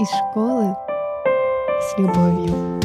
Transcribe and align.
из 0.00 0.08
школы 0.08 0.74
с 1.78 1.98
любовью. 1.98 2.80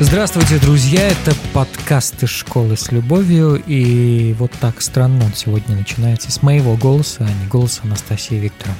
Здравствуйте, 0.00 0.58
друзья! 0.58 1.08
Это 1.08 1.34
подкаст 1.54 2.22
из 2.22 2.28
школы 2.28 2.76
с 2.76 2.92
любовью. 2.92 3.62
И 3.66 4.34
вот 4.38 4.52
так 4.60 4.82
странно 4.82 5.24
он 5.24 5.32
сегодня 5.32 5.74
начинается 5.74 6.30
с 6.30 6.42
моего 6.42 6.76
голоса, 6.76 7.24
а 7.24 7.42
не 7.42 7.48
голоса 7.48 7.80
Анастасии 7.84 8.34
Викторовны. 8.34 8.76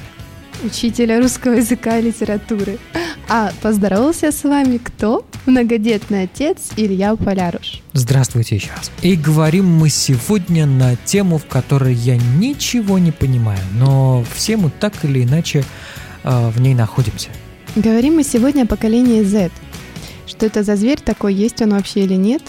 Учителя 0.63 1.19
русского 1.19 1.53
языка 1.53 1.97
и 1.97 2.03
литературы. 2.03 2.77
А 3.27 3.51
поздоровался 3.61 4.31
с 4.31 4.43
вами 4.43 4.77
кто? 4.77 5.25
Многодетный 5.49 6.23
отец 6.23 6.71
Илья 6.77 7.15
Поляруш. 7.15 7.81
Здравствуйте 7.93 8.55
еще 8.55 8.69
раз. 8.75 8.91
И 9.01 9.15
говорим 9.15 9.65
мы 9.65 9.89
сегодня 9.89 10.65
на 10.65 10.95
тему, 10.95 11.37
в 11.37 11.45
которой 11.45 11.93
я 11.93 12.17
ничего 12.17 12.99
не 12.99 13.11
понимаю, 13.11 13.59
но 13.73 14.23
все 14.33 14.57
мы 14.57 14.69
так 14.69 14.93
или 15.03 15.23
иначе 15.23 15.63
э, 16.23 16.49
в 16.49 16.61
ней 16.61 16.75
находимся. 16.75 17.29
Говорим 17.75 18.15
мы 18.15 18.23
сегодня 18.23 18.63
о 18.63 18.65
поколении 18.67 19.23
Z– 19.23 19.51
что 20.29 20.45
это 20.45 20.63
за 20.63 20.75
зверь 20.75 21.01
такой, 21.01 21.33
есть 21.33 21.61
он 21.61 21.71
вообще 21.71 22.05
или 22.05 22.13
нет. 22.13 22.41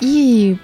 И 0.00 0.56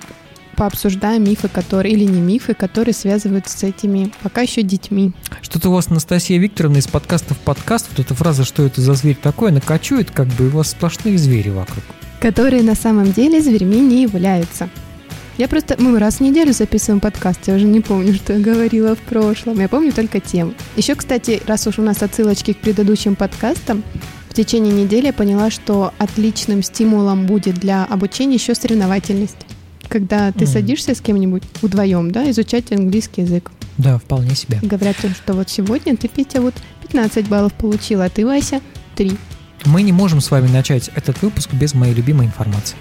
пообсуждаем 0.56 1.24
мифы, 1.24 1.48
которые, 1.48 1.95
или 1.95 2.05
не 2.05 2.20
мифы, 2.20 2.55
которые 2.55 2.95
связываются 2.95 3.56
с 3.59 3.62
этими 3.62 4.10
пока 4.23 4.41
еще 4.41 4.62
детьми. 4.62 5.12
Что-то 5.42 5.69
у 5.69 5.73
вас, 5.73 5.88
Анастасия 5.88 6.38
Викторовна, 6.38 6.78
из 6.78 6.88
подкаста 6.88 7.34
в 7.34 7.38
подкаст, 7.38 7.87
вот 7.91 8.05
эта 8.05 8.14
фраза 8.14 8.45
«что 8.45 8.64
это 8.64 8.80
за 8.80 8.95
зверь 8.95 9.19
такой», 9.20 9.50
она 9.50 9.61
кочует, 9.61 10.11
как 10.11 10.27
бы 10.28 10.48
у 10.48 10.50
вас 10.50 10.70
сплошные 10.70 11.19
звери 11.19 11.50
вокруг. 11.50 11.84
Которые 12.20 12.62
на 12.62 12.74
самом 12.74 13.12
деле 13.12 13.41
зверьми 13.41 13.80
не 13.80 14.02
являются. 14.02 14.69
Я 15.38 15.48
просто... 15.48 15.77
Мы 15.78 15.98
раз 15.98 16.16
в 16.16 16.20
неделю 16.20 16.55
записываем 16.55 17.00
подкаст, 17.00 17.41
я 17.47 17.55
уже 17.55 17.66
не 17.66 17.80
помню, 17.80 18.14
что 18.14 18.33
я 18.33 18.38
говорила 18.38 18.97
в 18.97 19.00
прошлом. 19.00 19.61
Я 19.61 19.69
помню 19.69 19.92
только 19.92 20.19
тему. 20.19 20.55
Еще, 20.77 20.94
кстати, 20.94 21.42
раз 21.47 21.66
уж 21.66 21.78
у 21.78 21.83
нас 21.83 22.03
отсылочки 22.03 22.55
к 22.55 22.59
предыдущим 22.59 23.16
подкастам, 23.16 23.84
в 24.31 24.34
течение 24.34 24.72
недели 24.72 25.06
я 25.06 25.12
поняла, 25.14 25.50
что 25.50 25.94
отличным 25.97 26.62
стимулом 26.62 27.27
будет 27.27 27.55
для 27.56 27.84
обучения 27.84 28.34
еще 28.34 28.55
соревновательность. 28.55 29.47
Когда 29.89 30.33
ты 30.33 30.45
mm. 30.45 30.47
садишься 30.47 30.95
с 30.95 31.01
кем-нибудь 31.01 31.42
вдвоем, 31.62 32.11
да, 32.11 32.29
изучать 32.31 32.73
английский 32.73 33.23
язык. 33.23 33.51
Да, 33.79 33.98
вполне 33.98 34.34
себе. 34.34 34.59
Говорят, 34.62 34.97
что 34.97 35.34
вот 35.34 35.51
сегодня 35.51 35.97
ты, 35.97 36.09
Петя, 36.09 36.41
вот 36.41 36.55
15 36.83 37.28
баллов 37.28 37.53
получила, 37.55 38.06
а 38.06 38.09
ты, 38.09 38.27
Вася, 38.27 38.61
3. 38.97 39.17
Мы 39.67 39.83
не 39.83 39.93
можем 39.93 40.20
с 40.20 40.31
вами 40.31 40.48
начать 40.48 40.91
этот 40.95 41.20
выпуск 41.23 41.53
без 41.53 41.75
моей 41.75 41.95
любимой 41.95 42.27
информации. 42.27 42.77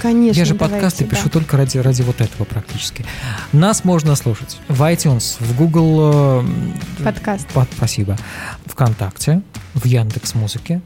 Конечно. 0.00 0.38
Я 0.38 0.44
же 0.46 0.54
подкасты 0.54 1.04
да. 1.04 1.14
пишу 1.14 1.28
только 1.28 1.56
ради, 1.56 1.76
ради 1.78 2.02
вот 2.02 2.20
этого 2.20 2.44
практически. 2.44 3.04
Нас 3.52 3.84
можно 3.84 4.14
слушать 4.16 4.58
в 4.68 4.80
iTunes, 4.82 5.36
в 5.40 5.56
Google... 5.56 6.42
Э, 6.42 7.04
Подкаст. 7.04 7.46
Под, 7.48 7.68
спасибо. 7.76 8.16
ВКонтакте, 8.64 9.42
в 9.74 9.84
Яндекс 9.84 10.34
Музыке. 10.34 10.80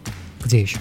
Где 0.45 0.61
еще? 0.61 0.79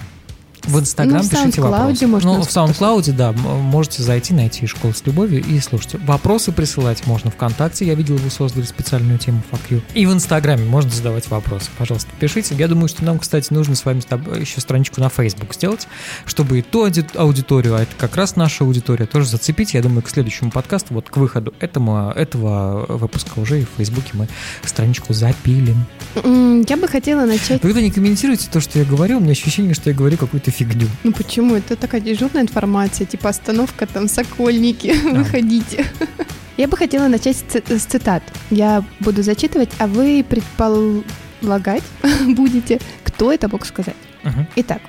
В 0.66 0.78
Инстаграм 0.78 1.22
ну, 1.22 1.28
пишите 1.28 1.60
вопросы. 1.60 2.06
Можно 2.06 2.34
ну, 2.34 2.42
в 2.42 2.48
SoundCloud, 2.48 3.12
да, 3.12 3.32
можете 3.32 4.02
зайти, 4.02 4.34
найти 4.34 4.66
«Школу 4.66 4.94
с 4.94 5.04
любовью» 5.06 5.44
и 5.44 5.60
слушайте. 5.60 5.98
Вопросы 5.98 6.52
присылать 6.52 7.06
можно 7.06 7.30
ВКонтакте. 7.30 7.84
Я 7.84 7.94
видел, 7.94 8.16
вы 8.16 8.30
создали 8.30 8.64
специальную 8.64 9.18
тему 9.18 9.42
FAQ. 9.50 9.82
И 9.94 10.06
в 10.06 10.12
Инстаграме 10.12 10.64
можно 10.64 10.90
задавать 10.90 11.28
вопросы. 11.28 11.70
Пожалуйста, 11.76 12.10
пишите. 12.18 12.54
Я 12.54 12.68
думаю, 12.68 12.88
что 12.88 13.04
нам, 13.04 13.18
кстати, 13.18 13.52
нужно 13.52 13.74
с 13.74 13.84
вами 13.84 14.02
еще 14.40 14.60
страничку 14.60 15.00
на 15.00 15.08
Facebook 15.08 15.54
сделать, 15.54 15.86
чтобы 16.24 16.58
и 16.58 16.62
ту 16.62 16.88
аудиторию, 17.14 17.76
а 17.76 17.82
это 17.82 17.94
как 17.96 18.16
раз 18.16 18.36
наша 18.36 18.64
аудитория, 18.64 19.06
тоже 19.06 19.28
зацепить. 19.28 19.74
Я 19.74 19.82
думаю, 19.82 20.02
к 20.02 20.08
следующему 20.08 20.50
подкасту, 20.50 20.94
вот 20.94 21.08
к 21.08 21.16
выходу 21.16 21.54
этому, 21.60 22.10
этого 22.10 22.86
выпуска 22.88 23.38
уже 23.38 23.60
и 23.60 23.64
в 23.64 23.68
Фейсбуке 23.76 24.10
мы 24.14 24.28
страничку 24.64 25.12
запилим. 25.12 25.84
Я 26.14 26.76
бы 26.76 26.88
хотела 26.88 27.26
начать... 27.26 27.62
Вы 27.62 27.68
когда 27.68 27.80
не 27.80 27.90
комментируете 27.90 28.48
то, 28.50 28.60
что 28.60 28.78
я 28.78 28.84
говорю, 28.84 29.18
у 29.18 29.20
меня 29.20 29.32
ощущение, 29.32 29.74
что 29.74 29.90
я 29.90 29.96
говорю 29.96 30.16
какую-то 30.16 30.50
фигню. 30.54 30.88
Ну 31.02 31.12
почему? 31.12 31.54
Это 31.54 31.76
такая 31.76 32.00
дежурная 32.00 32.42
информация, 32.42 33.06
типа 33.06 33.28
остановка 33.30 33.86
там 33.86 34.08
Сокольники, 34.08 34.94
а. 35.10 35.14
выходите. 35.14 35.84
Я 36.56 36.68
бы 36.68 36.76
хотела 36.76 37.08
начать 37.08 37.36
с 37.52 37.84
цитат. 37.84 38.22
Я 38.50 38.84
буду 39.00 39.22
зачитывать, 39.22 39.70
а 39.78 39.86
вы 39.86 40.24
предполагать 40.28 41.82
будете, 42.28 42.78
кто 43.02 43.32
это 43.32 43.48
мог 43.48 43.66
сказать. 43.66 43.96
Угу. 44.22 44.46
Итак, 44.56 44.80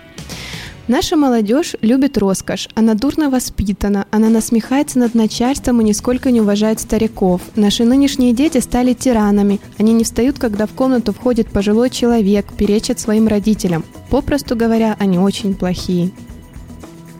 Наша 0.87 1.15
молодежь 1.15 1.75
любит 1.81 2.15
роскошь, 2.15 2.69
она 2.75 2.93
дурно 2.93 3.31
воспитана, 3.31 4.05
она 4.11 4.29
насмехается 4.29 4.99
над 4.99 5.15
начальством 5.15 5.81
и 5.81 5.83
нисколько 5.83 6.29
не 6.29 6.41
уважает 6.41 6.79
стариков. 6.79 7.41
Наши 7.55 7.85
нынешние 7.85 8.33
дети 8.33 8.59
стали 8.59 8.93
тиранами, 8.93 9.59
они 9.79 9.93
не 9.93 10.03
встают, 10.03 10.37
когда 10.37 10.67
в 10.67 10.73
комнату 10.73 11.11
входит 11.11 11.47
пожилой 11.47 11.89
человек, 11.89 12.53
перечат 12.53 12.99
своим 12.99 13.27
родителям. 13.27 13.83
Попросту 14.11 14.55
говоря, 14.55 14.95
они 14.99 15.17
очень 15.17 15.55
плохие. 15.55 16.11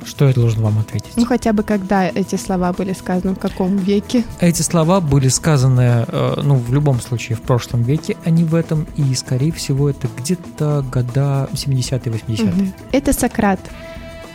Что 0.05 0.27
я 0.27 0.33
должен 0.33 0.61
вам 0.61 0.77
ответить? 0.79 1.13
Ну, 1.15 1.25
хотя 1.25 1.51
бы 1.51 1.63
когда 1.63 2.07
эти 2.07 2.35
слова 2.35 2.71
были 2.73 2.93
сказаны, 2.93 3.33
в 3.33 3.39
каком 3.39 3.77
веке? 3.77 4.23
Эти 4.39 4.61
слова 4.61 5.01
были 5.01 5.29
сказаны, 5.29 6.05
э, 6.07 6.41
ну, 6.43 6.55
в 6.55 6.71
любом 6.73 7.01
случае, 7.01 7.37
в 7.37 7.41
прошлом 7.41 7.81
веке, 7.81 8.15
а 8.23 8.29
не 8.29 8.43
в 8.43 8.53
этом. 8.53 8.85
И, 8.95 9.15
скорее 9.15 9.51
всего, 9.51 9.89
это 9.89 10.07
где-то 10.15 10.85
года 10.91 11.49
70-е, 11.53 12.13
80-е. 12.13 12.45
Угу. 12.45 12.71
Это 12.91 13.13
Сократ. 13.13 13.59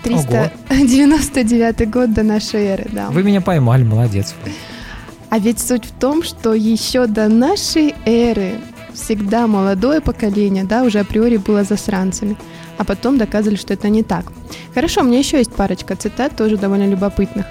399 0.02 1.90
год 1.90 2.14
до 2.14 2.22
нашей 2.22 2.64
эры, 2.64 2.86
да. 2.90 3.10
Вы 3.10 3.22
меня 3.22 3.40
поймали, 3.40 3.84
молодец. 3.84 4.34
А 5.28 5.38
ведь 5.38 5.60
суть 5.60 5.84
в 5.84 5.92
том, 5.92 6.22
что 6.22 6.54
еще 6.54 7.06
до 7.06 7.28
нашей 7.28 7.94
эры 8.04 8.54
всегда 8.94 9.46
молодое 9.46 10.00
поколение, 10.00 10.64
да, 10.64 10.82
уже 10.82 11.00
априори 11.00 11.36
было 11.36 11.64
засранцами 11.64 12.36
а 12.80 12.84
потом 12.84 13.18
доказывали, 13.18 13.56
что 13.56 13.74
это 13.74 13.90
не 13.90 14.02
так. 14.02 14.32
Хорошо, 14.72 15.02
у 15.02 15.04
меня 15.04 15.18
еще 15.18 15.36
есть 15.36 15.52
парочка 15.52 15.96
цитат, 15.96 16.34
тоже 16.34 16.56
довольно 16.56 16.88
любопытных. 16.88 17.44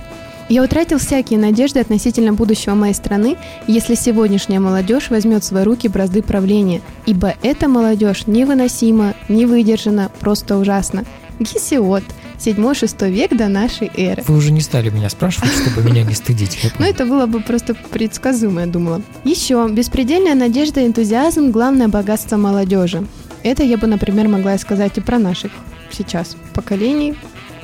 Я 0.50 0.64
утратил 0.64 0.98
всякие 0.98 1.38
надежды 1.38 1.80
относительно 1.80 2.34
будущего 2.34 2.74
моей 2.74 2.96
страны, 2.96 3.38
если 3.68 3.94
сегодняшняя 3.94 4.60
молодежь 4.60 5.12
возьмет 5.12 5.44
в 5.44 5.46
свои 5.46 5.64
руки 5.64 5.88
бразды 5.88 6.24
правления, 6.24 6.82
ибо 7.06 7.36
эта 7.44 7.68
молодежь 7.68 8.26
невыносима, 8.26 9.14
не 9.28 9.46
выдержана, 9.46 10.10
просто 10.20 10.58
ужасно. 10.58 11.06
Гесиот, 11.38 12.04
7-6 12.40 13.12
век 13.12 13.38
до 13.38 13.50
нашей 13.50 13.92
эры. 13.96 14.24
Вы 14.28 14.36
уже 14.36 14.52
не 14.52 14.62
стали 14.62 14.90
меня 14.90 15.10
спрашивать, 15.10 15.52
чтобы 15.52 15.88
меня 15.88 16.04
не 16.04 16.16
стыдить. 16.16 16.58
Ну, 16.80 16.86
это 16.86 17.06
было 17.06 17.28
бы 17.28 17.42
просто 17.42 17.76
предсказуемо, 17.76 18.62
я 18.62 18.68
думала. 18.68 19.04
Еще, 19.26 19.70
беспредельная 19.70 20.34
надежда 20.34 20.82
и 20.82 20.88
энтузиазм– 20.88 21.52
главное 21.52 21.88
богатство 21.88 22.38
молодежи. 22.38 23.06
Это 23.44 23.64
я 23.64 23.78
бы, 23.78 23.88
например, 23.88 24.28
могла 24.28 24.58
сказать 24.58 24.98
и 24.98 25.02
про 25.02 25.20
наших 25.20 25.52
сейчас 25.92 26.36
поколений, 26.54 27.16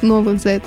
новых 0.01 0.39
Z. 0.39 0.61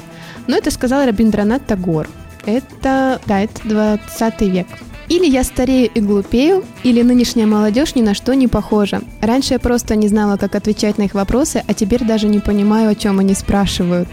Но 0.46 0.56
это 0.56 0.70
сказал 0.70 1.04
Рабиндранат 1.04 1.66
Тагор. 1.66 2.08
Это, 2.46 3.20
да, 3.26 3.41
это 3.41 3.60
20 3.64 4.41
век. 4.42 4.66
Или 5.08 5.26
я 5.26 5.42
старею 5.42 5.91
и 5.94 6.00
глупею, 6.00 6.64
или 6.84 7.00
нынешняя 7.02 7.47
молодежь 7.47 7.94
ни 7.94 8.02
на 8.02 8.14
что 8.14 8.34
не 8.34 8.47
похожа. 8.47 9.00
Раньше 9.22 9.54
я 9.54 9.58
просто 9.58 9.97
не 9.97 10.08
знала, 10.08 10.36
как 10.36 10.54
отвечать 10.54 10.98
на 10.98 11.04
их 11.04 11.14
вопросы, 11.14 11.62
а 11.66 11.74
теперь 11.74 12.04
даже 12.04 12.28
не 12.28 12.41
понимаю, 12.41 12.91
о 12.91 12.94
чем 12.94 13.18
они 13.18 13.34
спрашивают. 13.34 14.08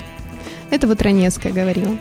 Это 0.69 0.87
вот 0.87 1.01
Раневская 1.01 1.51
говорила. 1.51 1.97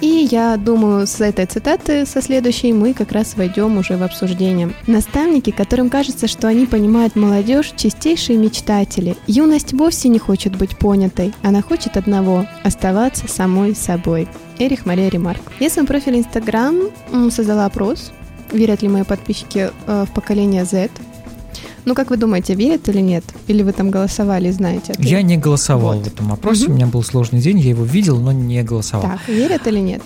И 0.00 0.28
я 0.30 0.56
думаю, 0.56 1.06
с 1.06 1.20
этой 1.20 1.46
цитаты, 1.46 2.04
со 2.04 2.20
следующей, 2.20 2.72
мы 2.72 2.94
как 2.94 3.12
раз 3.12 3.36
войдем 3.36 3.78
уже 3.78 3.96
в 3.96 4.02
обсуждение. 4.02 4.72
Наставники, 4.86 5.50
которым 5.50 5.88
кажется, 5.88 6.26
что 6.28 6.48
они 6.48 6.66
понимают 6.66 7.16
молодежь, 7.16 7.72
чистейшие 7.76 8.38
мечтатели. 8.38 9.16
Юность 9.26 9.72
вовсе 9.72 10.08
не 10.08 10.18
хочет 10.18 10.56
быть 10.56 10.76
понятой, 10.76 11.32
она 11.42 11.62
хочет 11.62 11.96
одного– 11.96 12.46
оставаться 12.64 13.28
самой 13.28 13.74
собой. 13.74 14.28
Эрих 14.58 14.86
Мария 14.86 15.08
Ремарк. 15.08 15.40
Я 15.58 15.68
в 15.68 15.72
своем 15.72 15.86
профиле 15.86 16.20
Инстаграм 16.20 16.76
создала 17.30 17.66
опрос, 17.66 18.12
верят 18.52 18.82
ли 18.82 18.88
мои 18.88 19.02
подписчики 19.02 19.70
э, 19.86 20.04
в 20.08 20.12
поколение 20.12 20.64
Z. 20.64 20.90
Ну, 21.84 21.94
как 21.94 22.10
вы 22.10 22.16
думаете, 22.16 22.54
верят 22.54 22.88
или 22.88 23.00
нет? 23.00 23.24
Или 23.46 23.62
вы 23.62 23.72
там 23.72 23.90
голосовали, 23.90 24.50
знаете? 24.50 24.92
Ответ? 24.92 25.06
Я 25.06 25.22
не 25.22 25.36
голосовал 25.36 25.96
вот. 25.96 26.04
в 26.04 26.06
этом 26.06 26.32
опросе, 26.32 26.64
угу. 26.64 26.72
у 26.72 26.76
меня 26.76 26.86
был 26.86 27.02
сложный 27.02 27.40
день, 27.40 27.58
я 27.58 27.70
его 27.70 27.84
видел, 27.84 28.18
но 28.18 28.32
не 28.32 28.62
голосовал. 28.62 29.02
Так, 29.10 29.28
верят 29.28 29.66
или 29.66 29.80
нет? 29.80 30.02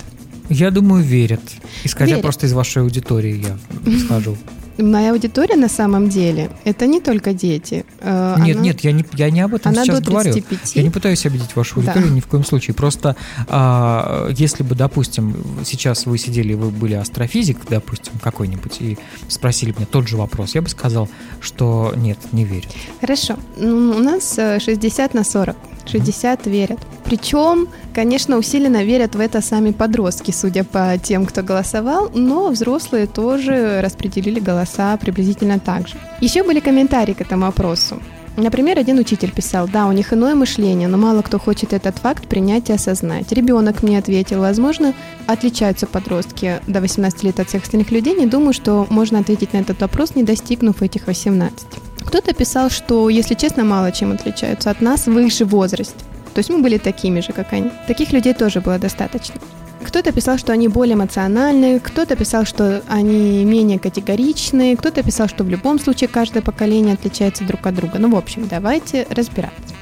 Я 0.48 0.70
думаю, 0.70 1.02
верят. 1.02 1.40
Исходя 1.84 2.12
верят. 2.12 2.22
просто 2.22 2.46
из 2.46 2.52
вашей 2.52 2.82
аудитории 2.82 3.44
я 3.46 3.98
схожу. 3.98 4.36
Моя 4.78 5.12
аудитория 5.12 5.56
на 5.56 5.68
самом 5.68 6.08
деле 6.08 6.50
это 6.64 6.86
не 6.86 7.00
только 7.00 7.32
дети. 7.32 7.84
Э, 8.00 8.36
нет, 8.38 8.56
она, 8.56 8.64
нет, 8.64 8.80
я 8.80 8.92
не, 8.92 9.04
я 9.14 9.30
не 9.30 9.40
об 9.40 9.54
этом 9.54 9.72
она 9.72 9.84
сейчас 9.84 10.00
говорю. 10.00 10.34
Я 10.74 10.82
не 10.82 10.90
пытаюсь 10.90 11.26
обидеть 11.26 11.56
вашу 11.56 11.80
аудиторию 11.80 12.10
да. 12.10 12.14
ни 12.14 12.20
в 12.20 12.26
коем 12.26 12.44
случае. 12.44 12.74
Просто 12.74 13.16
а, 13.48 14.28
если 14.30 14.62
бы, 14.62 14.74
допустим, 14.74 15.36
сейчас 15.64 16.06
вы 16.06 16.16
сидели, 16.18 16.54
вы 16.54 16.70
были 16.70 16.94
астрофизик, 16.94 17.58
допустим, 17.68 18.12
какой-нибудь, 18.22 18.80
и 18.80 18.98
спросили 19.28 19.72
меня 19.76 19.86
тот 19.86 20.08
же 20.08 20.16
вопрос, 20.16 20.54
я 20.54 20.62
бы 20.62 20.68
сказал, 20.68 21.08
что 21.40 21.92
нет, 21.96 22.18
не 22.32 22.44
верю. 22.44 22.68
Хорошо. 23.00 23.36
У 23.56 23.64
нас 23.64 24.34
60 24.34 25.14
э, 25.14 25.16
на 25.16 25.24
40. 25.24 25.56
60 25.88 26.46
верят. 26.46 26.78
Причем, 27.04 27.68
конечно, 27.94 28.36
усиленно 28.36 28.84
верят 28.84 29.14
в 29.14 29.20
это 29.20 29.40
сами 29.40 29.72
подростки, 29.72 30.30
судя 30.30 30.64
по 30.64 30.98
тем, 31.02 31.26
кто 31.26 31.42
голосовал, 31.42 32.10
но 32.14 32.48
взрослые 32.48 33.06
тоже 33.06 33.80
распределили 33.80 34.40
голоса 34.40 34.96
приблизительно 34.96 35.58
так 35.58 35.88
же. 35.88 35.94
Еще 36.20 36.42
были 36.42 36.60
комментарии 36.60 37.14
к 37.14 37.20
этому 37.20 37.46
опросу. 37.46 38.00
Например, 38.38 38.78
один 38.78 38.98
учитель 38.98 39.32
писал, 39.32 39.66
да, 39.66 39.88
у 39.88 39.92
них 39.92 40.12
иное 40.12 40.36
мышление, 40.36 40.86
но 40.86 40.96
мало 40.96 41.22
кто 41.22 41.40
хочет 41.40 41.72
этот 41.72 41.98
факт 41.98 42.28
принять 42.28 42.70
и 42.70 42.72
осознать. 42.72 43.32
Ребенок 43.32 43.82
мне 43.82 43.98
ответил, 43.98 44.38
возможно, 44.40 44.94
отличаются 45.26 45.88
подростки 45.88 46.60
до 46.68 46.80
18 46.80 47.24
лет 47.24 47.40
от 47.40 47.48
всех 47.48 47.64
остальных 47.64 47.90
людей, 47.90 48.14
не 48.14 48.26
думаю, 48.26 48.52
что 48.52 48.86
можно 48.90 49.18
ответить 49.18 49.54
на 49.54 49.58
этот 49.58 49.80
вопрос, 49.80 50.14
не 50.14 50.22
достигнув 50.22 50.82
этих 50.82 51.08
18. 51.08 51.66
Кто-то 52.08 52.32
писал, 52.32 52.70
что, 52.70 53.10
если 53.10 53.34
честно, 53.34 53.64
мало 53.64 53.92
чем 53.92 54.12
отличаются 54.12 54.70
от 54.70 54.80
нас 54.80 55.06
в 55.06 55.18
их 55.18 55.30
же 55.30 55.44
возрасте. 55.44 55.98
То 56.32 56.38
есть 56.38 56.48
мы 56.48 56.62
были 56.62 56.78
такими 56.78 57.20
же, 57.20 57.34
как 57.34 57.52
они. 57.52 57.70
Таких 57.86 58.12
людей 58.12 58.32
тоже 58.32 58.62
было 58.62 58.78
достаточно. 58.78 59.34
Кто-то 59.82 60.10
писал, 60.10 60.38
что 60.38 60.54
они 60.54 60.68
более 60.68 60.94
эмоциональны, 60.94 61.78
кто-то 61.80 62.16
писал, 62.16 62.46
что 62.46 62.82
они 62.88 63.44
менее 63.44 63.78
категоричны, 63.78 64.74
кто-то 64.76 65.02
писал, 65.02 65.28
что 65.28 65.44
в 65.44 65.50
любом 65.50 65.78
случае 65.78 66.08
каждое 66.08 66.40
поколение 66.40 66.94
отличается 66.94 67.44
друг 67.44 67.66
от 67.66 67.74
друга. 67.74 67.98
Ну, 67.98 68.10
в 68.10 68.16
общем, 68.16 68.48
давайте 68.48 69.06
разбираться. 69.10 69.74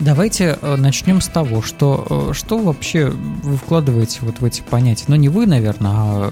Давайте 0.00 0.58
э, 0.60 0.74
начнем 0.74 1.20
с 1.20 1.28
того, 1.28 1.62
что, 1.62 2.30
э, 2.30 2.34
что 2.34 2.58
вообще 2.58 3.10
вы 3.10 3.56
вкладываете 3.56 4.18
вот 4.22 4.40
в 4.40 4.44
эти 4.44 4.62
понятия. 4.62 5.04
Ну, 5.06 5.14
не 5.14 5.28
вы, 5.28 5.46
наверное, 5.46 5.90
а 5.92 6.30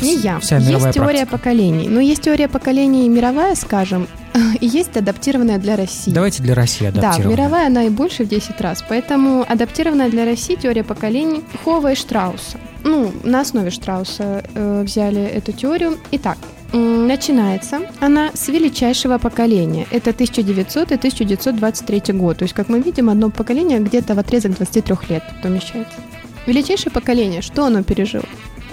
э, 0.00 0.04
не 0.04 0.16
я. 0.16 0.40
Вся 0.40 0.56
есть 0.56 0.68
теория 0.94 0.94
практика. 0.94 1.26
поколений. 1.26 1.88
Но 1.88 2.00
есть 2.00 2.22
теория 2.22 2.48
поколений 2.48 3.08
мировая, 3.08 3.54
скажем, 3.54 4.08
и 4.60 4.66
есть 4.66 4.96
адаптированная 4.96 5.58
для 5.58 5.76
России. 5.76 6.12
Давайте 6.12 6.42
для 6.42 6.54
России 6.54 6.86
адаптированная. 6.86 7.24
Да, 7.24 7.42
мировая 7.42 7.66
она 7.66 7.84
и 7.84 7.90
больше 7.90 8.24
в 8.24 8.28
10 8.28 8.60
раз. 8.60 8.84
Поэтому 8.88 9.44
адаптированная 9.48 10.10
для 10.10 10.24
России 10.24 10.54
теория 10.54 10.84
поколений 10.84 11.42
Хова 11.64 11.92
и 11.92 11.94
Штрауса. 11.94 12.58
Ну, 12.84 13.12
на 13.22 13.40
основе 13.40 13.70
Штрауса 13.70 14.44
э, 14.54 14.82
взяли 14.82 15.22
эту 15.22 15.52
теорию. 15.52 15.98
Итак, 16.12 16.38
начинается 16.72 17.80
она 18.00 18.30
с 18.34 18.48
величайшего 18.48 19.18
поколения. 19.18 19.86
Это 19.90 20.10
1900 20.10 20.92
и 20.92 20.94
1923 20.94 22.14
год. 22.14 22.38
То 22.38 22.44
есть, 22.44 22.54
как 22.54 22.68
мы 22.68 22.80
видим, 22.80 23.10
одно 23.10 23.30
поколение 23.30 23.78
где-то 23.78 24.14
в 24.14 24.18
отрезок 24.18 24.56
23 24.56 24.96
лет 25.08 25.22
помещается. 25.42 26.00
Величайшее 26.46 26.90
поколение, 26.90 27.40
что 27.40 27.64
оно 27.64 27.82
пережило? 27.82 28.24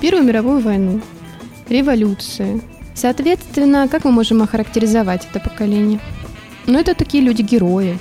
Первую 0.01 0.23
мировую 0.23 0.59
войну, 0.59 1.01
революции. 1.67 2.61
Соответственно, 2.99 3.87
как 3.87 4.03
мы 4.03 4.11
можем 4.11 4.41
охарактеризовать 4.41 5.27
это 5.31 5.39
поколение? 5.39 5.99
Ну, 6.67 6.77
это 6.77 6.93
такие 6.93 7.23
люди-герои. 7.23 7.97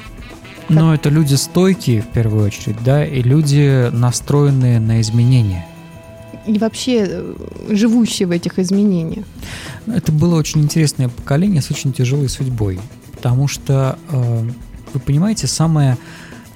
Но 0.69 0.95
это 0.95 1.09
люди 1.09 1.35
стойкие, 1.35 2.03
в 2.03 2.09
первую 2.09 2.47
очередь, 2.47 2.77
да, 2.85 3.07
и 3.07 3.23
люди, 3.23 3.91
настроенные 3.93 4.81
на 4.81 5.01
изменения– 5.01 5.67
и 6.49 6.59
вообще 6.59 7.07
э, 7.07 7.35
живущие 7.69 8.27
в 8.27 8.31
этих 8.31 8.59
изменениях. 8.59 9.27
Это 9.87 10.11
было 10.11 10.37
очень 10.37 10.63
интересное 10.63 11.09
поколение 11.09 11.61
с 11.61 11.71
очень 11.71 11.93
тяжелой 11.93 12.31
судьбой, 12.31 12.81
потому 13.13 13.49
что, 13.49 13.99
э, 14.11 14.49
вы 14.95 15.01
понимаете, 15.01 15.47
самое 15.47 15.99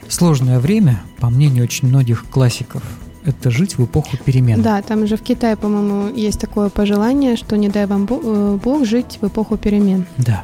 сложное 0.09 0.59
время, 0.59 1.03
по 1.19 1.29
мнению 1.29 1.65
очень 1.65 1.89
многих 1.89 2.25
классиков, 2.31 2.83
это 3.25 3.51
жить 3.51 3.79
в 3.79 3.85
эпоху 3.85 4.17
перемен. 4.17 4.63
Да, 4.63 4.83
там 4.83 5.07
же 5.07 5.17
в 5.17 5.23
Китае, 5.23 5.57
по-моему, 5.57 6.15
есть 6.15 6.41
такое 6.41 6.69
пожелание, 6.69 7.37
что 7.37 7.57
не 7.57 7.69
дай 7.69 7.87
вам 7.87 8.07
э, 8.11 8.59
Бог 8.63 8.85
жить 8.85 9.19
в 9.21 9.27
эпоху 9.27 9.57
перемен. 9.57 10.07
Да. 10.19 10.43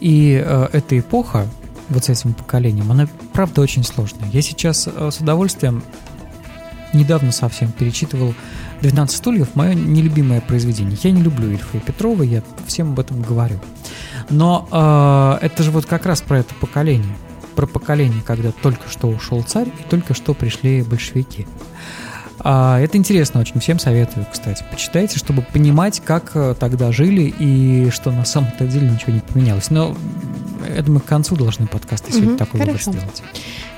И 0.00 0.42
э, 0.44 0.68
эта 0.72 0.98
эпоха, 0.98 1.46
вот 1.88 2.04
с 2.04 2.08
этим 2.08 2.34
поколением, 2.34 2.90
она 2.90 3.08
правда 3.32 3.60
очень 3.60 3.84
сложная. 3.84 4.28
Я 4.32 4.42
сейчас 4.42 4.88
э, 4.88 5.10
с 5.10 5.18
удовольствием 5.18 5.82
недавно 6.92 7.32
совсем 7.32 7.72
перечитывал 7.72 8.34
12 8.82 9.16
стульев 9.16 9.54
мое 9.54 9.74
нелюбимое 9.74 10.40
произведение. 10.40 10.96
Я 11.02 11.10
не 11.10 11.22
люблю 11.22 11.50
Ильфа 11.50 11.78
и 11.78 11.80
Петрова, 11.80 12.22
я 12.22 12.42
всем 12.66 12.92
об 12.92 13.00
этом 13.00 13.22
говорю. 13.22 13.58
Но 14.30 14.68
э, 14.70 15.46
это 15.46 15.62
же 15.62 15.70
вот 15.70 15.86
как 15.86 16.06
раз 16.06 16.20
про 16.20 16.40
это 16.40 16.54
поколение. 16.54 17.16
Про 17.56 17.66
поколение, 17.66 18.22
когда 18.24 18.52
только 18.52 18.88
что 18.88 19.08
ушел 19.08 19.42
царь 19.42 19.68
и 19.68 19.90
только 19.90 20.14
что 20.14 20.34
пришли 20.34 20.82
большевики. 20.82 21.46
А, 22.38 22.78
это 22.78 22.98
интересно 22.98 23.40
очень, 23.40 23.58
всем 23.60 23.78
советую, 23.78 24.26
кстати. 24.30 24.64
Почитайте, 24.70 25.18
чтобы 25.18 25.42
понимать, 25.42 26.00
как 26.04 26.32
э, 26.34 26.54
тогда 26.58 26.92
жили 26.92 27.34
и 27.38 27.90
что 27.90 28.12
на 28.12 28.24
самом-то 28.24 28.66
деле 28.66 28.88
ничего 28.88 29.12
не 29.12 29.20
поменялось. 29.20 29.70
Но 29.70 29.96
это 30.68 30.90
мы 30.90 31.00
к 31.00 31.04
концу 31.06 31.34
должны 31.34 31.66
подкаст 31.66 32.06
сегодня 32.08 32.30
угу, 32.30 32.38
такой 32.38 32.60
хорошо. 32.60 32.90
вывод 32.90 33.02
сделать. 33.02 33.22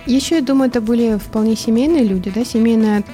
Еще, 0.07 0.37
я 0.37 0.43
думаю, 0.43 0.71
это 0.71 0.81
были 0.81 1.19
вполне 1.19 1.55
семейные 1.57 2.05
люди, 2.05 2.31
да, 2.35 2.45
семейная 2.45 3.05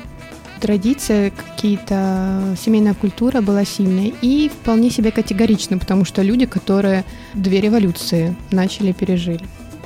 традиция, 0.61 1.31
какие-то 1.31 2.57
семейная 2.59 2.95
культура 2.95 3.41
была 3.41 3.65
сильной 3.65 4.15
и 4.23 4.49
вполне 4.49 4.91
себе 4.91 5.11
категоричны, 5.11 5.79
потому 5.79 6.05
что 6.05 6.23
люди, 6.23 6.47
которые 6.47 7.05
две 7.35 7.61
революции 7.61 8.35
начали, 8.51 8.93
пережили. 8.93 9.43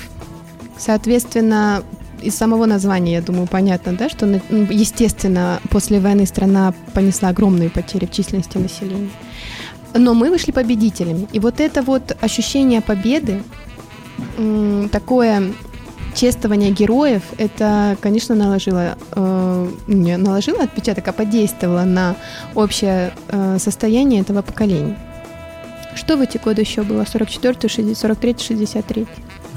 Соответственно, 0.77 1.83
из 2.21 2.35
самого 2.35 2.65
названия, 2.65 3.13
я 3.13 3.21
думаю, 3.21 3.47
понятно, 3.47 3.93
да, 3.93 4.09
что, 4.09 4.25
естественно, 4.25 5.59
после 5.69 5.99
войны 5.99 6.25
страна 6.25 6.73
понесла 6.93 7.29
огромные 7.29 7.69
потери 7.69 8.05
в 8.05 8.11
численности 8.11 8.57
населения. 8.57 9.09
Но 9.93 10.13
мы 10.13 10.29
вышли 10.29 10.51
победителями. 10.51 11.27
И 11.31 11.39
вот 11.39 11.59
это 11.59 11.81
вот 11.81 12.17
ощущение 12.21 12.81
победы, 12.81 13.43
такое 14.91 15.53
чествование 16.15 16.71
героев, 16.71 17.21
это, 17.37 17.95
конечно, 18.01 18.33
наложило, 18.33 18.97
э, 19.11 19.69
не 19.87 20.17
наложило 20.17 20.63
отпечаток, 20.63 21.07
а 21.07 21.13
подействовало 21.13 21.83
на 21.83 22.15
общее 22.55 23.13
э, 23.27 23.57
состояние 23.59 24.21
этого 24.21 24.41
поколения. 24.41 24.97
Что 25.93 26.17
в 26.17 26.21
эти 26.21 26.37
годы 26.37 26.61
еще 26.61 26.81
было? 26.81 27.05
44 27.05 27.95
43 27.95 28.35
63 28.39 29.07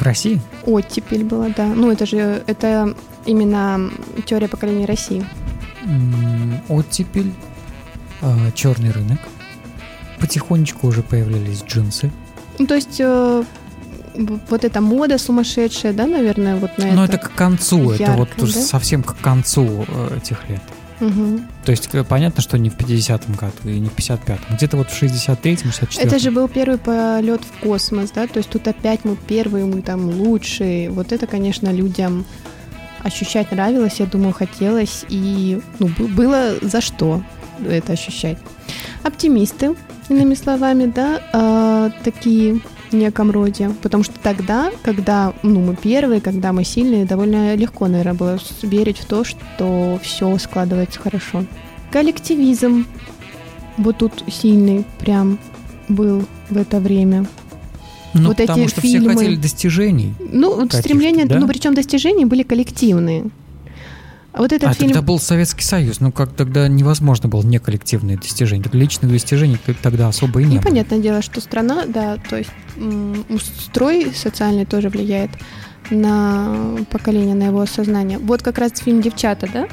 В 0.00 0.02
России? 0.02 0.40
Оттепель 0.64 1.25
была, 1.25 1.49
да. 1.54 1.66
Ну, 1.66 1.90
это 1.92 2.07
же, 2.07 2.42
это 2.47 2.95
именно 3.26 3.90
теория 4.25 4.49
поколения 4.49 4.87
России. 4.87 5.23
Оттепель, 6.69 7.30
э, 8.23 8.50
черный 8.54 8.92
рынок. 8.92 9.19
Потихонечку 10.19 10.87
уже 10.87 11.02
появлялись 11.02 11.62
джинсы. 11.62 12.11
Ну, 12.59 12.66
то 12.66 12.76
есть 12.76 12.99
э, 12.99 13.45
вот 14.49 14.64
эта 14.64 14.80
мода 14.80 15.19
сумасшедшая, 15.19 15.92
да, 15.92 16.07
наверное, 16.07 16.57
вот 16.57 16.78
на 16.78 16.85
это. 16.85 16.95
Ну, 16.95 17.04
это 17.04 17.19
к 17.19 17.35
концу, 17.35 17.92
Ярко, 17.92 18.04
это 18.04 18.16
вот 18.16 18.30
да? 18.38 18.61
совсем 18.62 19.02
к 19.02 19.19
концу 19.19 19.85
э, 19.87 20.16
этих 20.16 20.49
лет. 20.49 20.62
Мгм. 21.00 21.49
То 21.64 21.73
есть 21.73 21.88
э, 21.92 22.04
понятно, 22.04 22.42
что 22.42 22.59
не 22.59 22.71
в 22.71 22.76
50-м 22.76 23.35
году 23.35 23.69
и 23.69 23.78
не 23.78 23.88
в 23.88 23.97
55-м. 23.97 24.57
Где-то 24.57 24.76
вот 24.76 24.90
в 24.90 25.02
63-м, 25.02 25.71
64-м. 25.71 26.07
Это 26.07 26.19
же 26.19 26.30
был 26.30 26.49
первый 26.49 26.78
полет 26.78 27.40
в 27.45 27.61
космос, 27.62 28.11
да? 28.11 28.26
То 28.26 28.38
есть 28.38 28.50
тут 28.50 28.69
опять 28.69 29.04
мы 29.04 29.16
первые, 29.16 29.64
мы 29.64 29.83
там 29.83 30.09
лучшие. 30.09 30.90
Вот 30.90 31.12
это, 31.12 31.26
конечно, 31.26 31.71
людям 31.73 32.25
ощущать 33.02 33.50
нравилось, 33.50 33.99
я 33.99 34.07
думаю, 34.07 34.33
хотелось. 34.33 35.04
И 35.09 35.61
ну, 35.78 35.88
бы- 35.88 36.09
было 36.09 36.54
за 36.61 36.80
что 36.80 37.23
это 37.66 37.92
ощущать. 37.92 38.38
Оптимисты, 39.02 39.75
иными 40.09 40.35
словами, 40.35 40.87
да, 40.87 41.21
а, 41.33 41.90
такие 42.04 42.61
неком 42.92 43.30
роде. 43.30 43.70
Потому 43.82 44.04
что 44.04 44.14
тогда, 44.23 44.70
когда 44.82 45.32
ну, 45.42 45.61
мы 45.61 45.76
первые, 45.76 46.20
когда 46.20 46.52
мы 46.52 46.64
сильные, 46.64 47.04
довольно 47.04 47.54
легко, 47.54 47.87
наверное, 47.87 48.14
было 48.14 48.38
верить 48.62 48.99
в 48.99 49.04
то, 49.04 49.25
что 49.25 49.99
все 50.02 50.37
складывается 50.38 51.00
хорошо. 51.00 51.44
Коллективизм 51.90 52.87
вот 53.76 53.99
тут 53.99 54.25
сильный 54.28 54.85
прям 54.99 55.38
был 55.88 56.25
в 56.49 56.56
это 56.56 56.80
время. 56.80 57.26
Ну, 58.12 58.28
вот 58.28 58.38
потому 58.38 58.64
эти 58.64 58.70
что 58.70 58.80
фильмы. 58.80 59.11
все 59.11 59.18
хотели 59.18 59.37
достижений. 59.37 60.14
Ну, 60.18 60.56
вот 60.56 60.73
стремления, 60.73 61.26
да? 61.26 61.38
ну, 61.38 61.47
причем 61.47 61.75
достижения 61.75 62.26
были 62.26 62.42
коллективные. 62.42 63.30
А 64.32 64.38
вот 64.38 64.52
этот 64.52 64.70
а 64.70 64.75
фильм... 64.75 64.90
тогда 64.90 65.02
был 65.02 65.18
Советский 65.18 65.64
Союз. 65.64 66.00
Ну, 66.00 66.12
как 66.12 66.32
тогда 66.32 66.68
невозможно 66.68 67.28
было 67.28 67.42
не 67.42 67.58
коллективные 67.58 68.16
достижения. 68.16 68.64
Личных 68.72 69.10
достижений 69.10 69.56
т- 69.56 69.75
тогда 69.75 70.08
особо 70.08 70.40
и 70.40 70.44
не 70.44 70.56
Ну, 70.56 70.60
было. 70.60 70.68
понятное 70.68 70.99
дело, 71.00 71.20
что 71.22 71.40
страна, 71.40 71.84
да, 71.87 72.16
то 72.16 72.37
есть 72.37 72.50
строй 73.64 74.12
социальный 74.14 74.66
тоже 74.66 74.88
влияет 74.88 75.30
на 75.90 76.76
поколение, 76.90 77.34
на 77.34 77.44
его 77.44 77.66
сознание. 77.66 78.18
Вот 78.18 78.42
как 78.42 78.58
раз 78.58 78.72
фильм 78.78 79.02
«Девчата», 79.02 79.49
да? 79.52 79.68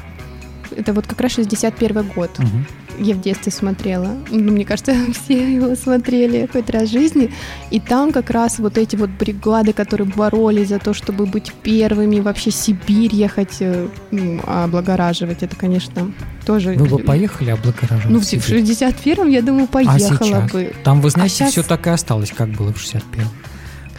Это 0.76 0.92
вот 0.92 1.06
как 1.06 1.20
раз 1.20 1.32
61 1.32 2.08
год. 2.14 2.36
Мгм. 2.38 2.66
Я 3.00 3.14
в 3.14 3.20
детстве 3.20 3.52
смотрела. 3.52 4.16
Ну, 4.30 4.52
мне 4.52 4.64
кажется, 4.64 4.94
все 5.24 5.54
его 5.54 5.74
смотрели 5.76 6.48
хоть 6.52 6.68
раз 6.70 6.88
в 6.88 6.92
жизни. 6.92 7.32
И 7.70 7.80
там 7.80 8.12
как 8.12 8.30
раз 8.30 8.58
вот 8.58 8.76
эти 8.76 8.96
вот 8.96 9.10
бригады, 9.10 9.72
которые 9.72 10.08
боролись 10.08 10.68
за 10.68 10.78
то, 10.78 10.94
чтобы 10.94 11.26
быть 11.26 11.52
первыми, 11.62 12.20
вообще 12.20 12.50
Сибирь 12.50 13.14
ехать, 13.14 13.62
ну, 14.10 14.40
облагораживать. 14.46 15.42
Это, 15.42 15.54
конечно, 15.56 16.12
тоже... 16.44 16.74
Вы 16.74 16.86
бы 16.86 16.98
поехали 16.98 17.50
облагораживать 17.50 18.10
Ну, 18.10 18.18
в 18.20 18.24
Сибирь? 18.24 18.62
61-м, 18.62 19.28
я 19.28 19.42
думаю, 19.42 19.66
поехала 19.68 19.98
сейчас? 19.98 20.50
бы. 20.52 20.72
Там, 20.84 21.00
вы 21.00 21.10
знаете, 21.10 21.36
щас- 21.36 21.50
все 21.52 21.62
так 21.62 21.86
и 21.86 21.90
осталось, 21.90 22.32
как 22.36 22.50
было 22.50 22.72
в 22.72 22.76
61-м. 22.78 23.28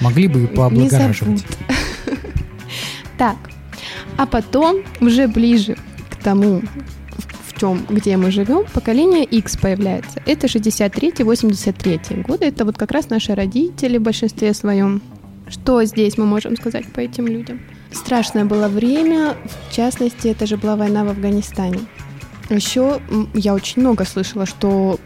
Могли 0.02 0.28
бы 0.28 0.44
и 0.44 0.48
пооблагораживать. 0.48 1.44
Так, 3.18 3.36
а 4.16 4.26
потом, 4.26 4.78
уже 5.02 5.28
ближе 5.28 5.76
к 6.10 6.16
тому, 6.24 6.62
чем, 7.60 7.86
где 7.90 8.18
мы 8.18 8.32
живем, 8.32 8.66
поколение 8.74 9.24
X 9.24 9.58
появляется. 9.58 10.22
Это 10.26 10.48
63-83 10.48 12.22
годы. 12.24 12.46
Это 12.46 12.66
вот 12.66 12.78
как 12.78 12.92
раз 12.92 13.10
наши 13.10 13.36
родители 13.36 13.98
в 13.98 14.02
большинстве 14.02 14.54
своем. 14.54 15.02
Что 15.48 15.84
здесь 15.84 16.18
мы 16.18 16.26
можем 16.26 16.56
сказать 16.56 16.86
по 16.94 17.00
этим 17.00 17.28
людям? 17.28 17.60
Страшное 17.92 18.46
было 18.46 18.68
время, 18.68 19.36
в 19.70 19.76
частности, 19.76 20.28
это 20.28 20.46
же 20.46 20.58
была 20.58 20.76
война 20.76 21.04
в 21.04 21.10
Афганистане. 21.10 21.80
Еще 22.50 23.00
я 23.34 23.54
очень 23.54 23.82
много 23.82 24.06
слышала, 24.06 24.46
что 24.46 25.00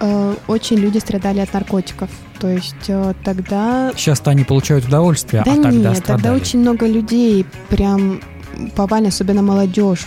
э, 0.00 0.34
очень 0.46 0.76
люди 0.76 0.98
страдали 0.98 1.40
от 1.40 1.52
наркотиков. 1.52 2.10
То 2.40 2.48
есть 2.48 2.88
э, 2.88 3.14
тогда 3.24 3.92
Сейчас-то 3.96 4.30
они 4.30 4.44
получают 4.44 4.86
удовольствие, 4.86 5.42
да 5.44 5.52
а 5.52 5.54
тогда 5.54 5.70
нет, 5.70 5.82
тогда 5.82 5.94
страдали. 5.94 6.40
очень 6.40 6.60
много 6.60 6.86
людей, 6.86 7.44
прям 7.68 8.20
повально, 8.76 9.08
особенно 9.08 9.42
молодежь, 9.42 10.06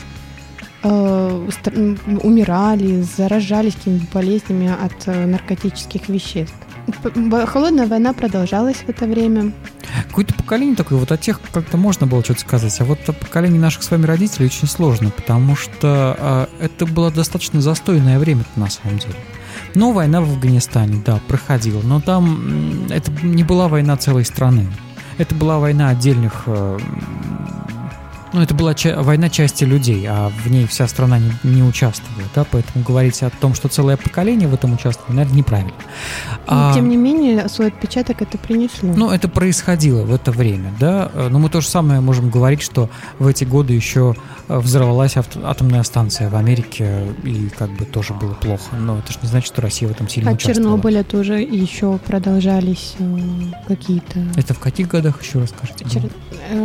умирали, 0.83 3.01
заражались 3.01 3.75
какими-то 3.75 4.05
болезнями 4.13 4.67
от 4.67 5.07
э, 5.07 5.27
наркотических 5.27 6.09
веществ. 6.09 6.55
Холодная 7.45 7.87
война 7.87 8.13
продолжалась 8.13 8.77
в 8.77 8.89
это 8.89 9.05
время. 9.05 9.51
Какое-то 10.07 10.33
поколение 10.33 10.75
такое, 10.75 10.97
вот 10.97 11.11
о 11.11 11.17
тех 11.17 11.39
как-то 11.51 11.77
можно 11.77 12.07
было 12.07 12.23
что-то 12.23 12.41
сказать, 12.41 12.79
а 12.81 12.85
вот 12.85 12.99
о 13.07 13.13
поколении 13.13 13.59
наших 13.59 13.83
с 13.83 13.91
вами 13.91 14.05
родителей 14.05 14.47
очень 14.47 14.67
сложно, 14.67 15.11
потому 15.11 15.55
что 15.55 16.15
а, 16.19 16.49
это 16.59 16.85
было 16.85 17.11
достаточно 17.11 17.61
застойное 17.61 18.19
время 18.19 18.43
на 18.55 18.69
самом 18.69 18.97
деле. 18.97 19.15
Но 19.75 19.91
война 19.91 20.21
в 20.21 20.31
Афганистане, 20.31 21.01
да, 21.05 21.19
проходила, 21.27 21.81
но 21.81 22.01
там 22.01 22.87
это 22.89 23.11
не 23.23 23.43
была 23.43 23.67
война 23.67 23.95
целой 23.97 24.25
страны. 24.25 24.67
Это 25.17 25.35
была 25.35 25.59
война 25.59 25.89
отдельных... 25.89 26.43
э, 26.47 26.79
ну, 28.33 28.41
это 28.41 28.53
была 28.55 28.73
ча- 28.73 29.01
война 29.01 29.29
части 29.29 29.63
людей, 29.63 30.05
а 30.07 30.29
в 30.29 30.49
ней 30.49 30.65
вся 30.67 30.87
страна 30.87 31.19
не, 31.19 31.31
не 31.43 31.63
участвовала, 31.63 32.23
да, 32.35 32.45
поэтому 32.49 32.83
говорить 32.85 33.21
о 33.23 33.29
том, 33.29 33.53
что 33.53 33.67
целое 33.67 33.97
поколение 33.97 34.47
в 34.47 34.53
этом 34.53 34.73
участвовало, 34.73 35.13
наверное, 35.15 35.37
неправильно. 35.37 35.73
Но, 36.47 36.69
А- 36.69 36.73
тем 36.73 36.89
не 36.89 36.97
менее, 36.97 37.47
свой 37.49 37.67
отпечаток 37.67 38.21
это 38.21 38.37
принесло. 38.37 38.93
ну, 38.95 39.09
это 39.11 39.27
происходило 39.27 40.03
в 40.03 40.13
это 40.13 40.31
время, 40.31 40.73
да. 40.79 41.11
Э, 41.13 41.27
Но 41.29 41.39
мы 41.39 41.49
то 41.49 41.61
же 41.61 41.67
самое 41.67 42.01
можем 42.01 42.29
говорить, 42.29 42.61
что 42.61 42.89
в 43.19 43.27
эти 43.27 43.43
годы 43.43 43.73
еще 43.73 44.15
э, 44.47 44.57
взорвалась 44.59 45.17
авто- 45.17 45.45
атомная 45.45 45.83
станция 45.83 46.29
в 46.29 46.35
Америке, 46.35 47.07
и 47.23 47.49
как 47.57 47.69
бы 47.71 47.85
тоже 47.85 48.13
было 48.13 48.33
плохо. 48.33 48.75
Но 48.77 48.97
это 48.99 49.11
же 49.13 49.19
не 49.21 49.27
значит, 49.27 49.47
что 49.47 49.61
Россия 49.61 49.87
в 49.87 49.91
этом 49.91 50.07
сильно 50.09 50.31
От 50.31 50.37
участвовала. 50.37 50.71
Чернобыля 50.77 51.03
тоже 51.03 51.39
еще 51.41 51.97
продолжались 51.99 52.95
э, 52.99 53.03
какие-то... 53.67 54.19
Это 54.35 54.53
в 54.53 54.59
каких 54.59 54.87
годах 54.87 55.21
еще 55.21 55.39
расскажите? 55.39 55.85
Чер- 55.85 56.11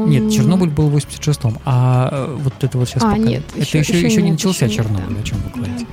Нет, 0.06 0.22
эм, 0.24 0.30
Чернобыль 0.30 0.70
был 0.70 0.88
в 0.90 0.96
86-м, 0.96 1.55
а 1.64 2.08
э, 2.12 2.36
вот 2.38 2.52
это 2.62 2.78
вот 2.78 2.88
сейчас 2.88 3.02
А, 3.02 3.06
пока- 3.06 3.18
нет, 3.18 3.42
это 3.54 3.60
еще- 3.60 3.78
еще, 3.80 3.92
еще 3.98 4.06
еще 4.06 4.22
не 4.22 4.32
начался 4.32 4.66
еще 4.66 4.76
Чернобыль, 4.76 5.14
да. 5.14 5.20
о 5.20 5.22
чем 5.24 5.38
вы 5.42 5.50
говорите. 5.60 5.86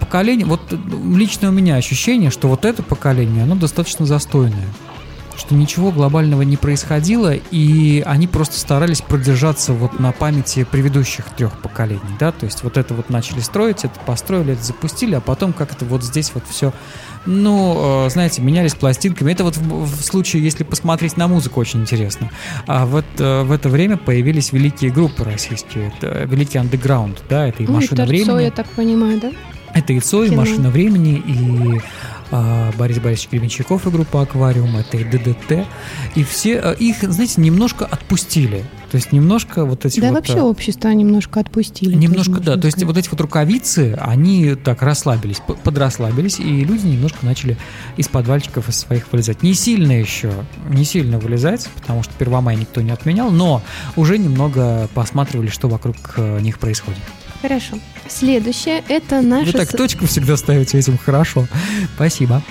Поколение, 0.00 0.46
вот 0.46 0.60
э, 0.72 0.76
лично 1.16 1.48
у 1.48 1.52
меня 1.52 1.76
ощущение, 1.76 2.30
что 2.30 2.48
вот 2.48 2.64
это 2.64 2.82
поколение, 2.82 3.42
оно 3.44 3.54
достаточно 3.56 4.06
застойное. 4.06 4.68
Что 5.36 5.54
ничего 5.54 5.90
глобального 5.92 6.42
не 6.42 6.56
происходило, 6.56 7.34
и 7.34 8.02
они 8.06 8.26
просто 8.26 8.58
старались 8.58 9.02
продержаться 9.02 9.72
вот 9.72 10.00
на 10.00 10.12
памяти 10.12 10.64
предыдущих 10.64 11.26
трех 11.36 11.60
поколений, 11.60 12.00
да, 12.18 12.32
то 12.32 12.46
есть 12.46 12.62
вот 12.62 12.76
это 12.78 12.94
вот 12.94 13.10
начали 13.10 13.40
строить, 13.40 13.84
это 13.84 14.00
построили, 14.06 14.54
это 14.54 14.64
запустили, 14.64 15.14
а 15.14 15.20
потом 15.20 15.52
как-то 15.52 15.84
вот 15.84 16.02
здесь 16.02 16.32
вот 16.34 16.44
все, 16.48 16.72
ну, 17.26 18.06
э, 18.06 18.10
знаете, 18.10 18.40
менялись 18.40 18.74
пластинками. 18.74 19.32
Это 19.32 19.44
вот 19.44 19.56
в, 19.56 19.84
в 19.84 20.02
случае, 20.02 20.42
если 20.42 20.64
посмотреть 20.64 21.16
на 21.16 21.28
музыку, 21.28 21.60
очень 21.60 21.80
интересно. 21.80 22.30
А 22.66 22.86
вот 22.86 23.04
э, 23.18 23.42
в 23.42 23.52
это 23.52 23.68
время 23.68 23.98
появились 23.98 24.52
великие 24.52 24.90
группы 24.90 25.24
российские, 25.24 25.92
это 25.96 26.24
великий 26.24 26.58
андеграунд, 26.58 27.22
да, 27.28 27.46
это 27.46 27.62
и 27.62 27.66
ну, 27.66 27.72
и 27.72 27.74
«Машина 27.76 27.96
Торцо, 27.96 28.08
времени», 28.08 28.42
я 28.42 28.50
так 28.50 28.66
понимаю, 28.68 29.20
да? 29.20 29.32
это 29.76 29.92
и 29.92 30.00
Цой, 30.00 30.28
и. 30.28 30.34
«Машина 30.34 30.70
времени», 30.70 31.22
и 31.26 31.80
Борис 32.30 32.98
Борисович 32.98 33.30
Гребенщиков 33.30 33.86
и 33.86 33.90
группа 33.90 34.22
«Аквариум», 34.22 34.76
это 34.76 34.96
и 34.96 35.04
ДДТ. 35.04 35.66
И 36.14 36.24
все 36.24 36.58
а, 36.58 36.72
их, 36.72 37.02
знаете, 37.02 37.40
немножко 37.40 37.84
отпустили. 37.84 38.64
То 38.90 38.96
есть 38.96 39.12
немножко 39.12 39.64
вот 39.64 39.84
эти 39.84 40.00
Да, 40.00 40.08
вот... 40.08 40.16
вообще 40.16 40.40
а, 40.40 40.44
общество 40.44 40.88
немножко 40.88 41.40
отпустили. 41.40 41.94
Немножко, 41.94 42.40
да. 42.40 42.56
То 42.56 42.66
есть 42.66 42.82
вот 42.82 42.96
эти 42.96 43.08
вот 43.08 43.20
рукавицы, 43.20 43.96
они 44.00 44.54
так 44.54 44.82
расслабились, 44.82 45.40
подрасслабились, 45.64 46.40
и 46.40 46.64
люди 46.64 46.86
немножко 46.86 47.18
начали 47.22 47.56
из 47.96 48.08
подвальчиков 48.08 48.68
из 48.68 48.76
своих 48.76 49.10
вылезать. 49.12 49.42
Не 49.42 49.54
сильно 49.54 49.92
еще, 49.92 50.32
не 50.68 50.84
сильно 50.84 51.18
вылезать, 51.18 51.68
потому 51.76 52.02
что 52.02 52.12
Первомай 52.18 52.56
никто 52.56 52.80
не 52.80 52.90
отменял, 52.90 53.30
но 53.30 53.62
уже 53.96 54.18
немного 54.18 54.88
посматривали, 54.94 55.48
что 55.48 55.68
вокруг 55.68 55.96
э, 56.16 56.40
них 56.40 56.58
происходит. 56.58 57.00
Хорошо. 57.42 57.78
Следующее 58.08 58.82
это 58.88 59.20
наше 59.20 59.52
Вы 59.52 59.58
так 59.58 59.76
точку 59.76 60.06
всегда 60.06 60.36
ставите 60.36 60.78
этим 60.78 60.96
хорошо. 60.98 61.46
Спасибо. 61.94 62.42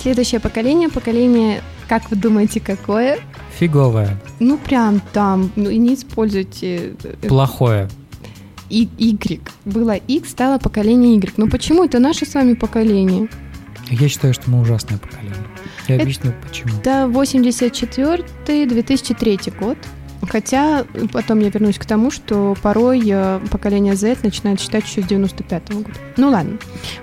следующее 0.00 0.40
поколение. 0.40 0.88
Поколение, 0.88 1.62
как 1.88 2.10
вы 2.10 2.16
думаете, 2.16 2.60
какое? 2.60 3.18
Фиговое, 3.58 4.16
Ну 4.40 4.56
прям 4.58 5.00
там, 5.12 5.50
ну 5.56 5.68
и 5.70 5.76
не 5.78 5.94
используйте 5.94 6.94
э, 7.04 7.14
плохое. 7.28 7.88
и 8.70 8.88
Y. 8.98 9.40
Было 9.66 9.96
X, 9.96 10.30
стало 10.30 10.58
поколение 10.58 11.14
Y. 11.16 11.32
Но 11.36 11.46
почему 11.48 11.84
это 11.84 11.98
наше 11.98 12.24
с 12.26 12.34
вами 12.34 12.54
поколение? 12.54 13.28
Я 13.90 14.08
считаю, 14.08 14.32
что 14.32 14.50
мы 14.50 14.60
ужасное 14.62 14.96
поколение. 14.98 15.36
Я 15.86 15.96
Это- 15.96 16.04
объясню, 16.04 16.32
почему. 16.48 16.72
Это 16.78 17.06
84-2003 17.08 19.50
год. 19.58 19.76
Хотя 20.28 20.84
потом 21.12 21.40
я 21.40 21.50
вернусь 21.50 21.78
к 21.78 21.84
тому, 21.84 22.10
что 22.10 22.56
порой 22.62 23.02
э, 23.04 23.40
поколение 23.50 23.94
Z 23.96 24.18
начинает 24.22 24.60
считать 24.60 24.84
еще 24.84 25.02
с 25.02 25.06
95 25.06 25.72
года. 25.74 25.90
Ну 26.16 26.30
ладно. 26.30 26.58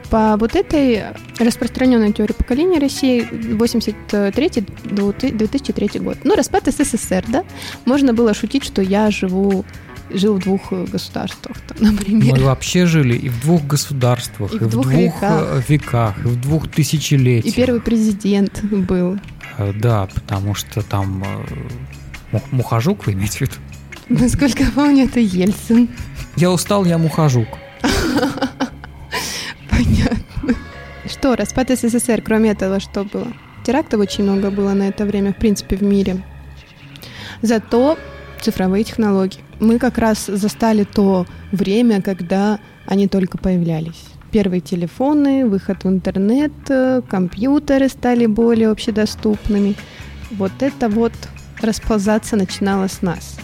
По 0.10 0.38
вот 0.38 0.56
этой 0.56 1.04
распространенной 1.38 2.12
теории 2.14 2.34
поколения 2.34 2.80
России 2.80 3.28
83-2003 3.32 6.00
год. 6.02 6.18
Ну, 6.24 6.36
распад 6.36 6.64
СССР, 6.68 7.26
да? 7.28 7.44
Можно 7.86 8.14
было 8.14 8.34
шутить, 8.34 8.64
что 8.64 8.82
я 8.82 9.12
живу 9.12 9.66
жил 10.12 10.38
в 10.38 10.40
двух 10.40 10.72
э, 10.72 10.86
государствах, 10.92 11.56
там, 11.68 11.78
например. 11.92 12.40
Мы 12.40 12.44
вообще 12.44 12.88
жили 12.88 13.16
и 13.16 13.30
в 13.30 13.42
двух 13.42 13.64
государствах, 13.68 14.52
И 14.54 14.56
и, 14.56 14.60
в 14.60 14.70
двух 14.70 14.88
двух, 14.88 14.98
веках. 14.98 15.22
э, 15.22 15.62
веках, 15.68 16.18
и 16.18 16.22
в 16.28 16.42
двух 16.42 16.68
тысячелетиях. 16.68 17.54
И 17.54 17.56
первый 17.56 17.80
президент 17.80 18.64
был. 18.64 19.20
Да, 19.76 20.08
потому 20.16 20.56
что 20.56 20.82
там 20.82 21.24
Мухажук 22.52 23.06
вы 23.06 23.14
имеете 23.14 23.38
в 23.38 23.42
виду? 23.42 23.54
Насколько 24.10 24.64
я 24.64 24.72
помню, 24.72 25.06
это 25.06 25.20
Ельцин. 25.20 25.90
Я 26.36 26.52
устал, 26.52 26.86
я 26.86 26.98
мухажук. 26.98 27.48
Понятно. 29.70 30.56
Что, 31.06 31.36
распад 31.36 31.70
СССР, 31.70 32.22
кроме 32.24 32.52
этого, 32.52 32.80
что 32.80 33.04
было? 33.04 33.28
Терактов 33.66 34.00
очень 34.00 34.24
много 34.24 34.50
было 34.52 34.74
на 34.74 34.88
это 34.88 35.06
время, 35.06 35.34
в 35.34 35.38
принципе, 35.38 35.76
в 35.76 35.84
мире. 35.84 36.24
Зато 37.42 37.98
цифровые 38.42 38.84
технологии. 38.84 39.42
Мы 39.60 39.80
как 39.80 39.98
раз 39.98 40.26
застали 40.26 40.84
то 40.84 41.26
время, 41.52 42.02
когда 42.02 42.60
они 42.86 43.08
только 43.08 43.38
появлялись. 43.38 44.06
Первые 44.32 44.62
телефоны, 44.62 45.46
выход 45.46 45.84
в 45.84 45.88
интернет, 45.88 46.52
э, 46.70 47.02
компьютеры 47.08 47.90
стали 47.90 48.26
более 48.26 48.70
общедоступными. 48.70 49.76
Вот 50.32 50.52
это 50.60 50.88
вот 50.88 51.14
расползаться 51.62 52.36
начинало 52.36 52.88
с 52.88 53.02
нас. 53.02 53.38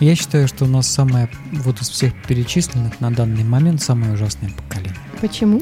Я 0.00 0.14
считаю, 0.14 0.48
что 0.48 0.64
у 0.64 0.68
нас 0.68 0.88
самое, 0.88 1.28
вот 1.52 1.80
из 1.82 1.90
всех 1.90 2.14
перечисленных 2.26 3.00
на 3.00 3.10
данный 3.10 3.44
момент, 3.44 3.82
самое 3.82 4.14
ужасное 4.14 4.50
поколение. 4.50 4.96
Почему? 5.20 5.60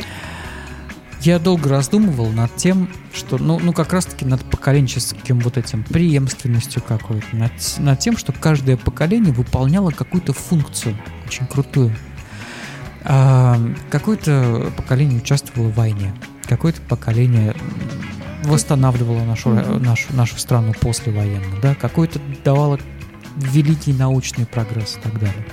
Я 1.21 1.41
долго 1.41 1.69
раздумывал 1.69 2.31
над 2.31 2.55
тем, 2.55 2.89
что, 3.13 3.39
ну, 3.39 3.59
ну 3.59 3.73
как 3.73 3.93
раз-таки 3.93 4.25
над 4.25 4.45
поколенческим 4.45 5.41
вот 5.41 5.59
этим 5.59 5.83
преемственностью 5.83 6.81
какой-то, 6.81 7.27
над, 7.37 7.53
над 7.79 7.99
тем, 7.99 8.17
что 8.17 8.33
каждое 8.33 8.77
поколение 8.77 9.33
выполняло 9.33 9.91
какую-то 9.91 10.33
функцию 10.33 10.97
очень 11.27 11.47
крутую. 11.47 11.93
А, 13.03 13.59
какое-то 13.91 14.73
поколение 14.77 15.19
участвовало 15.19 15.71
в 15.71 15.75
войне, 15.75 16.15
какое-то 16.47 16.81
поколение 16.83 17.57
восстанавливало 18.45 19.25
нашу, 19.25 19.51
mm-hmm. 19.51 19.85
нашу, 19.85 20.15
нашу 20.15 20.39
страну 20.39 20.73
послевоенно, 20.81 21.61
да, 21.61 21.75
какое-то 21.75 22.21
давало 22.45 22.79
великий 23.37 23.93
научный 23.93 24.47
прогресс 24.47 24.97
и 24.97 25.01
так 25.01 25.19
далее. 25.19 25.47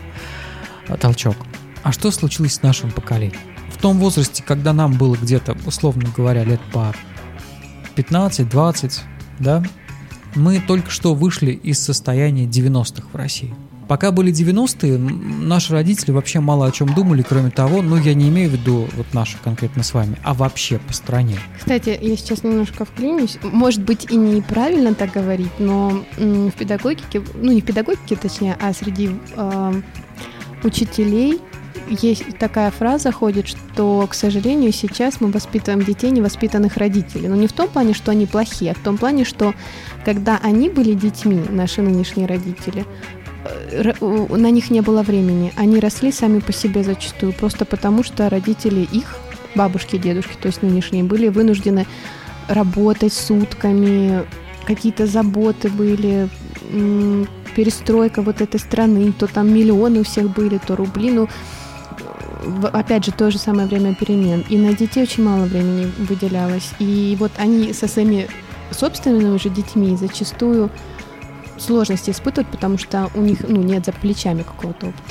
Толчок. 1.00 1.36
А 1.84 1.92
что 1.92 2.12
случилось 2.12 2.56
с 2.56 2.62
нашим 2.62 2.92
поколением? 2.92 3.40
В 3.72 3.78
том 3.78 4.00
возрасте, 4.00 4.44
когда 4.44 4.74
нам 4.74 4.98
было 4.98 5.16
где-то, 5.16 5.58
условно 5.66 6.10
говоря, 6.16 6.44
лет 6.44 6.62
по 6.72 6.94
15-20, 7.96 9.00
да, 9.40 9.64
мы 10.36 10.60
только 10.60 10.90
что 10.90 11.14
вышли 11.14 11.52
из 11.52 11.80
состояния 11.80 12.46
90-х 12.46 13.08
в 13.12 13.16
России. 13.16 13.54
Пока 13.88 14.12
были 14.12 14.34
90-е, 14.34 14.98
наши 14.98 15.74
родители 15.74 16.12
вообще 16.12 16.40
мало 16.40 16.66
о 16.66 16.72
чем 16.72 16.94
думали, 16.94 17.22
кроме 17.22 17.52
того, 17.52 17.82
ну, 17.82 17.98
я 17.98 18.14
не 18.14 18.30
имею 18.30 18.50
в 18.50 18.54
виду 18.54 18.88
вот 18.96 19.14
наши 19.14 19.38
конкретно 19.44 19.84
с 19.84 19.94
вами, 19.94 20.18
а 20.24 20.34
вообще 20.34 20.80
по 20.80 20.94
стране. 20.94 21.38
Кстати, 21.58 21.98
я 22.02 22.18
сейчас 22.18 22.44
немножко 22.44 22.86
вклинюсь. 22.86 23.38
Может 23.44 23.84
быть, 23.84 24.12
и 24.12 24.16
неправильно 24.16 24.94
так 24.96 25.12
говорить, 25.12 25.60
но 25.60 26.04
в 26.18 26.52
педагогике, 26.52 27.22
ну, 27.36 27.52
не 27.52 27.62
в 27.62 27.66
педагогике, 27.66 28.16
точнее, 28.16 28.58
а 28.60 28.74
среди 28.74 29.12
э, 29.36 29.82
учителей 30.64 31.42
есть 31.88 32.38
такая 32.40 32.72
фраза 32.72 33.12
ходит, 33.12 33.48
что, 33.48 34.08
к 34.10 34.14
сожалению, 34.14 34.72
сейчас 34.72 35.22
мы 35.22 35.30
воспитываем 35.30 35.84
детей 35.84 36.10
невоспитанных 36.12 36.78
родителей. 36.78 37.28
Но 37.28 37.36
не 37.36 37.48
в 37.48 37.54
том 37.54 37.70
плане, 37.70 37.94
что 37.94 38.12
они 38.12 38.26
плохие, 38.26 38.72
а 38.72 38.76
в 38.76 38.80
том 38.80 38.98
плане, 38.98 39.24
что 39.26 39.54
когда 40.04 40.40
они 40.42 40.70
были 40.70 40.94
детьми, 40.94 41.44
наши 41.50 41.82
нынешние 41.82 42.28
родители, 42.28 42.86
на 43.82 44.52
них 44.52 44.70
не 44.70 44.82
было 44.82 45.02
времени. 45.04 45.54
Они 45.56 45.80
росли 45.80 46.12
сами 46.12 46.40
по 46.40 46.52
себе 46.52 46.84
зачастую, 46.84 47.34
просто 47.34 47.66
потому 47.66 48.04
что 48.04 48.30
родители 48.30 48.88
их, 48.92 49.18
бабушки, 49.56 49.98
дедушки, 49.98 50.36
то 50.40 50.48
есть 50.48 50.62
нынешние, 50.62 51.04
были 51.04 51.28
вынуждены 51.30 51.86
работать 52.48 53.14
сутками, 53.14 54.26
какие-то 54.66 55.08
заботы 55.08 55.70
были, 55.70 56.30
перестройка 57.56 58.22
вот 58.22 58.42
этой 58.42 58.60
страны, 58.60 59.14
то 59.18 59.28
там 59.28 59.54
миллионы 59.54 60.02
у 60.02 60.04
всех 60.04 60.30
были, 60.34 60.58
то 60.58 60.76
рубли, 60.76 61.12
ну, 61.12 61.30
опять 62.74 63.06
же, 63.06 63.12
то 63.12 63.32
же 63.32 63.38
самое 63.38 63.68
время 63.68 63.96
перемен. 63.96 64.44
И 64.50 64.58
на 64.58 64.74
детей 64.74 65.04
очень 65.04 65.24
мало 65.24 65.46
времени 65.46 65.92
выделялось. 65.98 66.72
И 66.80 67.16
вот 67.20 67.32
они 67.38 67.74
со 67.74 67.88
своими 67.88 68.28
собственными 68.72 69.30
уже 69.30 69.50
детьми 69.50 69.96
зачастую 69.96 70.70
сложности 71.58 72.12
испытывают, 72.12 72.50
потому 72.50 72.78
что 72.78 73.10
у 73.16 73.22
них 73.22 73.40
ну, 73.48 73.62
нет 73.62 73.86
за 73.86 73.92
плечами 73.92 74.44
какого-то 74.44 74.88
опыта. 74.88 75.04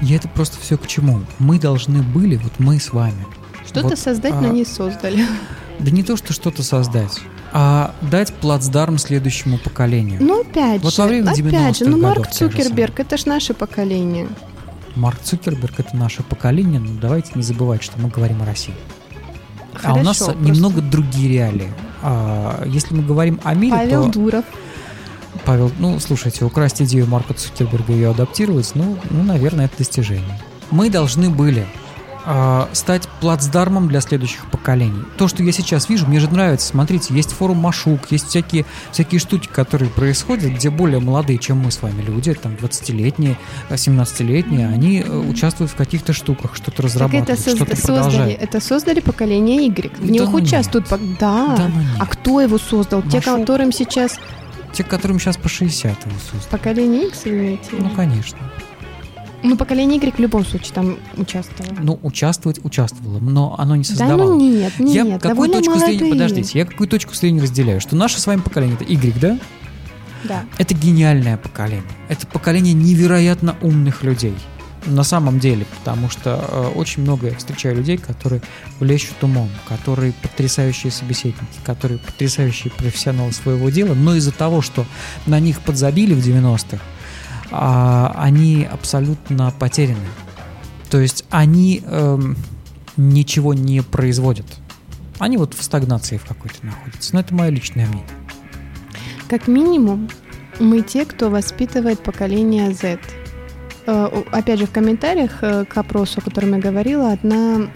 И 0.00 0.12
это 0.14 0.28
просто 0.28 0.58
все 0.60 0.78
к 0.78 0.86
чему? 0.86 1.20
Мы 1.38 1.58
должны 1.58 2.02
были, 2.02 2.36
вот 2.36 2.52
мы 2.58 2.78
с 2.78 2.92
вами. 2.92 3.26
Что-то 3.66 3.88
вот, 3.88 3.98
создать, 3.98 4.32
а, 4.32 4.40
но 4.40 4.48
не 4.48 4.64
создали. 4.64 5.24
Да 5.78 5.92
не 5.92 6.02
то, 6.02 6.16
что 6.16 6.32
что-то 6.32 6.64
создать, 6.64 7.20
а 7.52 7.94
дать 8.02 8.34
плацдарм 8.34 8.98
следующему 8.98 9.58
поколению. 9.58 10.20
Ну, 10.20 10.40
опять 10.40 10.82
вот 10.82 10.92
же, 10.92 11.02
во 11.02 11.06
время 11.06 11.30
опять 11.30 11.78
же, 11.78 11.86
ну, 11.86 11.98
Марк 11.98 12.28
Цукерберг, 12.32 12.98
это 12.98 13.16
ж 13.16 13.26
наше 13.26 13.54
поколение. 13.54 14.26
Марк 14.96 15.20
Цукерберг 15.22 15.78
это 15.78 15.96
наше 15.96 16.24
поколение, 16.24 16.80
но 16.80 17.00
давайте 17.00 17.30
не 17.36 17.42
забывать, 17.42 17.84
что 17.84 17.96
мы 18.00 18.08
говорим 18.08 18.42
о 18.42 18.46
России. 18.46 18.74
Хорошо, 19.72 19.98
а 19.98 20.00
у 20.00 20.02
нас 20.02 20.18
просто... 20.18 20.42
немного 20.42 20.82
другие 20.82 21.28
реалии. 21.28 21.72
А, 22.02 22.64
если 22.66 22.94
мы 22.94 23.04
говорим 23.04 23.40
о 23.44 23.54
мире, 23.54 23.76
Павел 23.76 24.04
то... 24.06 24.10
Дуров. 24.10 24.44
Павел, 25.48 25.72
ну, 25.78 25.98
слушайте, 25.98 26.44
украсть 26.44 26.82
идею 26.82 27.06
Марка 27.06 27.32
Цукерберга 27.32 27.94
и 27.94 27.96
ее 27.96 28.10
адаптировать, 28.10 28.72
ну, 28.74 28.98
ну, 29.08 29.22
наверное, 29.22 29.64
это 29.64 29.78
достижение. 29.78 30.38
Мы 30.70 30.90
должны 30.90 31.30
были 31.30 31.66
э, 32.26 32.66
стать 32.74 33.08
плацдармом 33.22 33.88
для 33.88 34.02
следующих 34.02 34.44
поколений. 34.50 35.04
То, 35.16 35.26
что 35.26 35.42
я 35.42 35.50
сейчас 35.52 35.88
вижу, 35.88 36.06
мне 36.06 36.20
же 36.20 36.28
нравится. 36.28 36.68
Смотрите, 36.68 37.14
есть 37.14 37.32
форум 37.32 37.56
Машук, 37.56 38.10
есть 38.10 38.28
всякие, 38.28 38.66
всякие 38.92 39.18
штуки, 39.20 39.48
которые 39.50 39.90
происходят, 39.90 40.52
где 40.52 40.68
более 40.68 41.00
молодые, 41.00 41.38
чем 41.38 41.60
мы 41.60 41.70
с 41.70 41.80
вами 41.80 42.02
люди, 42.02 42.34
там 42.34 42.52
20-летние, 42.52 43.38
17-летние, 43.70 44.68
они 44.68 45.00
э, 45.00 45.10
участвуют 45.10 45.70
в 45.70 45.76
каких-то 45.76 46.12
штуках, 46.12 46.56
что-то 46.56 46.82
разрабатывают, 46.82 47.30
это 47.30 47.56
что-то 47.56 47.74
создали, 47.74 47.96
продолжают. 47.96 48.42
Это 48.42 48.60
создали 48.60 49.00
поколение 49.00 49.64
Y. 49.64 49.96
В 49.96 50.10
них 50.10 50.24
да 50.24 50.30
ну 50.30 50.36
участвуют... 50.36 50.88
Да. 51.18 51.56
да 51.56 51.70
ну 51.74 51.80
а 51.98 52.04
кто 52.04 52.42
его 52.42 52.58
создал? 52.58 53.00
Машук. 53.00 53.24
Те, 53.24 53.30
которым 53.30 53.72
сейчас 53.72 54.18
те, 54.78 54.84
которым 54.84 55.18
сейчас 55.18 55.36
по 55.36 55.48
60 55.48 55.90
Иисус. 56.06 56.46
Поколение 56.48 57.08
X 57.08 57.22
имеете? 57.26 57.70
Ну, 57.72 57.90
конечно. 57.90 58.38
Ну, 59.42 59.56
поколение 59.56 59.98
Y 59.98 60.14
в 60.14 60.20
любом 60.20 60.44
случае 60.44 60.72
там 60.72 60.98
участвовало. 61.16 61.76
Ну, 61.82 61.98
участвовать 62.02 62.64
участвовало, 62.64 63.18
но 63.18 63.56
оно 63.58 63.74
не 63.74 63.82
создавало. 63.82 64.18
Да, 64.18 64.24
ну 64.24 64.40
нет, 64.40 64.78
нет, 64.78 65.06
я 65.06 65.18
какую 65.18 65.50
точку 65.50 65.74
молодые. 65.74 65.98
зрения, 65.98 66.12
подождите, 66.12 66.58
я 66.60 66.64
какую 66.64 66.88
точку 66.88 67.14
зрения 67.14 67.42
разделяю, 67.42 67.80
что 67.80 67.96
наше 67.96 68.20
с 68.20 68.26
вами 68.26 68.40
поколение 68.40 68.76
это 68.76 68.84
Y, 68.84 69.20
да? 69.20 69.38
Да. 70.24 70.44
Это 70.58 70.74
гениальное 70.74 71.36
поколение. 71.36 71.82
Это 72.08 72.26
поколение 72.28 72.74
невероятно 72.74 73.56
умных 73.60 74.04
людей 74.04 74.34
на 74.88 75.04
самом 75.04 75.38
деле, 75.38 75.66
потому 75.78 76.08
что 76.08 76.44
э, 76.48 76.72
очень 76.74 77.02
много 77.02 77.28
я 77.28 77.36
встречаю 77.36 77.76
людей, 77.76 77.98
которые 77.98 78.42
блещут 78.80 79.22
умом, 79.22 79.50
которые 79.68 80.12
потрясающие 80.12 80.90
собеседники, 80.90 81.38
которые 81.64 81.98
потрясающие 81.98 82.72
профессионалы 82.72 83.32
своего 83.32 83.70
дела, 83.70 83.94
но 83.94 84.14
из-за 84.16 84.32
того, 84.32 84.62
что 84.62 84.86
на 85.26 85.40
них 85.40 85.60
подзабили 85.60 86.14
в 86.14 86.18
90-х, 86.18 86.78
э, 87.50 88.20
они 88.20 88.68
абсолютно 88.70 89.52
потеряны. 89.58 90.06
То 90.90 90.98
есть 90.98 91.24
они 91.30 91.82
э, 91.84 92.18
ничего 92.96 93.54
не 93.54 93.82
производят. 93.82 94.46
Они 95.18 95.36
вот 95.36 95.54
в 95.54 95.62
стагнации 95.62 96.16
в 96.16 96.24
какой-то 96.24 96.64
находятся. 96.64 97.14
Но 97.14 97.20
это 97.20 97.34
мое 97.34 97.50
личное 97.50 97.86
мнение. 97.86 98.06
Как 99.28 99.48
минимум, 99.48 100.08
мы 100.58 100.80
те, 100.80 101.04
кто 101.04 101.28
воспитывает 101.28 102.00
поколение 102.02 102.72
Z– 102.72 102.98
опять 104.32 104.58
же, 104.58 104.66
в 104.66 104.70
комментариях 104.70 105.38
э, 105.42 105.64
к 105.64 105.76
опросу, 105.76 106.20
о 106.20 106.22
котором 106.22 106.54
я 106.54 106.58
говорила, 106.58 107.12
одна 107.12 107.70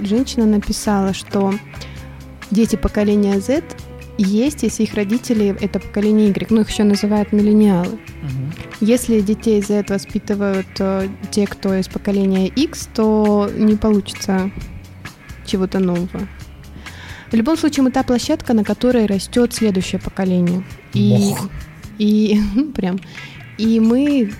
женщина 0.00 0.46
написала, 0.46 1.14
что 1.14 1.54
дети 2.50 2.76
поколения 2.76 3.38
Z 3.38 3.62
есть, 4.18 4.64
если 4.64 4.82
их 4.82 4.94
родители 4.94 5.56
это 5.60 5.78
поколение 5.78 6.28
Y, 6.28 6.46
ну 6.50 6.62
их 6.62 6.70
еще 6.70 6.82
называют 6.82 7.32
миллениалы. 7.32 7.94
Угу. 7.94 8.52
Если 8.80 9.20
детей 9.20 9.62
Z 9.62 9.84
воспитывают 9.88 10.66
э, 10.80 11.08
те, 11.30 11.46
кто 11.46 11.74
из 11.74 11.86
поколения 11.86 12.48
X, 12.48 12.88
то 12.92 13.48
не 13.56 13.76
получится 13.76 14.50
чего-то 15.46 15.78
нового. 15.78 16.28
В 17.30 17.34
любом 17.34 17.56
случае, 17.56 17.84
мы 17.84 17.90
та 17.90 18.02
площадка, 18.02 18.54
на 18.54 18.64
которой 18.64 19.06
растет 19.06 19.54
следующее 19.54 20.00
поколение. 20.00 20.64
И, 20.94 21.10
Мох. 21.10 21.48
и 21.98 22.40
прям. 22.74 22.98
И 23.58 23.80
мы 23.80 24.32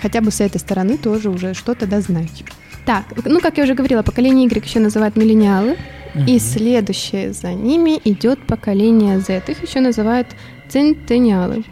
хотя 0.00 0.20
бы 0.20 0.30
с 0.30 0.40
этой 0.40 0.58
стороны 0.58 0.96
тоже 0.98 1.30
уже 1.30 1.54
что-то 1.54 1.86
дознать. 1.86 2.44
Так, 2.86 3.04
ну, 3.24 3.40
как 3.40 3.58
я 3.58 3.64
уже 3.64 3.74
говорила, 3.74 4.02
поколение 4.02 4.46
Y 4.46 4.64
еще 4.64 4.80
называют 4.80 5.16
миллениалы, 5.16 5.76
угу. 6.14 6.24
и 6.26 6.38
следующее 6.38 7.32
за 7.32 7.52
ними 7.52 8.00
идет 8.04 8.46
поколение 8.46 9.20
Z. 9.20 9.42
Их 9.48 9.62
еще 9.62 9.80
называют 9.80 10.28
центениалы. 10.68 11.64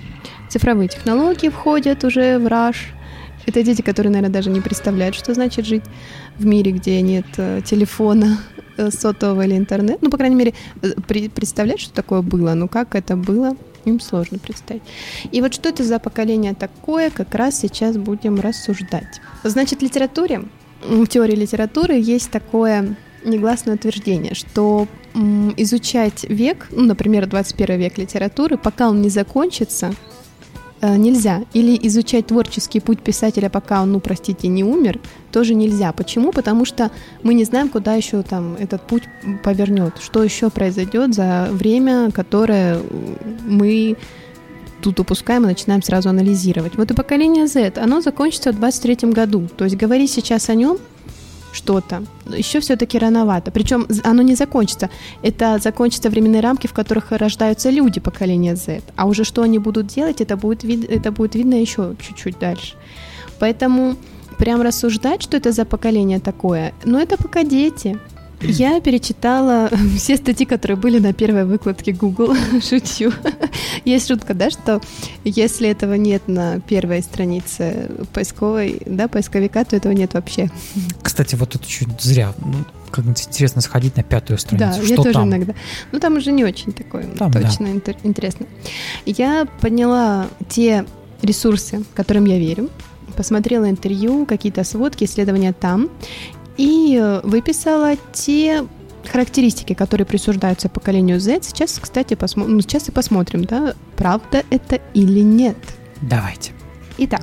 Цифровые 0.48 0.88
технологии 0.88 1.48
входят 1.48 2.04
уже 2.04 2.38
в 2.38 2.46
раш. 2.46 2.88
Это 3.46 3.62
дети, 3.62 3.82
которые, 3.82 4.10
наверное, 4.12 4.32
даже 4.32 4.50
не 4.50 4.60
представляют, 4.60 5.14
что 5.14 5.32
значит 5.32 5.66
жить 5.66 5.84
в 6.36 6.44
мире, 6.44 6.72
где 6.72 7.00
нет 7.00 7.26
э, 7.36 7.60
телефона, 7.64 8.38
э, 8.76 8.90
сотового 8.90 9.42
или 9.46 9.56
интернета. 9.56 9.98
Ну, 10.02 10.10
по 10.10 10.16
крайней 10.16 10.36
мере, 10.36 10.52
э, 10.82 10.88
при, 11.06 11.28
представлять, 11.28 11.80
что 11.80 11.92
такое 11.94 12.22
было. 12.22 12.54
Ну, 12.54 12.68
как 12.68 12.94
это 12.94 13.16
было, 13.16 13.56
им 13.86 14.00
сложно 14.00 14.38
представить. 14.38 14.82
И 15.32 15.40
вот 15.40 15.54
что 15.54 15.68
это 15.68 15.84
за 15.84 15.98
поколение 15.98 16.54
такое, 16.54 17.10
как 17.10 17.34
раз 17.34 17.58
сейчас 17.58 17.96
будем 17.96 18.40
рассуждать. 18.40 19.20
Значит, 19.44 19.80
в 19.80 19.82
литературе, 19.82 20.42
в 20.82 21.06
теории 21.06 21.34
литературы 21.34 21.94
есть 21.94 22.30
такое 22.30 22.96
негласное 23.24 23.74
утверждение, 23.74 24.34
что 24.34 24.86
изучать 25.56 26.24
век, 26.28 26.68
ну, 26.70 26.82
например, 26.82 27.26
21 27.26 27.78
век 27.78 27.98
литературы, 27.98 28.58
пока 28.58 28.88
он 28.88 29.00
не 29.00 29.08
закончится, 29.08 29.94
нельзя. 30.82 31.42
Или 31.52 31.78
изучать 31.86 32.26
творческий 32.26 32.80
путь 32.80 33.00
писателя, 33.00 33.48
пока 33.48 33.82
он, 33.82 33.92
ну, 33.92 34.00
простите, 34.00 34.48
не 34.48 34.64
умер, 34.64 35.00
тоже 35.32 35.54
нельзя. 35.54 35.92
Почему? 35.92 36.32
Потому 36.32 36.64
что 36.64 36.90
мы 37.22 37.34
не 37.34 37.44
знаем, 37.44 37.68
куда 37.68 37.94
еще 37.94 38.22
там 38.22 38.56
этот 38.58 38.82
путь 38.82 39.04
повернет, 39.42 39.94
что 40.00 40.22
еще 40.22 40.50
произойдет 40.50 41.14
за 41.14 41.48
время, 41.50 42.10
которое 42.10 42.80
мы 43.46 43.96
тут 44.82 45.00
упускаем 45.00 45.44
и 45.44 45.46
начинаем 45.46 45.82
сразу 45.82 46.10
анализировать. 46.10 46.76
Вот 46.76 46.90
и 46.90 46.94
поколение 46.94 47.46
Z, 47.46 47.72
оно 47.76 48.00
закончится 48.00 48.52
в 48.52 48.56
23 48.56 49.10
году. 49.10 49.48
То 49.56 49.64
есть 49.64 49.76
говорить 49.76 50.10
сейчас 50.10 50.48
о 50.48 50.54
нем 50.54 50.78
что-то, 51.56 52.02
еще 52.38 52.60
все-таки 52.60 52.98
рановато. 52.98 53.50
Причем 53.50 53.86
оно 54.04 54.22
не 54.22 54.34
закончится. 54.36 54.88
Это 55.22 55.58
закончится 55.58 56.10
временные 56.10 56.40
рамки, 56.42 56.66
в 56.66 56.72
которых 56.72 57.12
рождаются 57.12 57.70
люди 57.70 58.00
поколения 58.00 58.56
Z. 58.56 58.80
А 58.96 59.06
уже 59.06 59.24
что 59.24 59.42
они 59.42 59.58
будут 59.58 59.86
делать, 59.86 60.20
это 60.20 60.36
будет, 60.36 60.64
вид- 60.64 60.90
это 60.90 61.10
будет 61.12 61.34
видно 61.34 61.54
еще 61.54 61.94
чуть-чуть 62.00 62.38
дальше. 62.38 62.74
Поэтому 63.38 63.96
прям 64.38 64.62
рассуждать, 64.62 65.22
что 65.22 65.36
это 65.36 65.52
за 65.52 65.64
поколение 65.64 66.20
такое, 66.20 66.72
ну 66.84 66.98
это 66.98 67.16
пока 67.16 67.42
дети. 67.42 67.98
Я 68.40 68.80
перечитала 68.80 69.70
все 69.96 70.16
статьи, 70.16 70.46
которые 70.46 70.76
были 70.76 70.98
на 70.98 71.12
первой 71.12 71.44
выкладке 71.44 71.92
Google. 71.92 72.34
Шучу. 72.62 73.12
Есть 73.84 74.08
шутка, 74.08 74.34
да, 74.34 74.50
что 74.50 74.80
если 75.24 75.68
этого 75.68 75.94
нет 75.94 76.28
на 76.28 76.60
первой 76.60 77.02
странице 77.02 77.90
поисковой, 78.12 78.80
да, 78.86 79.08
поисковика, 79.08 79.64
то 79.64 79.76
этого 79.76 79.92
нет 79.92 80.14
вообще. 80.14 80.50
Кстати, 81.02 81.34
вот 81.34 81.54
это 81.54 81.66
чуть 81.66 82.00
зря. 82.00 82.34
Ну, 82.44 82.64
как-нибудь 82.90 83.26
интересно 83.26 83.60
сходить 83.60 83.96
на 83.96 84.02
пятую 84.02 84.38
страницу. 84.38 84.80
Да, 84.80 84.84
что 84.84 84.94
я 84.94 84.96
тоже 84.96 85.12
там? 85.12 85.28
иногда. 85.28 85.54
Ну, 85.92 86.00
там 86.00 86.16
уже 86.16 86.32
не 86.32 86.44
очень 86.44 86.72
такое 86.72 87.04
Там, 87.04 87.32
точно 87.32 87.66
интер- 87.66 87.96
интересно. 88.04 88.46
Я 89.04 89.46
подняла 89.60 90.26
те 90.48 90.84
ресурсы, 91.22 91.84
которым 91.94 92.26
я 92.26 92.38
верю, 92.38 92.70
посмотрела 93.16 93.68
интервью, 93.70 94.26
какие-то 94.26 94.62
сводки, 94.64 95.04
исследования 95.04 95.52
там, 95.52 95.88
и 96.56 96.98
э, 97.00 97.20
выписала 97.22 97.96
те 98.12 98.64
характеристики, 99.06 99.72
которые 99.74 100.06
присуждаются 100.06 100.68
поколению 100.68 101.20
Z. 101.20 101.42
Сейчас, 101.42 101.78
кстати, 101.80 102.14
посмо- 102.14 102.46
ну, 102.46 102.60
сейчас 102.60 102.88
и 102.88 102.92
посмотрим, 102.92 103.44
да, 103.44 103.74
правда 103.96 104.42
это 104.50 104.80
или 104.94 105.20
нет. 105.20 105.56
Давайте. 106.02 106.52
Итак, 106.98 107.22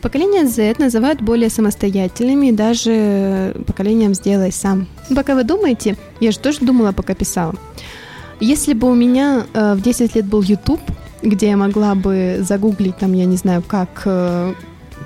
поколение 0.00 0.46
Z 0.46 0.74
называют 0.78 1.20
более 1.20 1.50
самостоятельными 1.50 2.48
и 2.48 2.52
даже 2.52 3.54
поколением 3.66 4.14
«сделай 4.14 4.52
сам». 4.52 4.86
Пока 5.14 5.34
вы 5.34 5.44
думаете, 5.44 5.96
я 6.20 6.30
же 6.30 6.38
тоже 6.38 6.60
думала, 6.60 6.92
пока 6.92 7.14
писала. 7.14 7.54
Если 8.40 8.72
бы 8.72 8.90
у 8.90 8.94
меня 8.94 9.46
э, 9.54 9.74
в 9.74 9.82
10 9.82 10.14
лет 10.16 10.26
был 10.26 10.42
YouTube, 10.42 10.80
где 11.22 11.50
я 11.50 11.56
могла 11.56 11.94
бы 11.94 12.38
загуглить, 12.40 12.96
там, 12.98 13.12
я 13.12 13.24
не 13.24 13.36
знаю, 13.36 13.62
как 13.66 14.02
э, 14.04 14.54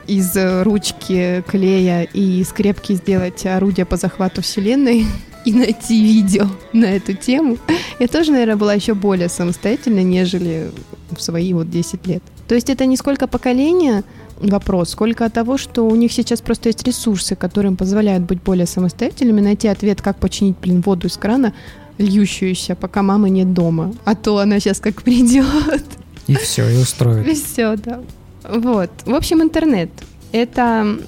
из 0.06 0.36
ручки 0.64 1.42
клея 1.46 2.02
и 2.02 2.42
скрепки 2.44 2.94
сделать 2.94 3.44
орудие 3.46 3.86
по 3.86 3.96
захвату 3.96 4.42
вселенной 4.42 5.06
и 5.44 5.52
найти 5.52 6.02
видео 6.02 6.46
на 6.72 6.86
эту 6.86 7.14
тему, 7.14 7.56
я 7.98 8.08
тоже, 8.08 8.32
наверное, 8.32 8.56
была 8.56 8.74
еще 8.74 8.94
более 8.94 9.28
самостоятельной, 9.28 10.04
нежели 10.04 10.70
в 11.10 11.22
свои 11.22 11.52
вот 11.52 11.70
10 11.70 12.06
лет. 12.06 12.22
То 12.48 12.54
есть 12.54 12.68
это 12.68 12.84
не 12.86 12.96
сколько 12.96 13.26
поколения 13.26 14.04
вопрос, 14.38 14.90
сколько 14.90 15.30
того, 15.30 15.56
что 15.56 15.86
у 15.86 15.94
них 15.94 16.12
сейчас 16.12 16.40
просто 16.40 16.68
есть 16.68 16.82
ресурсы, 16.82 17.36
которые 17.36 17.70
им 17.70 17.76
позволяют 17.76 18.24
быть 18.24 18.42
более 18.42 18.66
самостоятельными, 18.66 19.40
найти 19.40 19.68
ответ, 19.68 20.02
как 20.02 20.18
починить, 20.18 20.56
блин, 20.60 20.82
воду 20.82 21.06
из 21.06 21.16
крана, 21.16 21.54
льющуюся, 21.98 22.74
пока 22.74 23.02
мамы 23.02 23.30
нет 23.30 23.54
дома. 23.54 23.94
А 24.04 24.14
то 24.14 24.38
она 24.38 24.60
сейчас 24.60 24.80
как 24.80 25.02
придет. 25.02 25.84
И 26.26 26.34
все, 26.34 26.68
и 26.68 26.76
устроит. 26.76 27.26
И 27.26 27.34
все, 27.34 27.76
да. 27.76 28.00
Вот. 28.48 28.90
В 29.04 29.14
общем, 29.14 29.42
интернет. 29.42 29.90
Это 30.32 30.98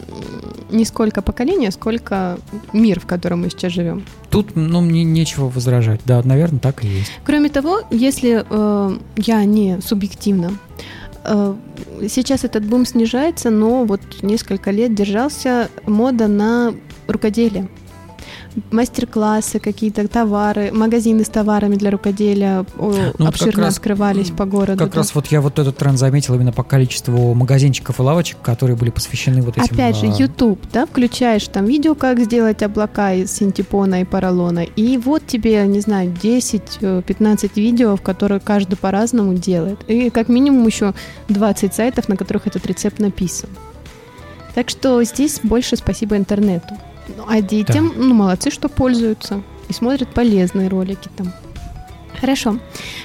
не 0.70 0.85
сколько 0.85 1.22
поколения, 1.22 1.70
сколько 1.70 2.38
мир, 2.72 3.01
в 3.01 3.07
котором 3.07 3.42
мы 3.42 3.51
сейчас 3.51 3.72
живем. 3.72 4.05
Тут, 4.31 4.55
ну, 4.55 4.81
мне 4.81 5.05
нечего 5.05 5.48
возражать. 5.48 6.01
Да, 6.05 6.22
наверное, 6.22 6.61
так 6.61 6.85
и 6.85 6.88
есть. 6.88 7.12
Кроме 7.24 7.48
того, 7.48 7.81
если 7.90 8.44
э, 8.48 8.98
я 9.16 9.44
не 9.44 9.81
субъективно, 9.81 10.53
э, 11.24 11.55
сейчас 12.09 12.44
этот 12.44 12.64
бум 12.64 12.87
снижается, 12.87 13.51
но 13.51 13.85
вот 13.85 14.01
несколько 14.22 14.70
лет 14.70 14.94
держался 14.94 15.68
мода 15.87 16.29
на 16.29 16.74
рукоделие. 17.07 17.68
Мастер-классы, 18.71 19.59
какие-то 19.59 20.07
товары, 20.09 20.71
магазины 20.73 21.25
с 21.25 21.29
товарами 21.29 21.77
для 21.77 21.90
рукоделия 21.90 22.64
Ну, 22.79 23.27
обширно 23.27 23.64
раз- 23.64 23.77
открывались 23.77 24.31
по 24.31 24.44
городу. 24.44 24.79
Как 24.79 24.92
да. 24.92 24.99
раз 24.99 25.14
вот 25.14 25.27
я 25.29 25.40
вот 25.40 25.59
этот 25.59 25.77
тренд 25.77 25.99
заметил 25.99 26.35
именно 26.35 26.53
по 26.53 26.62
количеству 26.62 27.35
магазинчиков 27.35 27.99
и 27.99 28.03
лавочек, 28.03 28.38
которые 28.42 28.77
были 28.77 28.90
посвящены 28.90 29.42
вот 29.42 29.59
этим... 29.59 29.75
Опять 29.75 29.97
же, 29.97 30.07
а, 30.07 30.14
YouTube, 30.14 30.61
да, 30.73 30.87
включаешь 30.87 31.47
там 31.49 31.64
видео, 31.64 31.94
как 31.94 32.21
сделать 32.21 32.62
облака 32.62 33.12
из 33.14 33.33
синтепона 33.33 34.03
и 34.03 34.05
поролона, 34.05 34.61
и 34.61 34.97
вот 34.99 35.27
тебе, 35.27 35.66
не 35.66 35.81
знаю, 35.81 36.14
10-15 36.23 37.51
видео, 37.57 37.97
в 37.97 38.03
которые 38.03 38.40
каждый 38.40 38.77
по-разному 38.77 39.35
делает. 39.35 39.79
И 39.88 40.11
как 40.11 40.29
минимум 40.29 40.66
еще 40.66 40.94
20 41.29 41.75
сайтов, 41.75 42.09
на 42.09 42.16
которых 42.16 42.47
этот 42.47 42.66
рецепт 42.66 42.99
написан. 42.99 43.49
Так 44.55 44.71
что 44.71 45.03
здесь 45.05 45.40
больше 45.42 45.77
спасибо 45.77 46.16
интернету. 46.16 46.75
Ну, 47.16 47.25
А 47.27 47.40
детям, 47.40 47.92
ну, 47.97 48.14
молодцы, 48.14 48.51
что 48.51 48.68
пользуются 48.68 49.42
и 49.68 49.73
смотрят 49.73 50.09
полезные 50.14 50.68
ролики 50.68 51.09
там. 51.16 51.33
Хорошо. 52.21 52.59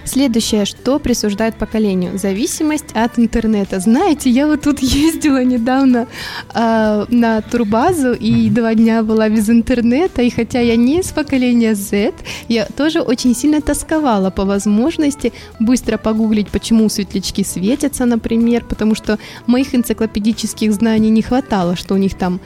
Следующее, 0.05 0.65
что 0.65 0.97
присуждает 0.97 1.55
поколению? 1.55 2.17
Зависимость 2.17 2.93
от 2.95 3.19
интернета. 3.19 3.79
Знаете, 3.79 4.31
я 4.31 4.47
вот 4.47 4.61
тут 4.61 4.79
ездила 4.81 5.43
недавно 5.43 6.07
э, 6.55 7.05
на 7.09 7.41
турбазу 7.41 8.13
и 8.13 8.31
Мгм. 8.47 8.53
два 8.55 8.73
дня 8.73 9.03
была 9.03 9.29
без 9.29 9.49
интернета, 9.51 10.23
и 10.23 10.31
хотя 10.31 10.61
я 10.61 10.75
не 10.77 10.99
из 10.99 11.11
поколения 11.11 11.75
Z, 11.75 12.11
я 12.47 12.65
тоже 12.65 13.01
очень 13.01 13.35
сильно 13.35 13.61
тосковала 13.61 14.31
по 14.31 14.45
возможности 14.45 15.31
быстро 15.59 15.97
погуглить, 15.99 16.47
почему 16.49 16.89
светлячки 16.89 17.43
светятся, 17.43 18.05
например, 18.05 18.65
потому 18.65 18.95
что 18.95 19.19
моих 19.45 19.75
энциклопедических 19.75 20.73
знаний 20.73 21.11
не 21.11 21.21
хватало, 21.21 21.75
что 21.75 21.93
у 21.93 21.97
них 21.97 22.15
там 22.15 22.39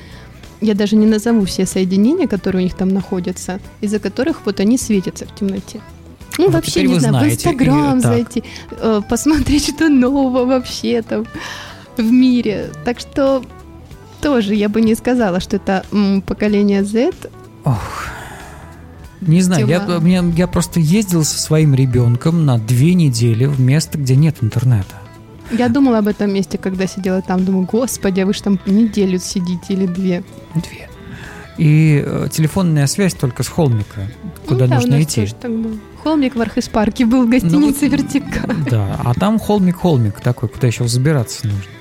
я 0.62 0.74
даже 0.74 0.96
не 0.96 1.06
назову 1.06 1.46
все 1.46 1.66
соединения, 1.66 2.28
которые 2.28 2.62
у 2.62 2.64
них 2.64 2.76
там 2.76 2.90
находятся, 2.90 3.60
из-за 3.82 4.00
которых 4.00 4.42
вот 4.46 4.60
они 4.60 4.78
светятся 4.78 5.26
в 5.26 5.36
темноте. 5.36 5.80
Ну, 6.38 6.46
Вот 6.46 6.54
вообще, 6.54 6.84
не 6.84 7.00
знаю, 7.00 7.30
в. 7.30 7.34
Инстаграм 7.34 7.98
И- 7.98 8.02
зайти, 8.02 8.44
э, 8.72 9.02
посмотреть, 9.10 9.70
что 9.76 9.90
нового 9.90 10.46
вообще 10.46 11.02
там 11.02 11.26
в 11.98 12.04
мире. 12.12 12.70
Так 12.86 13.00
что 13.00 13.44
тоже 14.22 14.54
я 14.56 14.70
бы 14.70 14.82
не 14.82 14.96
сказала, 14.96 15.40
что 15.40 15.56
это 15.56 15.84
м, 15.92 16.22
поколение 16.22 16.84
Z. 16.84 17.12
Ох. 17.64 18.06
Не 19.22 19.42
знаю, 19.42 19.66
я, 19.68 19.80
Тема. 19.80 20.00
мне- 20.00 20.24
я 20.38 20.46
просто 20.48 20.80
ездил 20.80 21.24
со 21.24 21.40
своим 21.40 21.74
ребенком 21.74 22.46
на 22.46 22.60
две 22.60 22.94
недели 22.94 23.46
в 23.46 23.60
место, 23.60 23.98
где 23.98 24.16
нет 24.16 24.36
интернета. 24.42 24.96
Я 25.52 25.70
думала 25.70 26.00
об 26.00 26.08
этом 26.08 26.34
месте, 26.34 26.58
когда 26.58 26.88
сидела 26.88 27.22
там. 27.22 27.46
Думаю, 27.46 27.66
господи, 27.66 28.20
а 28.20 28.26
вы 28.26 28.34
же 28.34 28.44
там 28.44 28.60
неделю 28.66 29.20
сидите 29.20 29.74
или 29.74 29.86
две. 29.86 30.24
Две. 30.56 30.90
И 31.58 32.04
э, 32.06 32.28
телефонная 32.32 32.86
связь 32.88 33.14
только 33.16 33.42
с 33.44 33.48
холмика, 33.48 34.08
куда 34.48 34.66
Ну 34.66 34.70
да, 34.70 34.76
у 34.78 34.80
нужно 34.82 34.98
нас 34.98 35.04
идти. 35.06 35.22
тоже 35.22 35.36
так 35.36 35.52
было. 35.52 35.74
Холмик 36.04 36.36
в 36.36 36.42
Архиспарке 36.42 37.06
был 37.06 37.26
в 37.26 37.30
гостинице 37.30 37.58
Ну, 37.58 37.68
вот, 37.68 37.82
«Вертикаль». 37.82 38.56
Да, 38.70 39.00
а 39.04 39.14
там 39.16 39.40
холмик-холмик 39.40 40.22
такой, 40.22 40.50
куда 40.50 40.68
еще 40.68 40.88
забираться 40.88 41.48
нужно 41.48 41.72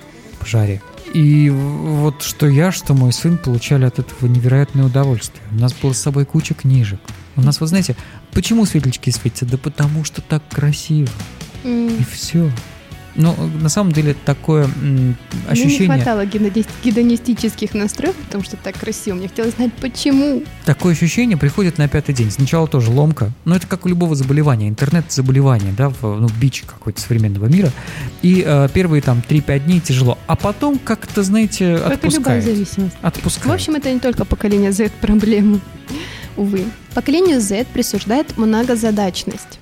по 0.40 0.46
жаре. 0.46 0.80
И 1.12 1.50
вот 1.50 2.22
что 2.22 2.48
я, 2.48 2.72
что 2.72 2.94
мой 2.94 3.12
сын 3.12 3.36
получали 3.38 3.84
от 3.84 3.98
этого 3.98 4.28
невероятное 4.28 4.84
удовольствие. 4.86 5.42
У 5.52 5.56
нас 5.60 5.74
было 5.74 5.92
с 5.92 5.98
собой 5.98 6.24
куча 6.24 6.54
книжек. 6.54 6.98
У 7.36 7.42
нас, 7.42 7.60
вы 7.60 7.66
знаете, 7.66 7.96
почему 8.32 8.64
светлячки 8.64 9.10
светятся? 9.10 9.44
Да 9.44 9.58
потому 9.58 10.04
что 10.04 10.22
так 10.22 10.42
красиво. 10.50 11.10
М. 11.64 11.88
И 11.88 12.04
все. 12.10 12.50
Но 13.16 13.34
э, 13.36 13.46
на 13.62 13.68
самом 13.68 13.92
деле 13.92 14.14
такое 14.24 14.64
м, 14.64 14.72
Мне 14.72 15.06
не 15.06 15.16
ощущение, 15.52 15.86
хватало 15.96 16.24
гедонис- 16.26 16.66
гедонистических 16.84 17.72
настроек, 17.74 18.14
потому 18.16 18.44
что 18.44 18.56
так 18.56 18.76
красиво. 18.78 19.14
Мне 19.16 19.28
хотелось 19.28 19.54
знать, 19.54 19.72
почему. 19.80 20.42
такое 20.64 20.92
ощущение 20.92 21.36
приходит 21.36 21.78
на 21.78 21.88
пятый 21.88 22.14
день. 22.14 22.30
Сначала 22.30 22.68
тоже 22.68 22.90
ломка, 22.90 23.30
но 23.44 23.56
это 23.56 23.66
как 23.66 23.86
у 23.86 23.88
любого 23.88 24.14
заболевания, 24.14 24.68
интернет-заболевание, 24.68 25.72
да, 25.76 25.88
в, 25.88 26.02
ну, 26.02 26.28
бич 26.40 26.62
какой-то 26.66 27.00
современного 27.00 27.46
мира. 27.46 27.70
И 28.22 28.42
э, 28.46 28.68
первые 28.74 29.00
там 29.02 29.22
3-5 29.26 29.60
дней 29.60 29.80
тяжело, 29.80 30.18
а 30.26 30.36
потом 30.36 30.78
как-то, 30.78 31.22
знаете, 31.22 31.78
Как 31.78 32.04
и 32.04 32.08
любая 32.08 32.38
отпускает. 32.38 32.44
зависимость. 32.44 32.96
Отпускает. 33.02 33.46
В 33.46 33.54
общем, 33.54 33.74
это 33.76 33.92
не 33.92 34.00
только 34.00 34.24
поколение 34.24 34.72
Z 34.72 34.90
проблема, 35.00 35.60
увы. 36.36 36.64
Поколению 36.94 37.40
Z 37.40 37.64
присуждает 37.72 38.36
многозадачность. 38.36 39.58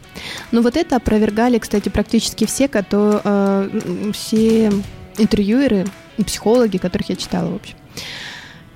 Но 0.52 0.62
вот 0.62 0.76
это 0.76 0.96
опровергали, 0.96 1.58
кстати, 1.58 1.88
практически 1.88 2.46
все, 2.46 2.68
которые, 2.68 3.20
э, 3.24 4.10
все 4.12 4.72
интервьюеры, 5.18 5.86
психологи, 6.24 6.76
которых 6.78 7.08
я 7.10 7.16
читала, 7.16 7.50
в 7.50 7.56
общем. 7.56 7.76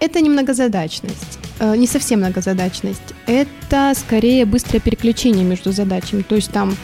Это 0.01 0.21
не 0.21 0.31
многозадачность. 0.31 1.38
э, 1.61 1.77
не 1.77 1.87
совсем 1.88 2.21
многозадачность. 2.21 3.14
Это 3.27 3.92
скорее 3.97 4.44
быстрое 4.44 4.81
переключение 4.81 5.44
между 5.44 5.73
задачами. 5.73 6.23
То 6.23 6.37
есть 6.37 6.53
там 6.53 6.77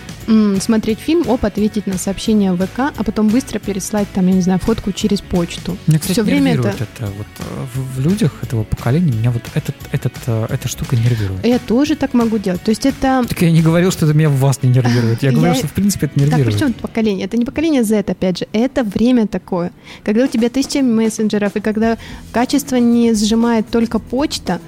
смотреть 0.60 0.98
фильм, 0.98 1.28
оп, 1.28 1.44
ответить 1.44 1.86
на 1.86 1.98
сообщение 1.98 2.52
в 2.52 2.64
ВК, 2.64 2.78
а 2.96 3.04
потом 3.04 3.28
быстро 3.28 3.58
переслать 3.58 4.08
там, 4.14 4.26
я 4.26 4.34
не 4.34 4.40
знаю, 4.40 4.58
фотку 4.58 4.92
через 4.92 5.20
почту. 5.20 5.76
Мне, 5.86 5.98
кстати, 5.98 6.12
Все 6.12 6.22
время 6.22 6.54
это... 6.54 6.68
это 6.68 7.06
вот 7.16 7.26
э, 7.38 7.42
в, 7.74 7.96
в 7.96 8.00
людях 8.00 8.32
этого 8.42 8.64
поколения 8.64 9.12
меня 9.12 9.30
вот 9.30 9.42
этот, 9.54 9.74
этот, 9.92 10.14
э, 10.26 10.46
эта 10.50 10.68
штука 10.68 10.96
нервирует. 10.96 11.44
Я 11.44 11.58
тоже 11.58 11.96
так 11.96 12.14
могу 12.14 12.38
делать. 12.38 12.62
То 12.62 12.70
есть 12.70 12.86
это... 12.86 13.24
Так 13.28 13.42
я 13.42 13.50
не 13.50 13.62
говорил, 13.62 13.90
что 13.90 14.06
это 14.06 14.14
меня 14.14 14.28
в 14.28 14.38
вас 14.38 14.62
не 14.62 14.70
нервирует. 14.70 15.22
Я 15.22 15.32
говорю, 15.36 15.54
что 15.54 15.66
в 15.66 15.72
принципе 15.72 16.06
это 16.06 16.18
нервирует. 16.18 16.46
Так, 16.46 16.54
причем 16.54 16.72
поколение? 16.74 17.26
Это 17.26 17.36
не 17.36 17.44
поколение 17.44 17.84
Z, 17.84 18.04
опять 18.06 18.38
же. 18.38 18.46
Это 18.52 18.84
время 18.84 19.26
такое. 19.26 19.72
Когда 20.02 20.24
у 20.24 20.28
тебя 20.28 20.48
тысяча 20.48 20.82
мессенджеров, 20.82 21.56
и 21.56 21.60
когда 21.60 21.98
качество 22.32 22.76
не 22.76 23.14
сжимает 23.14 23.68
только 23.68 23.98
почта, 23.98 24.60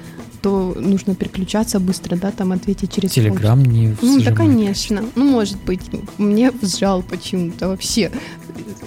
то 0.47 0.73
нужно 0.79 1.13
переключаться 1.13 1.77
быстро, 1.77 2.15
да, 2.15 2.31
там 2.31 2.53
ответить 2.53 2.93
через 2.93 3.11
Телеграм 3.11 3.61
не 3.61 3.93
Ну, 4.01 4.21
да, 4.21 4.31
конечно. 4.31 5.03
Ну, 5.15 5.25
может 5.25 5.61
быть, 5.65 5.81
мне 6.17 6.53
сжал 6.61 7.03
почему-то 7.03 7.67
вообще. 7.67 8.11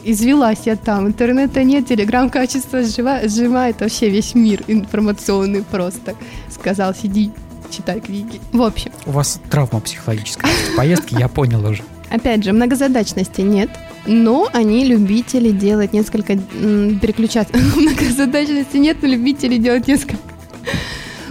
Извелась 0.02 0.60
я 0.64 0.76
там. 0.76 1.08
Интернета 1.08 1.62
нет, 1.62 1.86
Телеграм 1.86 2.30
качество 2.30 2.82
сжимает, 2.82 3.30
сжимает 3.30 3.82
вообще 3.82 4.08
весь 4.08 4.34
мир 4.34 4.64
информационный 4.68 5.62
просто. 5.62 6.14
Сказал, 6.48 6.94
сиди, 6.94 7.30
читай 7.70 8.00
книги. 8.00 8.40
В 8.52 8.62
общем. 8.62 8.92
У 9.04 9.10
вас 9.10 9.38
травма 9.50 9.80
психологическая 9.80 10.50
поездки, 10.78 11.14
я 11.18 11.28
понял 11.28 11.62
уже. 11.66 11.82
Опять 12.08 12.42
же, 12.42 12.54
многозадачности 12.54 13.42
нет, 13.42 13.68
но 14.06 14.48
они 14.54 14.86
любители 14.86 15.50
делать 15.50 15.92
несколько... 15.92 16.38
Переключаться. 16.38 17.52
Многозадачности 17.76 18.78
нет, 18.78 18.96
но 19.02 19.08
любители 19.08 19.58
делать 19.58 19.86
несколько 19.88 20.16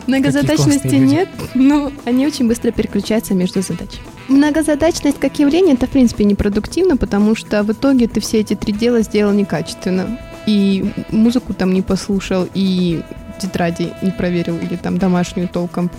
Многозадачности 0.10 0.95
нет, 0.95 1.30
но 1.54 1.91
они 2.06 2.26
очень 2.26 2.48
быстро 2.48 2.72
переключаются 2.72 3.34
между 3.34 3.62
задачами. 3.62 4.04
Многозадачность 4.28 5.19
как 5.19 5.39
явление 5.39 5.76
это 5.76 5.88
в 5.88 5.89
принципе 5.89 6.24
непродуктивно, 6.24 6.98
потому 6.98 7.36
что 7.36 7.63
в 7.63 7.72
итоге 7.72 8.08
ты 8.08 8.19
все 8.19 8.39
эти 8.39 8.56
три 8.56 8.74
дела 8.74 9.02
сделал 9.02 9.34
некачественно. 9.34 10.19
И 10.45 10.91
музыку 11.12 11.54
там 11.54 11.74
не 11.74 11.82
послушал, 11.82 12.48
и 12.54 13.02
тетради 13.39 13.91
не 14.02 14.12
проверил, 14.12 14.58
или 14.58 14.76
там 14.76 14.98
домашнюю 14.98 15.48
толком 15.48 15.89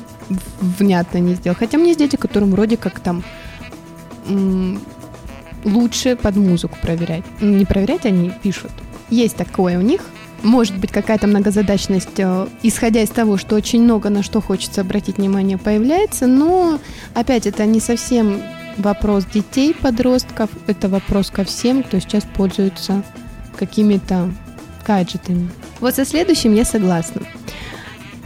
внятно 0.61 1.18
не 1.18 1.35
сделал. 1.35 1.57
Хотя 1.59 1.79
у 1.79 1.81
меня 1.81 1.90
есть 1.90 2.01
дети, 2.01 2.16
которым 2.16 2.51
вроде 2.51 2.77
как 2.77 3.01
там 3.01 3.23
лучше 5.64 6.16
под 6.16 6.37
музыку 6.37 6.77
проверять. 6.83 7.25
Не 7.40 7.64
проверять, 7.64 8.07
они 8.07 8.33
пишут. 8.42 8.73
Есть 9.09 9.37
такое 9.37 9.79
у 9.79 9.83
них, 9.83 10.03
может 10.42 10.76
быть 10.79 10.90
какая-то 10.90 11.26
многозадачность, 11.26 12.18
э, 12.18 12.46
исходя 12.62 13.03
из 13.03 13.11
того, 13.11 13.37
что 13.37 13.57
очень 13.57 13.83
много 13.83 14.11
на 14.11 14.22
что 14.22 14.40
хочется 14.40 14.81
обратить 14.81 15.18
внимание, 15.18 15.59
появляется, 15.59 16.26
но 16.26 16.79
опять 17.14 17.46
это 17.46 17.64
не 17.66 17.81
совсем 17.81 18.42
вопрос 18.76 19.24
детей, 19.26 19.74
подростков, 19.74 20.50
это 20.66 20.88
вопрос 20.88 21.31
ко 21.31 21.44
всем, 21.44 21.83
кто 21.83 21.98
сейчас 21.98 22.24
пользуется 22.24 23.03
какими-то 23.59 24.33
гаджетами. 24.87 25.50
Вот 25.81 25.94
со 25.94 26.05
следующим 26.05 26.55
я 26.55 26.64
согласна. 26.64 27.22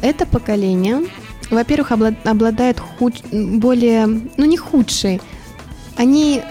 Это 0.01 0.27
поколение, 0.27 1.03
во-первых, 1.51 1.93
обладает 1.93 2.79
худ... 2.79 3.15
более, 3.33 4.07
ну 4.07 4.45
не 4.45 4.57
худшей, 4.57 5.21
они 5.97 6.43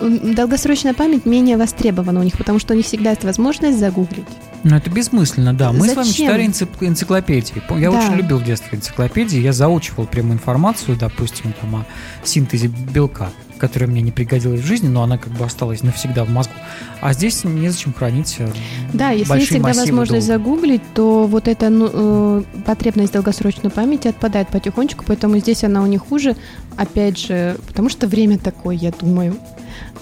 долгосрочная 0.00 0.94
память 0.94 1.26
менее 1.26 1.56
востребована 1.56 2.20
у 2.20 2.22
них, 2.22 2.36
потому 2.36 2.58
что 2.58 2.74
у 2.74 2.76
них 2.76 2.86
всегда 2.86 3.10
есть 3.10 3.24
возможность 3.24 3.78
загуглить. 3.78 4.26
Ну, 4.64 4.76
это 4.76 4.90
бессмысленно, 4.90 5.54
да. 5.54 5.72
Мы 5.72 5.80
Зачем? 5.80 5.94
с 5.94 5.96
вами 5.96 6.08
читали 6.08 6.46
энциклопедии. 6.88 7.62
Я 7.78 7.90
да. 7.90 7.98
очень 7.98 8.14
любил 8.14 8.38
в 8.38 8.44
детстве 8.44 8.78
энциклопедии. 8.78 9.38
Я 9.38 9.52
заучивал 9.52 10.06
прямую 10.06 10.34
информацию, 10.34 10.96
допустим, 10.96 11.54
там, 11.60 11.76
о 11.76 11.86
синтезе 12.24 12.68
белка 12.68 13.30
которая 13.58 13.88
мне 13.90 14.00
не 14.00 14.12
пригодилась 14.12 14.60
в 14.60 14.66
жизни, 14.66 14.88
но 14.88 15.02
она 15.02 15.18
как 15.18 15.32
бы 15.32 15.44
осталась 15.44 15.82
навсегда 15.82 16.24
в 16.24 16.30
мозгу. 16.30 16.52
А 17.00 17.12
здесь 17.12 17.44
незачем 17.44 17.92
хранить 17.92 18.36
э, 18.38 18.48
Да, 18.92 19.10
если 19.10 19.34
есть 19.34 19.50
всегда 19.50 19.68
возможность 19.68 20.26
долго. 20.26 20.42
загуглить, 20.44 20.82
то 20.94 21.26
вот 21.26 21.48
эта 21.48 21.68
ну, 21.68 21.90
э, 21.92 22.42
потребность 22.64 23.12
долгосрочной 23.12 23.70
памяти 23.70 24.08
отпадает 24.08 24.48
потихонечку, 24.48 25.04
поэтому 25.06 25.38
здесь 25.38 25.64
она 25.64 25.82
у 25.82 25.86
них 25.86 26.02
хуже, 26.02 26.36
опять 26.76 27.18
же, 27.18 27.58
потому 27.66 27.88
что 27.88 28.06
время 28.06 28.38
такое, 28.38 28.76
я 28.76 28.90
думаю. 28.90 29.36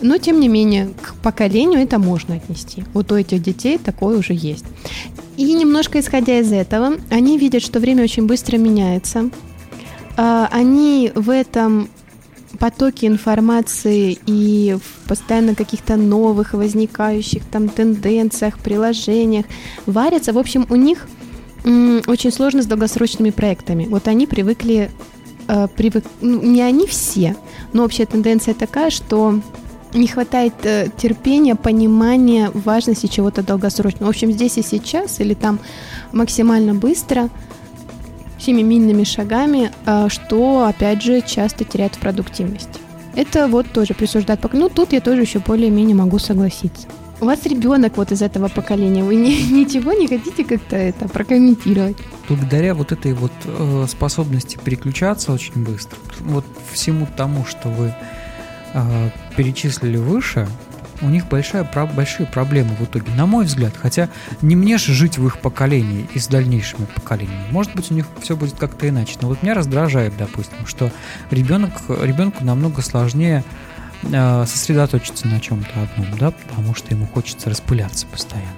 Но, 0.01 0.19
тем 0.19 0.40
не 0.40 0.49
менее, 0.49 0.90
к 1.01 1.14
поколению 1.16 1.81
это 1.81 1.99
можно 1.99 2.35
отнести. 2.37 2.85
Вот 2.92 3.11
у 3.12 3.16
этих 3.16 3.42
детей 3.42 3.79
такое 3.79 4.19
уже 4.19 4.35
есть. 4.35 4.64
И 5.37 5.53
немножко 5.55 6.01
исходя 6.01 6.38
из 6.38 6.53
этого, 6.53 6.97
они 7.11 7.38
видят, 7.38 7.62
что 7.62 7.81
время 7.81 8.05
очень 8.05 8.27
быстро 8.27 8.57
меняется. 8.57 9.31
А, 10.16 10.49
они 10.51 11.12
в 11.14 11.31
этом 11.31 11.88
потоке 12.57 13.07
информации 13.07 14.19
и 14.27 14.77
в 14.77 15.09
постоянно 15.09 15.55
каких-то 15.55 15.97
новых 15.97 16.55
возникающих 16.55 17.45
там 17.45 17.69
тенденциях, 17.69 18.59
приложениях 18.59 19.47
варятся. 19.87 20.33
В 20.33 20.38
общем, 20.38 20.66
у 20.71 20.77
них 20.77 21.07
очень 21.64 22.31
сложно 22.31 22.62
с 22.62 22.66
долгосрочными 22.66 23.31
проектами. 23.31 23.87
Вот 23.87 24.07
они 24.07 24.27
привыкли, 24.27 24.90
э, 25.49 25.66
привык, 25.77 26.05
ну, 26.21 26.40
не 26.42 26.62
они 26.62 26.87
все, 26.87 27.37
но 27.73 27.85
общая 27.85 28.07
тенденция 28.07 28.55
такая, 28.55 28.90
что 28.90 29.40
не 29.92 30.07
хватает 30.07 30.55
э, 30.62 30.88
терпения, 30.97 31.57
понимания 31.57 32.51
важности 32.55 33.07
чего-то 33.07 33.42
долгосрочного. 33.42 34.07
В 34.07 34.11
общем, 34.11 34.31
здесь 34.31 34.59
и 34.59 34.62
сейчас, 34.62 35.21
или 35.21 35.35
там 35.35 35.59
максимально 36.12 36.75
быстро, 36.75 37.31
семимильными 38.46 39.04
шагами, 39.04 39.70
э, 39.87 40.09
что, 40.09 40.66
опять 40.66 41.02
же, 41.02 41.20
часто 41.20 41.64
теряет 41.64 41.96
в 41.96 41.98
продуктивности. 41.98 42.80
Это 43.16 43.48
вот 43.48 43.66
тоже 43.72 43.94
присуждает 43.94 44.40
поколение. 44.40 44.68
Ну, 44.68 44.74
тут 44.74 44.92
я 44.92 45.00
тоже 45.00 45.22
еще 45.22 45.38
более-менее 45.40 45.96
могу 45.96 46.18
согласиться. 46.18 46.87
У 47.20 47.24
вас 47.24 47.46
ребенок 47.46 47.96
вот 47.96 48.12
из 48.12 48.20
этого 48.20 48.48
поколения, 48.48 49.02
вы 49.02 49.16
не, 49.16 49.42
ничего 49.50 49.92
не 49.92 50.06
хотите 50.06 50.44
как-то 50.44 50.76
это 50.76 51.09
прокомментировать? 51.09 51.96
Благодаря 52.28 52.74
вот 52.74 52.92
этой 52.92 53.14
вот 53.14 53.32
э, 53.44 53.87
способности 53.88 54.59
переключаться 54.62 55.32
очень 55.32 55.64
быстро, 55.64 55.98
вот 56.20 56.44
всему 56.72 57.09
тому, 57.16 57.44
что 57.46 57.68
вы 57.68 57.94
э, 58.74 59.11
перечислили 59.37 59.96
выше, 59.96 60.46
у 61.00 61.09
них 61.09 61.28
большая, 61.28 61.64
про, 61.64 61.87
большие 61.87 62.26
проблемы 62.26 62.74
в 62.76 62.85
итоге, 62.85 63.11
на 63.12 63.26
мой 63.26 63.44
взгляд. 63.44 63.74
Хотя 63.76 64.09
не 64.42 64.56
мне 64.56 64.78
же 64.78 64.92
жить 64.92 65.18
в 65.18 65.26
их 65.26 65.38
поколении 65.38 66.09
и 66.14 66.18
с 66.18 66.26
дальнейшими 66.28 66.87
поколениями. 66.87 67.46
Может 67.50 67.74
быть, 67.74 67.90
у 67.90 67.94
них 67.94 68.06
все 68.20 68.37
будет 68.37 68.56
как-то 68.56 68.88
иначе. 68.88 69.16
Но 69.20 69.28
вот 69.28 69.42
меня 69.42 69.54
раздражает, 69.54 70.16
допустим, 70.16 70.66
что 70.66 70.90
ребенок, 71.30 71.72
ребенку 71.88 72.44
намного 72.44 72.82
сложнее 72.82 73.44
э, 74.02 74.44
сосредоточиться 74.46 75.26
на 75.28 75.40
чем-то 75.40 75.82
одном, 75.82 76.18
да, 76.18 76.30
потому 76.30 76.74
что 76.74 76.94
ему 76.94 77.06
хочется 77.06 77.50
распыляться 77.50 78.06
постоянно. 78.06 78.50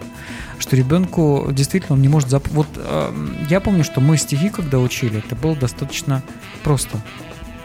Что 0.59 0.75
ребенку 0.77 1.49
действительно 1.53 1.95
он 1.95 2.03
не 2.03 2.09
может 2.09 2.29
зап... 2.29 2.49
Вот 2.49 2.69
э, 2.77 3.29
я 3.49 3.61
помню, 3.61 3.85
что 3.85 4.01
мы 4.01 4.17
стихи, 4.17 4.49
когда 4.49 4.79
учили, 4.79 5.19
это 5.19 5.37
было 5.37 5.55
достаточно 5.55 6.23
просто 6.65 7.01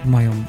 в 0.04 0.10
моем 0.10 0.46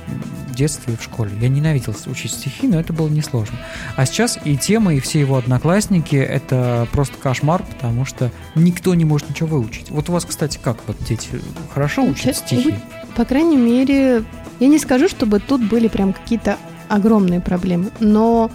детстве 0.55 0.95
и 0.95 0.97
в 0.97 1.03
школе. 1.03 1.33
Я 1.41 1.49
ненавидел 1.49 1.95
учить 2.07 2.33
стихи, 2.33 2.67
но 2.69 2.79
это 2.79 2.93
было 2.93 3.09
несложно. 3.09 3.59
А 3.97 4.07
сейчас 4.07 4.39
и 4.45 4.57
тема, 4.57 4.95
и 4.95 5.01
все 5.01 5.21
его 5.21 5.37
одноклассники— 5.37 6.17
это 6.17 6.87
просто 6.93 7.17
кошмар, 7.19 7.63
потому 7.63 8.05
что 8.05 8.31
никто 8.55 8.95
не 8.95 9.05
может 9.05 9.31
ничего 9.31 9.59
выучить. 9.59 9.91
Вот 9.91 10.09
у 10.09 10.13
вас, 10.13 10.25
кстати, 10.25 10.59
как 10.63 10.79
вот 10.87 10.97
дети 11.05 11.29
хорошо 11.73 12.03
учат 12.05 12.37
стихи? 12.37 12.75
По 13.17 13.25
крайней 13.25 13.57
мере, 13.57 14.25
я 14.61 14.69
не 14.69 14.79
скажу, 14.79 15.09
чтобы 15.09 15.41
тут 15.41 15.63
были 15.69 15.89
прям 15.89 16.13
какие-то 16.13 16.57
огромные 16.89 17.41
проблемы, 17.41 17.91
но 18.01 18.51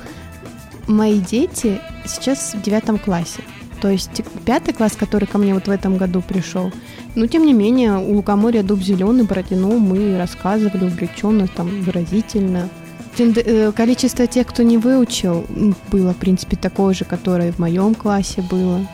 мои 0.88 1.20
дети 1.20 1.80
сейчас 2.06 2.54
в 2.54 2.62
девятом 2.62 2.98
классе. 2.98 3.42
То 3.82 3.90
есть 3.90 4.22
пятый 4.46 4.74
класс, 4.74 4.96
который 4.98 5.26
ко 5.26 5.38
мне 5.38 5.54
вот 5.54 5.68
в 5.68 5.72
этом 5.72 5.98
году 5.98 6.22
пришел, 6.22 6.72
но 7.16 7.28
тем 7.28 7.46
не 7.46 7.54
менее 7.54 7.98
у 7.98 8.16
лукоморья 8.16 8.64
дуб 8.64 8.82
зеленый 8.82 9.26
протянул, 9.26 9.80
мы 9.80 10.18
рассказывали 10.18 10.86
увлеченно, 10.86 11.48
там 11.48 11.82
выразительно. 11.82 12.70
Э, 13.18 13.72
количество 13.72 14.28
тех, 14.28 14.48
кто 14.48 14.64
не 14.64 14.78
выучил, 14.78 15.46
было, 15.92 16.14
в 16.14 16.18
принципе, 16.18 16.56
такое 16.56 16.94
же, 16.94 17.06
которое 17.06 17.52
в 17.52 17.60
моем 17.60 17.96
классе 17.96 18.42
было. 18.42 18.86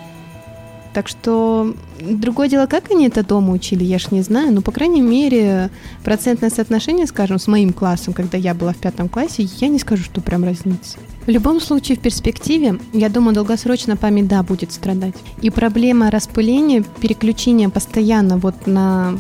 Так 0.96 1.10
что 1.10 1.76
другое 2.00 2.48
дело, 2.48 2.68
как 2.68 2.90
они 2.90 3.08
это 3.08 3.22
дома 3.22 3.52
учили, 3.52 3.84
я 3.84 4.00
ж 4.00 4.12
не 4.12 4.22
знаю, 4.22 4.54
но, 4.54 4.62
по 4.62 4.72
крайней 4.72 5.02
мере, 5.02 5.70
процентное 6.06 6.50
соотношение, 6.50 7.06
скажем, 7.06 7.38
с 7.38 7.48
моим 7.48 7.74
классом, 7.74 8.14
когда 8.14 8.38
я 8.38 8.54
была 8.54 8.72
в 8.72 8.78
пятом 8.78 9.10
классе, 9.10 9.46
я 9.60 9.68
не 9.68 9.78
скажу, 9.78 10.06
что 10.06 10.22
прям 10.22 10.46
разница. 10.46 10.98
В 11.26 11.30
любом 11.30 11.60
случае, 11.60 11.98
в 11.98 12.00
перспективе, 12.00 12.80
я 12.94 13.10
думаю, 13.10 13.36
долгосрочно 13.36 13.98
память, 13.98 14.30
да, 14.30 14.42
будет 14.42 14.72
страдать. 14.72 15.16
И 15.42 15.50
проблема 15.50 16.10
распыления, 16.12 16.82
переключения 17.02 17.68
постоянно 17.68 18.38
вот 18.38 18.66
на 18.66 19.20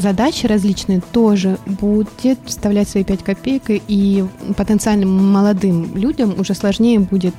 задачи 0.00 0.46
различные 0.46 1.02
тоже 1.12 1.56
будет 1.66 2.40
вставлять 2.46 2.88
свои 2.88 3.04
5 3.04 3.22
копеек, 3.22 3.62
и 3.68 4.24
потенциальным 4.56 5.32
молодым 5.32 5.96
людям 5.96 6.34
уже 6.36 6.54
сложнее 6.54 6.98
будет 6.98 7.34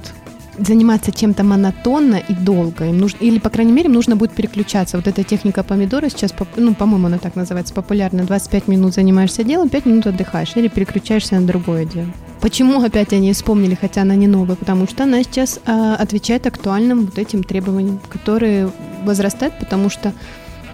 заниматься 0.58 1.12
чем-то 1.12 1.44
монотонно 1.44 2.16
и 2.28 2.34
долго. 2.34 2.86
Им 2.86 3.00
нужно, 3.00 3.18
или, 3.18 3.40
по 3.40 3.50
крайней 3.50 3.72
мере, 3.72 3.88
им 3.88 3.94
нужно 3.94 4.16
будет 4.16 4.34
переключаться. 4.34 4.98
Вот 4.98 5.08
эта 5.08 5.24
техника 5.24 5.64
помидора 5.64 6.10
сейчас, 6.10 6.34
ну, 6.56 6.74
по-моему, 6.74 7.08
она 7.08 7.18
так 7.18 7.36
называется, 7.36 7.74
популярна. 7.74 8.24
25 8.24 8.68
минут 8.68 8.94
занимаешься 8.94 9.44
делом, 9.44 9.70
5 9.70 9.86
минут 9.86 10.08
отдыхаешь 10.08 10.52
или 10.56 10.68
переключаешься 10.68 11.40
на 11.40 11.48
другое 11.48 11.86
дело. 11.86 12.08
Почему 12.42 12.82
опять 12.84 13.14
они 13.14 13.32
вспомнили, 13.32 13.76
хотя 13.80 14.02
она 14.02 14.16
не 14.16 14.28
новая? 14.28 14.56
Потому 14.56 14.88
что 14.88 15.04
она 15.04 15.24
сейчас 15.24 15.60
а, 15.66 15.96
отвечает 15.96 16.46
актуальным 16.46 17.06
вот 17.06 17.18
этим 17.18 17.44
требованиям, 17.44 18.00
которые 18.10 18.70
возрастают, 19.06 19.58
потому 19.60 19.90
что 19.90 20.14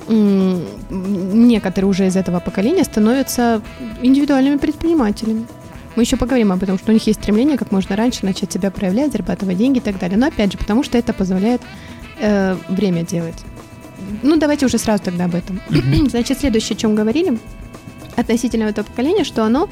некоторые 0.10 1.88
уже 1.88 2.08
из 2.08 2.15
этого 2.15 2.39
поколения 2.39 2.84
становятся 2.84 3.62
индивидуальными 4.02 4.58
предпринимателями. 4.58 5.46
Мы 5.95 6.04
еще 6.04 6.17
поговорим 6.17 6.52
об 6.52 6.63
этом, 6.63 6.78
что 6.78 6.91
у 6.91 6.93
них 6.93 7.06
есть 7.08 7.19
стремление 7.19 7.58
как 7.58 7.71
можно 7.71 7.95
раньше 7.95 8.25
начать 8.25 8.52
себя 8.52 8.71
проявлять, 8.71 9.12
зарабатывать 9.12 9.58
деньги 9.58 9.80
и 9.80 9.82
так 9.82 9.99
далее. 9.99 10.17
Но 10.17 10.28
опять 10.28 10.52
же, 10.52 10.58
потому 10.58 10.84
что 10.84 10.97
это 10.97 11.13
позволяет 11.13 11.62
э, 12.19 12.56
время 12.69 13.04
делать. 13.04 13.38
Ну, 14.23 14.38
давайте 14.38 14.65
уже 14.65 14.78
сразу 14.78 15.04
тогда 15.04 15.25
об 15.25 15.36
этом. 15.36 15.60
Значит, 16.10 16.39
следующее, 16.39 16.75
о 16.75 16.80
чем 16.80 16.95
говорили 16.95 17.38
относительно 18.15 18.63
этого 18.63 18.86
поколения, 18.86 19.23
что 19.23 19.43
оно 19.43 19.69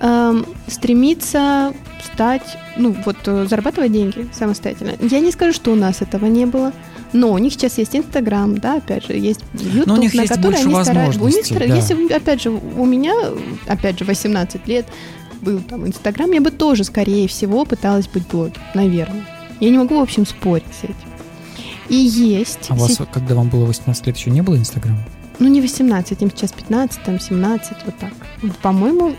э, 0.00 0.42
стремится 0.66 1.72
стать, 2.02 2.58
ну, 2.76 2.94
вот, 3.04 3.16
э, 3.26 3.46
зарабатывать 3.48 3.92
деньги 3.92 4.28
самостоятельно. 4.32 4.92
Я 5.00 5.20
не 5.20 5.30
скажу, 5.30 5.52
что 5.52 5.72
у 5.72 5.76
нас 5.76 6.02
этого 6.02 6.26
не 6.26 6.46
было. 6.46 6.72
Но 7.12 7.30
у 7.32 7.38
них 7.38 7.52
сейчас 7.52 7.76
есть 7.76 7.94
Инстаграм, 7.94 8.56
да, 8.56 8.76
опять 8.76 9.04
же, 9.06 9.12
есть 9.12 9.40
YouTube, 9.52 10.14
на 10.14 10.26
который 10.26 10.60
они 10.60 10.82
стараются. 10.82 11.22
У 11.22 11.28
них, 11.28 11.46
да. 11.50 11.64
Если, 11.64 12.10
опять 12.10 12.42
же, 12.42 12.50
у 12.50 12.86
меня, 12.86 13.12
опять 13.66 13.98
же, 13.98 14.06
18 14.06 14.66
лет, 14.66 14.86
был 15.42 15.60
там 15.60 15.86
Инстаграм, 15.86 16.30
я 16.30 16.40
бы 16.40 16.50
тоже, 16.50 16.84
скорее 16.84 17.28
всего, 17.28 17.64
пыталась 17.64 18.08
быть 18.08 18.26
блогером, 18.26 18.62
наверное. 18.74 19.26
Я 19.60 19.70
не 19.70 19.78
могу, 19.78 19.98
в 19.98 20.02
общем, 20.02 20.26
спорить 20.26 20.64
с 20.80 20.84
этим. 20.84 20.96
И 21.88 21.96
есть... 21.96 22.66
А 22.68 22.74
у 22.74 22.78
вас, 22.78 22.98
когда 23.12 23.34
вам 23.34 23.48
было 23.48 23.66
18 23.66 24.06
лет, 24.06 24.16
еще 24.16 24.30
не 24.30 24.40
было 24.40 24.56
Инстаграма? 24.56 24.98
Ну, 25.38 25.48
не 25.48 25.60
18, 25.60 26.22
им 26.22 26.30
сейчас 26.30 26.52
15, 26.52 27.02
там 27.02 27.20
17, 27.20 27.76
вот 27.84 27.98
так. 27.98 28.12
По-моему... 28.62 29.14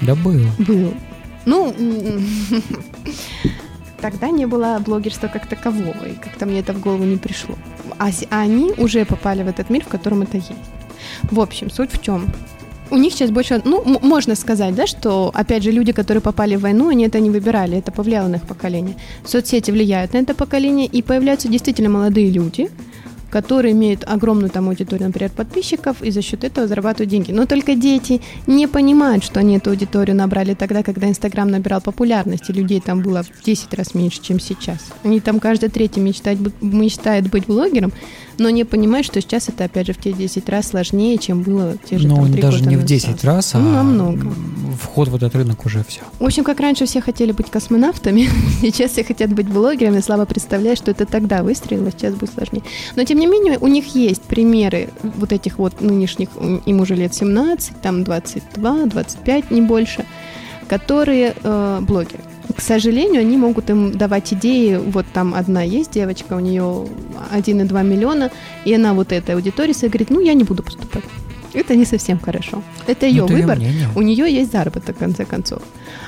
Да 0.00 0.14
был. 0.14 0.40
Был. 0.58 0.94
Ну, 1.44 1.74
тогда 4.00 4.30
не 4.30 4.46
было 4.46 4.80
блогерства 4.84 5.28
как 5.28 5.46
такового, 5.46 6.04
и 6.04 6.14
как-то 6.14 6.46
мне 6.46 6.60
это 6.60 6.72
в 6.72 6.80
голову 6.80 7.04
не 7.04 7.16
пришло. 7.16 7.54
А 7.98 8.10
они 8.30 8.72
уже 8.76 9.04
попали 9.04 9.42
в 9.42 9.48
этот 9.48 9.70
мир, 9.70 9.84
в 9.84 9.88
котором 9.88 10.22
это 10.22 10.36
есть. 10.36 10.52
В 11.22 11.40
общем, 11.40 11.70
суть 11.70 11.92
в 11.92 12.02
чем? 12.02 12.26
У 12.92 12.96
них 12.96 13.12
сейчас 13.14 13.30
больше, 13.30 13.60
ну, 13.64 13.82
можно 14.02 14.34
сказать, 14.34 14.74
да, 14.74 14.86
что, 14.86 15.30
опять 15.34 15.62
же, 15.62 15.72
люди, 15.72 15.92
которые 15.92 16.20
попали 16.20 16.56
в 16.56 16.60
войну, 16.60 16.90
они 16.90 17.04
это 17.06 17.20
не 17.20 17.30
выбирали, 17.30 17.78
это 17.78 17.90
повлияло 17.90 18.28
на 18.28 18.36
их 18.36 18.42
поколение. 18.42 18.96
Соцсети 19.24 19.70
влияют 19.70 20.12
на 20.12 20.18
это 20.18 20.34
поколение, 20.34 20.86
и 20.86 21.02
появляются 21.02 21.48
действительно 21.48 21.88
молодые 21.88 22.30
люди, 22.30 22.68
которые 23.30 23.72
имеют 23.72 24.04
огромную 24.06 24.50
там 24.50 24.68
аудиторию, 24.68 25.06
например, 25.06 25.30
подписчиков, 25.30 26.02
и 26.02 26.10
за 26.10 26.20
счет 26.20 26.44
этого 26.44 26.66
зарабатывают 26.66 27.08
деньги. 27.08 27.32
Но 27.32 27.46
только 27.46 27.74
дети 27.74 28.20
не 28.46 28.66
понимают, 28.66 29.24
что 29.24 29.40
они 29.40 29.56
эту 29.56 29.70
аудиторию 29.70 30.14
набрали 30.14 30.52
тогда, 30.52 30.82
когда 30.82 31.08
Инстаграм 31.08 31.50
набирал 31.50 31.80
популярность, 31.80 32.50
и 32.50 32.52
людей 32.52 32.80
там 32.80 33.00
было 33.00 33.22
в 33.22 33.42
10 33.42 33.72
раз 33.72 33.94
меньше, 33.94 34.20
чем 34.20 34.38
сейчас. 34.38 34.80
Они 35.02 35.18
там 35.20 35.40
каждый 35.40 35.70
третий 35.70 36.00
мечтает, 36.00 36.38
мечтает 36.60 37.30
быть 37.30 37.46
блогером, 37.46 37.92
но 38.38 38.50
не 38.50 38.64
понимают, 38.64 39.06
что 39.06 39.20
сейчас 39.20 39.48
это, 39.48 39.64
опять 39.64 39.86
же, 39.86 39.92
в 39.92 39.98
те 39.98 40.12
10 40.12 40.48
раз 40.48 40.68
сложнее, 40.68 41.18
чем 41.18 41.42
было 41.42 41.76
те 41.88 41.98
же 41.98 42.08
Ну, 42.08 42.26
даже 42.28 42.64
не 42.64 42.76
в 42.76 42.84
10 42.84 43.24
раз, 43.24 43.54
а 43.54 43.58
ну, 43.58 43.72
намного. 43.72 44.32
вход 44.80 45.08
в 45.08 45.14
этот 45.14 45.34
рынок 45.34 45.64
уже 45.66 45.84
все. 45.86 46.00
В 46.18 46.24
общем, 46.24 46.44
как 46.44 46.60
раньше 46.60 46.86
все 46.86 47.00
хотели 47.00 47.32
быть 47.32 47.50
космонавтами, 47.50 48.28
сейчас 48.62 48.92
все 48.92 49.04
хотят 49.04 49.32
быть 49.32 49.48
блогерами, 49.48 50.00
слабо 50.00 50.26
представляя, 50.26 50.76
что 50.76 50.90
это 50.90 51.06
тогда 51.06 51.42
выстрелило, 51.42 51.90
сейчас 51.90 52.14
будет 52.14 52.32
сложнее. 52.32 52.62
Но, 52.96 53.04
тем 53.04 53.18
не 53.18 53.26
менее, 53.26 53.58
у 53.58 53.68
них 53.68 53.94
есть 53.94 54.22
примеры 54.22 54.90
вот 55.02 55.32
этих 55.32 55.58
вот 55.58 55.80
нынешних, 55.80 56.28
им 56.66 56.80
уже 56.80 56.94
лет 56.94 57.14
17, 57.14 57.80
там 57.80 58.04
22, 58.04 58.86
25, 58.86 59.50
не 59.50 59.60
больше, 59.60 60.04
которые 60.68 61.34
э, 61.42 61.78
блогеры 61.82 62.22
к 62.56 62.60
сожалению, 62.60 63.20
они 63.20 63.36
могут 63.36 63.70
им 63.70 63.92
давать 63.92 64.32
идеи. 64.32 64.76
Вот 64.76 65.06
там 65.12 65.34
одна 65.34 65.62
есть 65.62 65.92
девочка, 65.92 66.34
у 66.34 66.40
нее 66.40 66.86
1,2 67.32 67.84
миллиона, 67.84 68.30
и 68.64 68.74
она 68.74 68.94
вот 68.94 69.12
этой 69.12 69.34
аудитории 69.34 69.72
своей 69.72 69.90
говорит, 69.90 70.10
ну, 70.10 70.20
я 70.20 70.34
не 70.34 70.44
буду 70.44 70.62
поступать. 70.62 71.04
Это 71.54 71.76
не 71.76 71.84
совсем 71.84 72.18
хорошо. 72.18 72.62
Это 72.86 73.06
ее 73.06 73.24
это 73.24 73.32
выбор. 73.34 73.58
Ее 73.58 73.88
у 73.94 74.02
нее 74.02 74.32
есть 74.32 74.52
заработок, 74.52 74.96
в 74.96 74.98
конце 74.98 75.24
концов. 75.24 75.62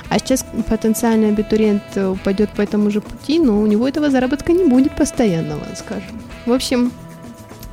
А 0.09 0.19
сейчас 0.19 0.45
потенциальный 0.67 1.29
абитуриент 1.29 1.83
пойдет 2.23 2.49
по 2.49 2.61
этому 2.61 2.89
же 2.89 3.01
пути, 3.01 3.39
но 3.39 3.61
у 3.61 3.67
него 3.67 3.87
этого 3.87 4.09
заработка 4.09 4.53
не 4.53 4.65
будет 4.65 4.95
постоянного, 4.95 5.63
скажем. 5.75 6.19
В 6.45 6.51
общем, 6.51 6.91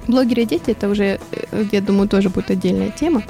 блогеры 0.06 0.42
и 0.42 0.46
дети, 0.46 0.70
это 0.70 0.88
уже, 0.88 1.18
э, 1.30 1.64
я 1.72 1.80
думаю, 1.80 2.08
тоже 2.08 2.28
будет 2.28 2.50
отдельная 2.50 2.90
тема. 2.90 3.22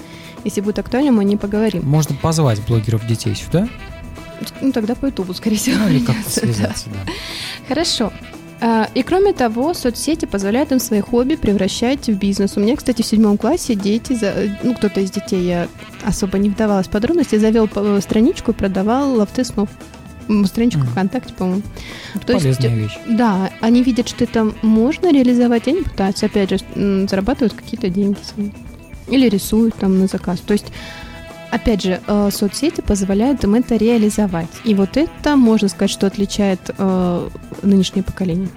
Если 0.44 0.60
будет 0.60 0.78
актуально, 0.78 1.12
мы 1.12 1.20
о 1.22 1.24
ней 1.24 1.36
поговорим. 1.36 1.82
Можно 1.84 2.16
позвать 2.16 2.60
блогеров 2.66 3.06
детей 3.06 3.34
сюда? 3.34 3.68
Ну, 4.60 4.72
тогда 4.72 4.94
по 4.94 5.06
Ютубу, 5.06 5.34
скорее 5.34 5.56
всего. 5.56 5.78
Ну, 5.78 5.88
или 5.88 6.00
как-то 6.00 6.30
связаться, 6.30 6.86
да. 6.90 7.12
Хорошо. 7.68 8.12
А, 8.60 8.88
и 8.94 9.02
кроме 9.02 9.32
того, 9.32 9.74
соцсети 9.74 10.24
позволяют 10.24 10.70
им 10.70 10.78
свои 10.78 11.00
хобби 11.00 11.34
превращать 11.34 12.06
в 12.06 12.16
бизнес. 12.16 12.56
У 12.56 12.60
меня, 12.60 12.76
кстати, 12.76 13.02
в 13.02 13.06
седьмом 13.06 13.36
классе 13.36 13.74
дети, 13.74 14.16
ну, 14.62 14.74
кто-то 14.74 15.00
из 15.00 15.10
детей, 15.10 15.42
я 15.44 15.68
особо 16.04 16.38
не 16.38 16.48
вдавалась 16.48 16.86
в 16.86 16.90
подробности, 16.90 17.36
завел 17.36 17.68
страничку 18.00 18.52
и 18.52 18.54
продавал 18.54 19.14
лафты 19.14 19.44
снов 19.44 19.68
страничку 20.46 20.82
mm. 20.82 20.90
ВКонтакте, 20.90 21.34
по-моему. 21.34 21.62
То 22.14 22.34
Полезная 22.34 22.52
есть, 22.52 22.60
вещь. 22.62 22.98
Да, 23.08 23.50
они 23.60 23.82
видят, 23.82 24.08
что 24.08 24.22
это 24.22 24.52
можно 24.62 25.12
реализовать, 25.12 25.66
и 25.66 25.70
они 25.70 25.82
пытаются, 25.82 26.26
опять 26.26 26.50
же, 26.50 26.58
зарабатывают 27.08 27.54
какие-то 27.54 27.88
деньги 27.88 28.18
свои. 28.22 28.50
Или 29.08 29.28
рисуют 29.28 29.74
там 29.74 29.98
на 29.98 30.06
заказ. 30.06 30.38
То 30.38 30.52
есть 30.52 30.66
опять 31.52 31.82
же, 31.82 32.00
э, 32.06 32.30
соцсети 32.32 32.80
позволяют 32.80 33.44
им 33.44 33.54
это 33.54 33.76
реализовать. 33.76 34.48
И 34.64 34.74
вот 34.74 34.96
это, 34.96 35.36
можно 35.36 35.68
сказать, 35.68 35.90
что 35.90 36.06
отличает 36.06 36.60
э, 36.76 37.28
нынешнее 37.62 38.02
поколение. 38.02 38.48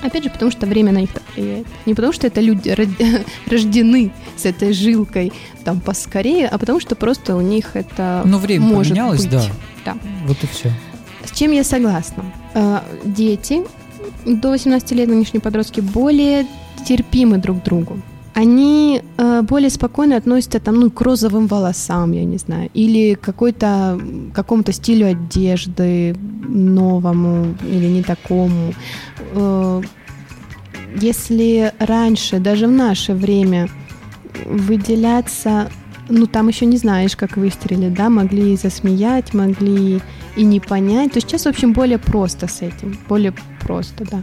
Опять 0.00 0.22
же, 0.24 0.30
потому 0.30 0.52
что 0.52 0.66
время 0.66 0.92
на 0.92 0.98
них 0.98 1.12
так 1.12 1.24
влияет. 1.34 1.66
Не 1.84 1.94
потому 1.94 2.12
что 2.12 2.28
это 2.28 2.40
люди 2.40 2.70
рождены 3.50 4.12
с 4.36 4.46
этой 4.46 4.72
жилкой 4.72 5.32
там 5.64 5.80
поскорее, 5.80 6.46
а 6.46 6.56
потому 6.56 6.78
что 6.78 6.94
просто 6.94 7.34
у 7.34 7.40
них 7.40 7.74
это 7.74 8.22
Но 8.24 8.38
время 8.38 8.66
может 8.66 8.92
поменялось, 8.92 9.22
быть. 9.22 9.32
да. 9.32 9.42
да. 9.84 9.96
Вот 10.24 10.36
и 10.42 10.46
все. 10.46 10.70
С 11.24 11.36
чем 11.36 11.50
я 11.50 11.64
согласна? 11.64 12.24
Э, 12.54 12.80
дети 13.04 13.64
до 14.24 14.50
18 14.50 14.92
лет, 14.92 15.08
нынешние 15.08 15.40
подростки, 15.40 15.80
более 15.80 16.46
терпимы 16.86 17.38
друг 17.38 17.62
другу 17.64 18.00
они 18.38 19.02
э, 19.16 19.42
более 19.42 19.68
спокойно 19.68 20.16
относятся 20.16 20.60
там, 20.60 20.76
ну, 20.76 20.90
к 20.90 21.00
розовым 21.00 21.48
волосам, 21.48 22.12
я 22.12 22.24
не 22.24 22.38
знаю, 22.38 22.70
или 22.72 23.14
какой-то 23.14 24.00
какому-то 24.32 24.72
стилю 24.72 25.08
одежды 25.08 26.14
новому 26.48 27.56
или 27.62 27.88
не 27.88 28.02
такому. 28.04 28.74
Э, 29.32 29.82
если 31.02 31.72
раньше, 31.80 32.38
даже 32.38 32.68
в 32.68 32.70
наше 32.70 33.12
время, 33.12 33.68
выделяться, 34.46 35.68
ну, 36.08 36.26
там 36.26 36.46
еще 36.46 36.66
не 36.66 36.76
знаешь, 36.76 37.16
как 37.16 37.36
выстрелить, 37.36 37.94
да, 37.94 38.08
могли 38.08 38.56
засмеять, 38.56 39.34
могли 39.34 40.00
и 40.36 40.44
не 40.44 40.60
понять, 40.60 41.12
то 41.12 41.20
сейчас, 41.20 41.42
в 41.42 41.48
общем, 41.48 41.72
более 41.72 41.98
просто 41.98 42.46
с 42.46 42.62
этим, 42.62 42.96
более 43.08 43.34
просто, 43.60 44.04
да. 44.08 44.22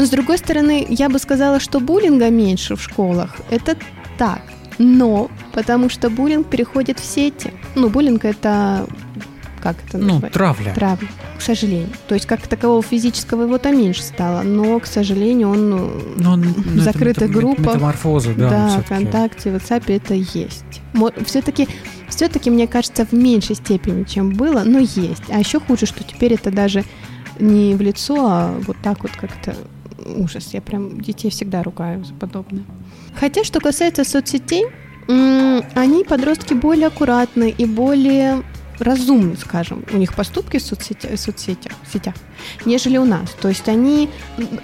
Но 0.00 0.06
с 0.06 0.08
другой 0.08 0.38
стороны, 0.38 0.86
я 0.88 1.10
бы 1.10 1.18
сказала, 1.18 1.60
что 1.60 1.78
буллинга 1.78 2.30
меньше 2.30 2.74
в 2.74 2.82
школах. 2.82 3.36
Это 3.50 3.76
так. 4.16 4.40
Но 4.78 5.30
потому 5.52 5.90
что 5.90 6.08
буллинг 6.08 6.46
переходит 6.46 6.98
в 6.98 7.04
сети. 7.04 7.52
Ну, 7.74 7.90
буллинг 7.90 8.24
это 8.24 8.86
как 9.62 9.76
это 9.86 9.98
ну, 9.98 10.14
назвать? 10.14 10.32
травля. 10.32 10.72
Травля, 10.72 11.08
к 11.36 11.42
сожалению. 11.42 11.90
То 12.08 12.14
есть 12.14 12.26
как 12.26 12.40
такового 12.46 12.82
физического 12.82 13.42
его-то 13.42 13.72
меньше 13.72 14.00
стало, 14.02 14.40
но, 14.40 14.80
к 14.80 14.86
сожалению, 14.86 15.50
он 15.50 15.68
ну, 15.68 15.90
но 16.16 16.32
он, 16.32 16.42
в 16.44 16.78
закрытых 16.78 17.24
это, 17.24 17.38
группах, 17.38 17.74
метаморфоза, 17.74 18.32
да, 18.32 18.48
да 18.48 18.82
ВКонтакте, 18.82 19.50
в 19.50 19.56
WhatsApp 19.56 19.82
это 19.94 20.14
есть. 20.14 20.80
Все-таки, 21.26 21.68
все-таки, 22.08 22.48
мне 22.48 22.66
кажется, 22.66 23.04
в 23.04 23.12
меньшей 23.12 23.56
степени, 23.56 24.04
чем 24.04 24.30
было, 24.30 24.62
но 24.64 24.78
есть. 24.78 25.24
А 25.28 25.38
еще 25.38 25.60
хуже, 25.60 25.84
что 25.84 26.04
теперь 26.04 26.32
это 26.32 26.50
даже 26.50 26.86
не 27.38 27.74
в 27.74 27.82
лицо, 27.82 28.16
а 28.26 28.58
вот 28.66 28.78
так 28.82 29.02
вот 29.02 29.12
как-то 29.12 29.54
ужас. 30.04 30.50
Я 30.52 30.60
прям 30.60 31.00
детей 31.00 31.30
всегда 31.30 31.62
ругаю 31.62 32.04
за 32.04 32.14
подобное. 32.14 32.64
Хотя, 33.14 33.44
что 33.44 33.60
касается 33.60 34.04
соцсетей, 34.04 34.66
они, 35.06 36.04
подростки, 36.04 36.54
более 36.54 36.86
аккуратны 36.86 37.50
и 37.56 37.66
более 37.66 38.42
разумны, 38.80 39.36
скажем, 39.36 39.84
у 39.92 39.96
них 39.96 40.14
поступки 40.14 40.58
в 40.58 40.62
соцсетях, 40.62 41.18
соцсетях, 41.18 41.72
сетях, 41.92 42.14
нежели 42.64 42.96
у 42.98 43.04
нас. 43.04 43.30
То 43.40 43.48
есть 43.48 43.68
они, 43.68 44.08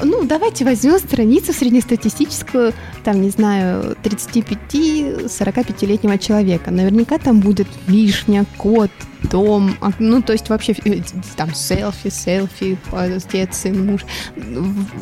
ну, 0.03 0.25
давайте 0.25 0.65
возьмем 0.65 0.99
страницу 0.99 1.53
среднестатистическую, 1.53 2.73
там, 3.05 3.21
не 3.21 3.31
знаю, 3.31 3.97
35-45-летнего 4.03 6.19
человека. 6.19 6.71
Наверняка 6.71 7.19
там 7.19 7.41
будет 7.41 7.67
вишня, 7.87 8.47
кот, 8.57 8.91
дом, 9.31 9.77
а, 9.81 9.91
ну, 9.99 10.23
то 10.23 10.33
есть 10.33 10.49
вообще 10.49 10.75
э, 10.85 11.01
там 11.37 11.55
селфи, 11.55 12.11
селфи, 12.11 12.79
отец, 12.93 13.59
сын, 13.59 13.87
муж. 13.87 14.03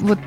Вот 0.01 0.19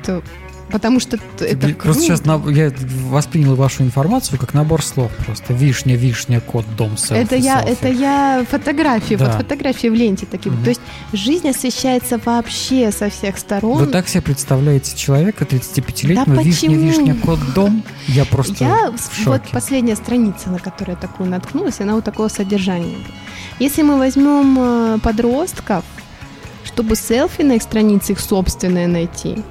Потому 0.70 1.00
что 1.00 1.18
это 1.40 1.68
Просто 1.74 2.02
сейчас 2.02 2.24
на, 2.24 2.42
я 2.50 2.72
воспринял 3.06 3.54
вашу 3.54 3.82
информацию 3.82 4.38
как 4.38 4.52
набор 4.54 4.82
слов 4.82 5.10
просто. 5.24 5.54
Вишня, 5.54 5.96
вишня, 5.96 6.40
кот, 6.40 6.64
дом, 6.76 6.96
селфи, 6.98 7.22
Это 7.22 7.36
я, 7.36 7.60
селфи. 7.60 7.72
это 7.72 7.88
я 7.88 8.46
фотографии, 8.48 9.14
да. 9.14 9.26
вот 9.26 9.34
фотографии 9.34 9.88
в 9.88 9.94
ленте 9.94 10.26
такие. 10.26 10.54
Угу. 10.54 10.64
То 10.64 10.68
есть 10.70 10.80
жизнь 11.12 11.48
освещается 11.48 12.20
вообще 12.22 12.92
со 12.92 13.08
всех 13.08 13.38
сторон. 13.38 13.78
Вы 13.78 13.86
так 13.86 14.08
себе 14.08 14.22
представляете 14.22 14.96
человека 14.96 15.44
35-летнего, 15.44 16.36
да 16.36 16.42
вишня, 16.42 16.68
почему? 16.68 16.88
вишня, 16.88 17.14
кот, 17.14 17.38
дом? 17.54 17.82
Я 18.06 18.24
просто 18.24 18.64
Я, 18.64 18.90
в 18.90 19.14
шоке. 19.14 19.30
вот 19.30 19.42
последняя 19.50 19.96
страница, 19.96 20.50
на 20.50 20.58
которую 20.58 20.96
я 20.96 21.00
такую 21.00 21.30
наткнулась, 21.30 21.80
она 21.80 21.94
вот 21.94 22.04
такого 22.04 22.28
содержания. 22.28 22.96
Если 23.58 23.82
мы 23.82 23.98
возьмем 23.98 24.56
э, 24.58 24.98
подростков, 25.02 25.84
чтобы 26.64 26.94
селфи 26.94 27.42
на 27.42 27.52
их 27.54 27.62
странице 27.62 28.12
их 28.12 28.20
собственное 28.20 28.86
найти, 28.86 29.42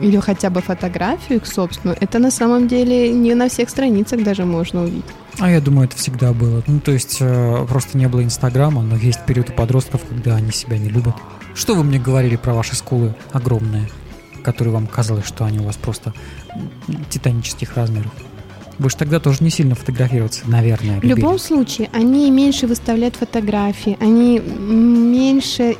или 0.00 0.18
хотя 0.18 0.50
бы 0.50 0.60
фотографию 0.60 1.38
их 1.38 1.46
собственную, 1.46 1.96
это 2.00 2.18
на 2.18 2.30
самом 2.30 2.68
деле 2.68 3.12
не 3.12 3.34
на 3.34 3.48
всех 3.48 3.70
страницах 3.70 4.22
даже 4.22 4.44
можно 4.44 4.84
увидеть. 4.84 5.04
А 5.38 5.50
я 5.50 5.60
думаю, 5.60 5.88
это 5.88 5.96
всегда 5.96 6.32
было. 6.32 6.62
Ну, 6.66 6.80
то 6.80 6.92
есть 6.92 7.18
э, 7.20 7.66
просто 7.68 7.98
не 7.98 8.08
было 8.08 8.22
Инстаграма, 8.22 8.82
но 8.82 8.96
есть 8.96 9.24
период 9.26 9.50
у 9.50 9.52
подростков, 9.52 10.02
когда 10.08 10.36
они 10.36 10.50
себя 10.50 10.78
не 10.78 10.88
любят. 10.88 11.14
Что 11.54 11.74
вы 11.74 11.84
мне 11.84 11.98
говорили 11.98 12.36
про 12.36 12.54
ваши 12.54 12.74
скулы 12.74 13.14
огромные, 13.32 13.88
которые 14.42 14.72
вам 14.72 14.86
казалось, 14.86 15.26
что 15.26 15.44
они 15.44 15.58
у 15.58 15.64
вас 15.64 15.76
просто 15.76 16.14
титанических 17.10 17.76
размеров? 17.76 18.12
Вы 18.78 18.90
же 18.90 18.96
тогда 18.96 19.20
тоже 19.20 19.42
не 19.42 19.50
сильно 19.50 19.74
фотографироваться, 19.74 20.42
наверное. 20.48 20.96
Любили. 20.96 21.14
В 21.14 21.16
любом 21.16 21.38
случае, 21.38 21.88
они 21.92 22.30
меньше 22.30 22.66
выставляют 22.66 23.16
фотографии, 23.16 23.96
они 24.00 24.38
меньше 24.38 25.76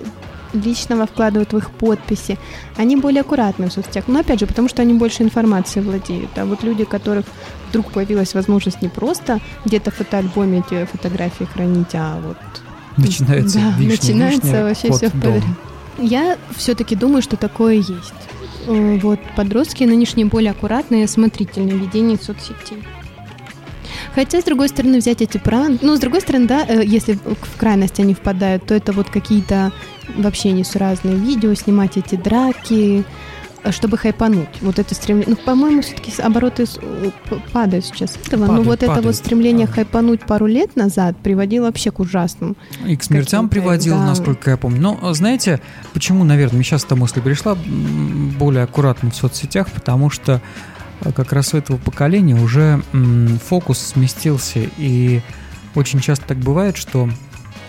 личного 0.56 1.06
вкладывают 1.06 1.52
в 1.52 1.56
их 1.58 1.70
подписи. 1.70 2.38
Они 2.76 2.96
более 2.96 3.20
аккуратны 3.20 3.68
в 3.68 3.72
соцсетях. 3.72 4.04
Но 4.08 4.20
опять 4.20 4.40
же, 4.40 4.46
потому 4.46 4.68
что 4.68 4.82
они 4.82 4.94
больше 4.94 5.22
информации 5.22 5.80
владеют. 5.80 6.30
А 6.36 6.44
вот 6.44 6.62
люди, 6.62 6.82
у 6.82 6.86
которых 6.86 7.24
вдруг 7.70 7.90
появилась 7.92 8.34
возможность 8.34 8.82
не 8.82 8.88
просто 8.88 9.40
где-то 9.64 9.90
в 9.90 9.94
фотоальбоме 9.94 10.64
эти 10.66 10.84
фотографии 10.86 11.44
хранить, 11.44 11.94
а 11.94 12.20
вот... 12.20 12.36
Начинается 12.96 13.58
да, 13.58 13.74
вишня, 13.78 14.14
начинается 14.14 14.46
вишня, 14.46 14.64
вообще 14.64 14.92
все 14.92 15.10
подряд. 15.10 15.42
Я 15.98 16.38
все-таки 16.56 16.96
думаю, 16.96 17.22
что 17.22 17.36
такое 17.36 17.74
есть. 17.74 18.14
Э, 18.66 18.98
вот 18.98 19.20
подростки 19.36 19.84
нынешние 19.84 20.26
более 20.26 20.52
аккуратные 20.52 21.02
и 21.02 21.04
осмотрительные 21.04 21.76
в 21.76 21.80
ведении 21.80 22.16
соцсетей. 22.16 22.82
Хотя, 24.16 24.40
с 24.40 24.44
другой 24.44 24.70
стороны, 24.70 24.96
взять 24.96 25.20
эти 25.20 25.36
пранки... 25.36 25.84
Ну, 25.84 25.94
с 25.94 26.00
другой 26.00 26.22
стороны, 26.22 26.46
да, 26.46 26.64
э, 26.66 26.82
если 26.82 27.18
в 27.26 27.58
крайность 27.58 28.00
они 28.00 28.14
впадают, 28.14 28.64
то 28.64 28.74
это 28.74 28.94
вот 28.94 29.10
какие-то 29.10 29.72
вообще 30.16 30.52
несуразные 30.52 31.16
видео, 31.16 31.52
снимать 31.52 31.98
эти 31.98 32.14
драки, 32.14 33.04
э, 33.62 33.72
чтобы 33.72 33.98
хайпануть. 33.98 34.48
Вот 34.62 34.78
это 34.78 34.94
стремление. 34.94 35.36
Ну, 35.36 35.44
по-моему, 35.44 35.82
все-таки 35.82 36.18
обороты 36.22 36.64
падают 37.52 37.84
сейчас 37.84 38.16
этого. 38.16 38.46
Падают, 38.46 38.64
Но 38.64 38.70
вот 38.70 38.80
падают, 38.80 38.98
это 38.98 39.06
вот 39.06 39.16
стремление 39.16 39.66
падают. 39.66 39.90
хайпануть 39.90 40.20
пару 40.22 40.46
лет 40.46 40.76
назад 40.76 41.18
приводило 41.18 41.66
вообще 41.66 41.90
к 41.90 42.00
ужасным. 42.00 42.56
И 42.86 42.96
к 42.96 43.02
смертям 43.02 43.50
приводило, 43.50 43.98
да. 43.98 44.06
насколько 44.06 44.48
я 44.48 44.56
помню. 44.56 44.80
Но 44.80 45.12
знаете, 45.12 45.60
почему, 45.92 46.24
наверное, 46.24 46.62
сейчас 46.62 46.86
эта 46.86 46.96
мысль 46.96 47.20
пришла 47.20 47.54
более 48.38 48.62
аккуратно 48.62 49.10
в 49.10 49.14
соцсетях, 49.14 49.70
потому 49.70 50.08
что 50.08 50.40
как 51.14 51.32
раз 51.32 51.54
у 51.54 51.58
этого 51.58 51.76
поколения 51.76 52.34
уже 52.34 52.82
фокус 53.48 53.78
сместился, 53.78 54.60
и 54.76 55.20
очень 55.74 56.00
часто 56.00 56.26
так 56.26 56.38
бывает, 56.38 56.76
что 56.76 57.08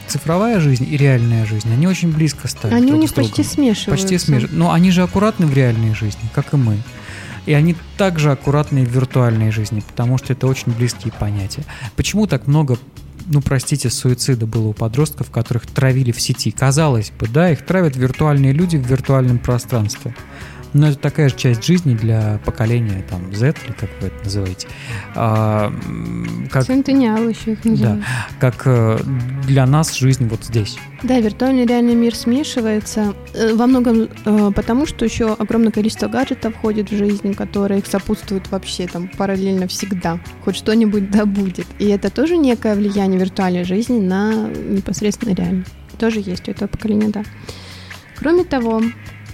цифровая 0.07 0.59
жизнь 0.59 0.87
и 0.89 0.97
реальная 0.97 1.45
жизнь, 1.45 1.71
они 1.71 1.87
очень 1.87 2.11
близко 2.11 2.47
стоят. 2.47 2.73
Они 2.73 2.87
друг 2.87 2.99
у 2.99 3.01
них 3.01 3.13
почти 3.13 3.43
смешиваются. 3.43 3.91
Почти 3.91 4.17
смешиваются. 4.17 4.55
Но 4.55 4.71
они 4.71 4.91
же 4.91 5.03
аккуратны 5.03 5.45
в 5.45 5.53
реальной 5.53 5.93
жизни, 5.93 6.29
как 6.33 6.53
и 6.53 6.57
мы. 6.57 6.77
И 7.45 7.53
они 7.53 7.75
также 7.97 8.31
аккуратны 8.31 8.85
в 8.85 8.89
виртуальной 8.89 9.51
жизни, 9.51 9.81
потому 9.87 10.17
что 10.17 10.33
это 10.33 10.47
очень 10.47 10.73
близкие 10.73 11.13
понятия. 11.13 11.63
Почему 11.95 12.27
так 12.27 12.47
много 12.47 12.77
ну, 13.29 13.41
простите, 13.41 13.89
суицида 13.89 14.45
было 14.45 14.69
у 14.69 14.73
подростков, 14.73 15.31
которых 15.31 15.67
травили 15.67 16.11
в 16.13 16.21
сети. 16.21 16.51
Казалось 16.51 17.11
бы, 17.11 17.27
да, 17.27 17.51
их 17.51 17.65
травят 17.65 17.97
виртуальные 17.97 18.53
люди 18.53 18.77
в 18.77 18.87
виртуальном 18.87 19.37
пространстве. 19.37 20.15
Но 20.73 20.89
это 20.89 20.97
такая 20.97 21.29
же 21.29 21.35
часть 21.35 21.63
жизни 21.63 21.95
для 21.95 22.39
поколения 22.45 23.03
там 23.09 23.33
Z, 23.33 23.55
или 23.65 23.73
как 23.73 23.89
вы 24.01 24.07
это 24.07 24.23
называете. 24.23 24.67
А, 25.15 25.73
как, 26.51 26.65
Центениал 26.65 27.27
еще 27.27 27.53
их 27.53 27.65
называют. 27.65 27.99
Да, 27.99 28.05
как 28.39 28.63
э, 28.65 28.99
для 29.45 29.65
нас 29.65 29.95
жизнь 29.95 30.27
вот 30.27 30.43
здесь. 30.43 30.77
Да, 31.03 31.19
виртуальный 31.19 31.65
реальный 31.65 31.95
мир 31.95 32.15
смешивается 32.15 33.13
э, 33.33 33.53
во 33.53 33.67
многом 33.67 34.09
э, 34.25 34.51
потому, 34.55 34.85
что 34.85 35.05
еще 35.05 35.33
огромное 35.33 35.71
количество 35.71 36.07
гаджетов 36.07 36.55
входит 36.55 36.91
в 36.91 36.97
жизнь, 36.97 37.33
которые 37.33 37.79
их 37.79 37.87
сопутствуют 37.87 38.49
вообще 38.51 38.87
там 38.87 39.07
параллельно 39.07 39.67
всегда. 39.67 40.19
Хоть 40.43 40.55
что-нибудь 40.55 41.11
да 41.11 41.25
будет. 41.25 41.67
И 41.79 41.87
это 41.87 42.09
тоже 42.09 42.37
некое 42.37 42.75
влияние 42.75 43.19
виртуальной 43.19 43.63
жизни 43.63 43.99
на 43.99 44.49
непосредственно 44.49 45.33
реальную. 45.33 45.65
Тоже 45.99 46.19
есть 46.19 46.47
у 46.47 46.51
этого 46.51 46.67
поколения, 46.67 47.09
да. 47.09 47.23
Кроме 48.15 48.43
того, 48.43 48.81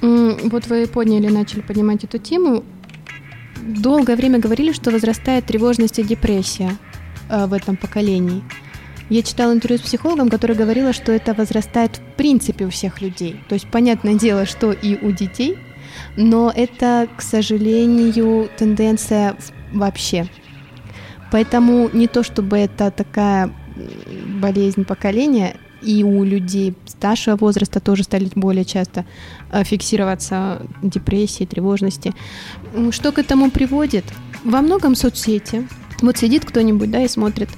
вот 0.04 0.68
вы 0.68 0.86
подняли, 0.86 1.28
начали 1.28 1.62
поднимать 1.62 2.04
эту 2.04 2.18
тему. 2.18 2.64
Долгое 3.62 4.18
время 4.18 4.40
говорили, 4.40 4.74
что 4.74 4.92
возрастает 4.92 5.46
тревожность 5.46 5.98
и 5.98 6.04
депрессия 6.04 6.76
э, 7.30 7.46
в 7.46 7.54
этом 7.54 7.78
поколении. 7.78 8.44
Я 9.10 9.22
читала 9.22 9.54
интервью 9.54 9.80
с 9.80 9.82
психологом, 9.82 10.30
который 10.30 10.58
говорила, 10.58 10.92
что 10.92 11.14
это 11.14 11.34
возрастает 11.34 11.98
в 11.98 12.18
принципе 12.18 12.66
у 12.66 12.70
всех 12.70 13.02
людей. 13.02 13.40
То 13.48 13.54
есть, 13.54 13.68
понятное 13.72 14.16
дело, 14.16 14.46
что 14.46 14.74
и 14.74 14.98
у 15.02 15.12
детей, 15.12 15.58
но 16.18 16.52
это, 16.54 17.08
к 17.16 17.22
сожалению, 17.22 18.50
тенденция 18.58 19.38
вообще. 19.72 20.28
Поэтому 21.32 21.90
не 21.94 22.08
то, 22.08 22.24
чтобы 22.24 22.58
это 22.58 22.92
такая 22.92 23.54
болезнь 24.42 24.84
поколения, 24.84 25.56
и 25.84 26.04
у 26.04 26.24
людей 26.24 26.76
старшего 26.86 27.36
возраста 27.36 27.80
тоже 27.80 28.04
стали 28.04 28.30
более 28.36 28.66
часто 28.66 29.06
э, 29.52 29.64
фиксироваться 29.64 30.62
депрессии, 30.82 31.46
тревожности. 31.46 32.14
Что 32.92 33.12
к 33.12 33.20
этому 33.20 33.52
приводит? 33.52 34.06
Во 34.44 34.62
многом 34.62 34.96
соцсети. 34.96 35.68
Вот 36.02 36.18
сидит 36.18 36.46
кто-нибудь, 36.46 36.92
да, 36.92 37.04
и 37.04 37.08
смотрит 37.08 37.50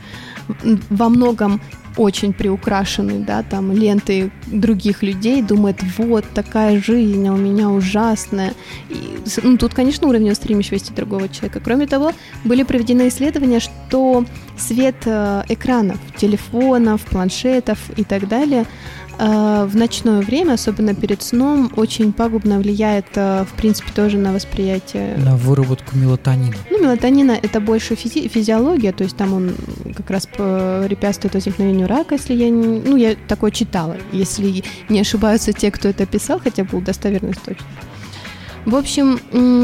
во 0.89 1.09
многом 1.09 1.61
очень 1.97 2.33
приукрашены, 2.33 3.19
да, 3.19 3.43
там 3.43 3.71
ленты 3.71 4.31
других 4.47 5.03
людей, 5.03 5.41
думает, 5.41 5.81
вот 5.97 6.25
такая 6.33 6.81
жизнь, 6.81 7.27
а 7.27 7.33
у 7.33 7.37
меня 7.37 7.69
ужасная. 7.69 8.53
И, 8.89 9.17
ну, 9.43 9.57
тут, 9.57 9.73
конечно, 9.73 10.07
уровень 10.07 10.29
восприимчивости 10.29 10.91
другого 10.91 11.29
человека. 11.29 11.59
Кроме 11.63 11.87
того, 11.87 12.11
были 12.43 12.63
проведены 12.63 13.07
исследования, 13.07 13.59
что 13.59 14.25
свет 14.57 14.95
э, 15.05 15.43
экранов, 15.49 15.97
телефонов, 16.17 17.01
планшетов 17.01 17.79
и 17.95 18.03
так 18.03 18.27
далее– 18.27 18.65
в 19.17 19.75
ночное 19.75 20.21
время, 20.21 20.53
особенно 20.53 20.93
перед 20.93 21.21
сном, 21.21 21.71
очень 21.75 22.13
пагубно 22.13 22.59
влияет, 22.59 23.05
э, 23.15 23.45
в 23.45 23.53
принципе, 23.53 23.91
тоже 23.95 24.17
на 24.17 24.33
восприятие. 24.33 25.17
На 25.17 25.35
выработку 25.35 25.97
мелатонина. 25.97 26.55
Ну, 26.69 26.83
мелатонина 26.83 27.31
это 27.31 27.59
больше 27.59 27.93
физи- 27.95 28.27
физиология, 28.27 28.91
то 28.91 29.03
есть 29.03 29.15
там 29.15 29.33
он 29.33 29.55
как 29.95 30.09
раз 30.09 30.25
препятствует 30.27 31.33
возникновению 31.35 31.87
рака, 31.87 32.15
если 32.15 32.33
я 32.33 32.49
не... 32.49 32.79
Ну, 32.79 32.95
я 32.97 33.15
такое 33.27 33.51
читала, 33.51 33.97
если 34.11 34.63
не 34.89 34.99
ошибаются 34.99 35.53
те, 35.53 35.71
кто 35.71 35.87
это 35.87 36.05
писал, 36.05 36.39
хотя 36.39 36.63
бы 36.63 36.81
достоверность 36.81 37.41
точно. 37.43 37.65
В 38.65 38.75
общем, 38.75 39.19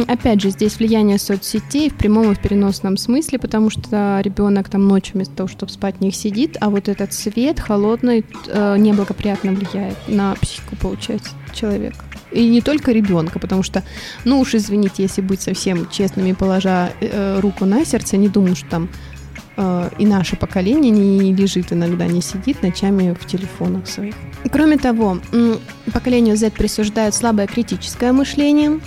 опять 0.08 0.42
же, 0.42 0.52
здесь 0.52 0.78
влияние 0.78 1.18
соцсетей 1.18 1.90
в 1.90 1.96
прямом 1.96 2.32
и 2.32 2.36
в 2.36 2.40
переносном 2.40 2.98
смысле, 2.98 3.40
потому 3.40 3.72
что 3.72 4.22
ребенок 4.24 4.70
там 4.70 4.88
ночью 4.88 5.16
вместо 5.16 5.34
того, 5.36 5.50
чтобы 5.50 5.72
спать, 5.72 5.96
в 5.98 6.02
них 6.02 6.16
сидит, 6.16 6.56
а 6.62 6.70
вот 6.70 6.88
этот 6.88 7.12
свет 7.12 7.60
холодный 7.60 8.24
э, 8.48 8.78
неблагоприятно 8.78 9.54
влияет 9.54 9.98
на 10.08 10.36
психику, 10.36 10.76
получается, 10.76 11.32
человека. 11.52 11.98
И 12.32 12.48
не 12.48 12.62
только 12.62 12.92
ребенка, 12.92 13.40
потому 13.40 13.64
что, 13.64 13.84
ну 14.24 14.40
уж 14.40 14.54
извините, 14.54 15.04
если 15.04 15.22
быть 15.22 15.42
совсем 15.42 15.90
честными, 15.90 16.34
положа 16.34 16.92
э, 17.02 17.40
руку 17.40 17.66
на 17.66 17.84
сердце, 17.86 18.18
не 18.18 18.30
думаю, 18.30 18.56
что 18.56 18.70
там 18.70 18.90
э, 19.58 19.90
и 19.98 20.06
наше 20.06 20.36
поколение 20.36 20.92
не 20.92 21.34
лежит 21.34 21.72
иногда, 21.74 22.06
не 22.06 22.22
сидит 22.22 22.62
ночами 22.62 23.16
в 23.20 23.26
телефонах 23.26 23.88
своих. 23.88 24.16
Кроме 24.52 24.78
того, 24.78 25.20
поколению 25.94 26.38
Z 26.38 26.52
присуждают 26.52 27.16
слабое 27.16 27.48
критическое 27.48 28.12
мышление. 28.12 28.80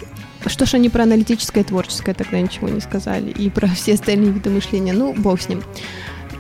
Что 0.47 0.67
ж 0.67 0.75
они 0.75 0.91
про 0.91 1.05
аналитическое 1.05 1.65
творческое 1.65 2.15
тогда 2.15 2.41
ничего 2.41 2.69
не 2.69 2.81
сказали, 2.81 3.31
и 3.31 3.49
про 3.51 3.69
все 3.75 3.95
остальные 3.95 4.31
виды 4.31 4.51
мышления, 4.51 4.93
ну, 4.93 5.15
бог 5.15 5.41
с 5.41 5.49
ним. 5.49 5.63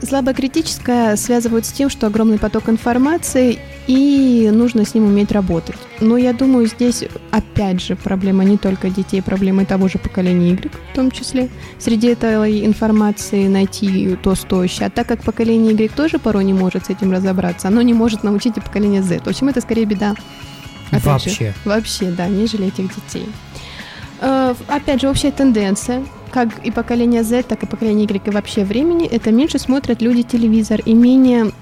Слабо 0.05 0.34
критическое 0.34 1.16
связывают 1.16 1.64
с 1.64 1.72
тем, 1.72 1.88
что 1.88 2.07
огромный 2.07 2.38
поток 2.38 2.68
информации 2.68 3.59
и 3.86 4.50
нужно 4.52 4.84
с 4.84 4.94
ним 4.94 5.07
уметь 5.07 5.32
работать. 5.32 5.76
Но 6.00 6.16
я 6.16 6.32
думаю, 6.32 6.66
здесь 6.66 7.05
опять 7.30 7.80
же 7.80 7.96
проблема 7.96 8.44
не 8.44 8.59
только 8.59 8.90
детей, 8.90 9.22
проблема 9.22 9.64
того 9.64 9.88
же 9.88 9.98
поколения 9.98 10.50
Y 10.50 10.70
в 10.70 10.94
том 10.94 11.11
числе. 11.11 11.48
Среди 11.78 12.09
этой 12.09 12.66
информации 12.66 13.46
найти 13.46 14.16
то 14.22 14.34
стоящее. 14.34 14.88
А 14.88 14.90
так 14.90 15.07
как 15.07 15.22
поколение 15.22 15.72
Y 15.72 15.90
тоже 15.94 16.18
порой 16.18 16.44
не 16.44 16.52
может 16.52 16.86
с 16.86 16.90
этим 16.90 17.11
разобраться, 17.12 17.68
оно 17.68 17.80
не 17.80 17.94
может 17.94 18.24
научить 18.24 18.57
и 18.59 18.61
поколение 18.61 19.02
Z. 19.02 19.20
В 19.24 19.28
общем, 19.28 19.48
это 19.48 19.61
скорее 19.61 19.86
беда. 19.86 20.14
Опять 20.90 21.05
вообще. 21.05 21.30
Же, 21.30 21.55
вообще, 21.64 22.11
да, 22.11 22.26
нежели 22.28 22.66
этих 22.66 22.94
детей. 22.94 23.26
Э, 24.20 24.55
опять 24.68 25.00
же, 25.00 25.09
общая 25.09 25.30
тенденция 25.30 26.05
как 26.35 26.66
и 26.66 26.72
поколение 26.72 27.22
Z, 27.22 27.45
так 27.45 27.62
и 27.62 27.66
поколение 27.66 28.07
Y 28.07 28.26
и 28.26 28.30
вообще 28.30 28.64
времени, 28.64 29.07
это 29.07 29.30
меньше 29.30 29.61
смотрят 29.61 30.03
люди 30.03 30.22
телевизор 30.22 30.80
и 30.85 30.93
менее 30.93 31.53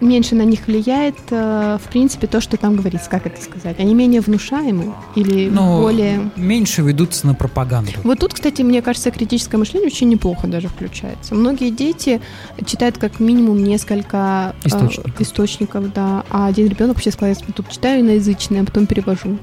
меньше 0.00 0.34
на 0.34 0.42
них 0.42 0.66
влияет, 0.66 1.14
э, 1.30 1.78
в 1.82 1.88
принципе, 1.88 2.26
то, 2.26 2.42
что 2.42 2.58
там 2.58 2.76
говорится, 2.76 3.08
как 3.08 3.26
это 3.26 3.40
сказать. 3.40 3.80
Они 3.80 3.94
менее 3.94 4.20
внушаемы 4.20 4.92
или 5.14 5.48
Но 5.48 5.80
более... 5.80 6.30
меньше 6.36 6.82
ведутся 6.82 7.26
на 7.26 7.34
пропаганду. 7.34 7.92
Вот 8.02 8.18
тут, 8.18 8.34
кстати, 8.34 8.60
мне 8.60 8.82
кажется, 8.82 9.10
критическое 9.10 9.56
мышление 9.56 9.86
очень 9.86 10.10
неплохо 10.10 10.46
даже 10.46 10.68
включается. 10.68 11.34
Многие 11.34 11.70
дети 11.70 12.20
читают 12.66 12.98
как 12.98 13.18
минимум 13.18 13.64
несколько 13.64 14.54
э, 14.62 14.68
источников, 14.68 15.18
э, 15.18 15.22
источников 15.22 15.92
да, 15.94 16.24
а 16.28 16.46
один 16.48 16.68
ребенок 16.68 16.96
вообще 16.96 17.10
сказал, 17.10 17.34
я 17.34 17.52
тут 17.54 17.70
читаю 17.70 18.02
иноязычное, 18.02 18.60
а 18.60 18.64
потом 18.66 18.86
перевожу. 18.86 19.38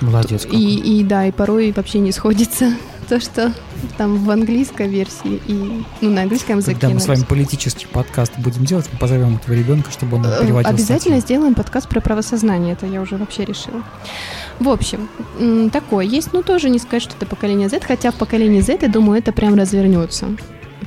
Молодец. 0.00 0.42
Какой. 0.42 0.58
И, 0.58 1.00
и 1.00 1.04
да, 1.04 1.26
и 1.26 1.32
порой 1.32 1.72
вообще 1.72 1.98
не 1.98 2.12
сходится 2.12 2.72
то, 3.08 3.20
что 3.20 3.52
там 3.98 4.24
в 4.24 4.30
английской 4.30 4.88
версии 4.88 5.40
и 5.46 5.84
ну, 6.00 6.10
на 6.10 6.22
английском 6.22 6.58
языке. 6.58 6.78
Когда 6.80 6.94
мы 6.94 7.00
с 7.00 7.08
вами 7.08 7.24
политический 7.24 7.86
подкаст 7.86 8.32
будем 8.38 8.64
делать, 8.64 8.88
мы 8.92 8.98
позовем 8.98 9.36
этого 9.36 9.54
ребенка, 9.54 9.90
чтобы 9.90 10.16
он 10.16 10.26
э, 10.26 10.40
переводил 10.40 10.70
Обязательно 10.70 11.18
статью. 11.18 11.36
сделаем 11.36 11.54
подкаст 11.54 11.88
про 11.88 12.00
правосознание, 12.00 12.74
это 12.74 12.86
я 12.86 13.00
уже 13.00 13.16
вообще 13.16 13.44
решила. 13.44 13.82
В 14.58 14.68
общем, 14.68 15.08
такое 15.70 16.04
есть, 16.04 16.32
ну 16.32 16.42
тоже 16.42 16.70
не 16.70 16.78
сказать, 16.78 17.02
что 17.02 17.14
это 17.16 17.26
поколение 17.26 17.68
Z, 17.68 17.80
хотя 17.80 18.10
в 18.10 18.14
поколении 18.14 18.60
Z, 18.60 18.78
я 18.82 18.88
думаю, 18.88 19.18
это 19.18 19.32
прям 19.32 19.54
развернется 19.54 20.28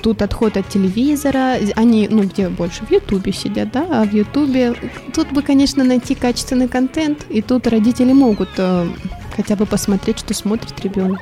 тут 0.03 0.21
отход 0.21 0.57
от 0.57 0.67
телевизора, 0.67 1.55
они, 1.75 2.07
ну, 2.11 2.23
где 2.23 2.49
больше, 2.49 2.85
в 2.85 2.91
Ютубе 2.91 3.31
сидят, 3.31 3.71
да, 3.71 3.87
а 3.89 4.05
в 4.05 4.13
Ютубе 4.13 4.75
тут 5.15 5.31
бы, 5.31 5.41
конечно, 5.41 5.83
найти 5.83 6.13
качественный 6.13 6.67
контент, 6.67 7.25
и 7.29 7.41
тут 7.41 7.65
родители 7.67 8.11
могут 8.11 8.49
э, 8.57 8.87
хотя 9.35 9.55
бы 9.55 9.65
посмотреть, 9.65 10.19
что 10.19 10.33
смотрит 10.33 10.79
ребенок. 10.81 11.21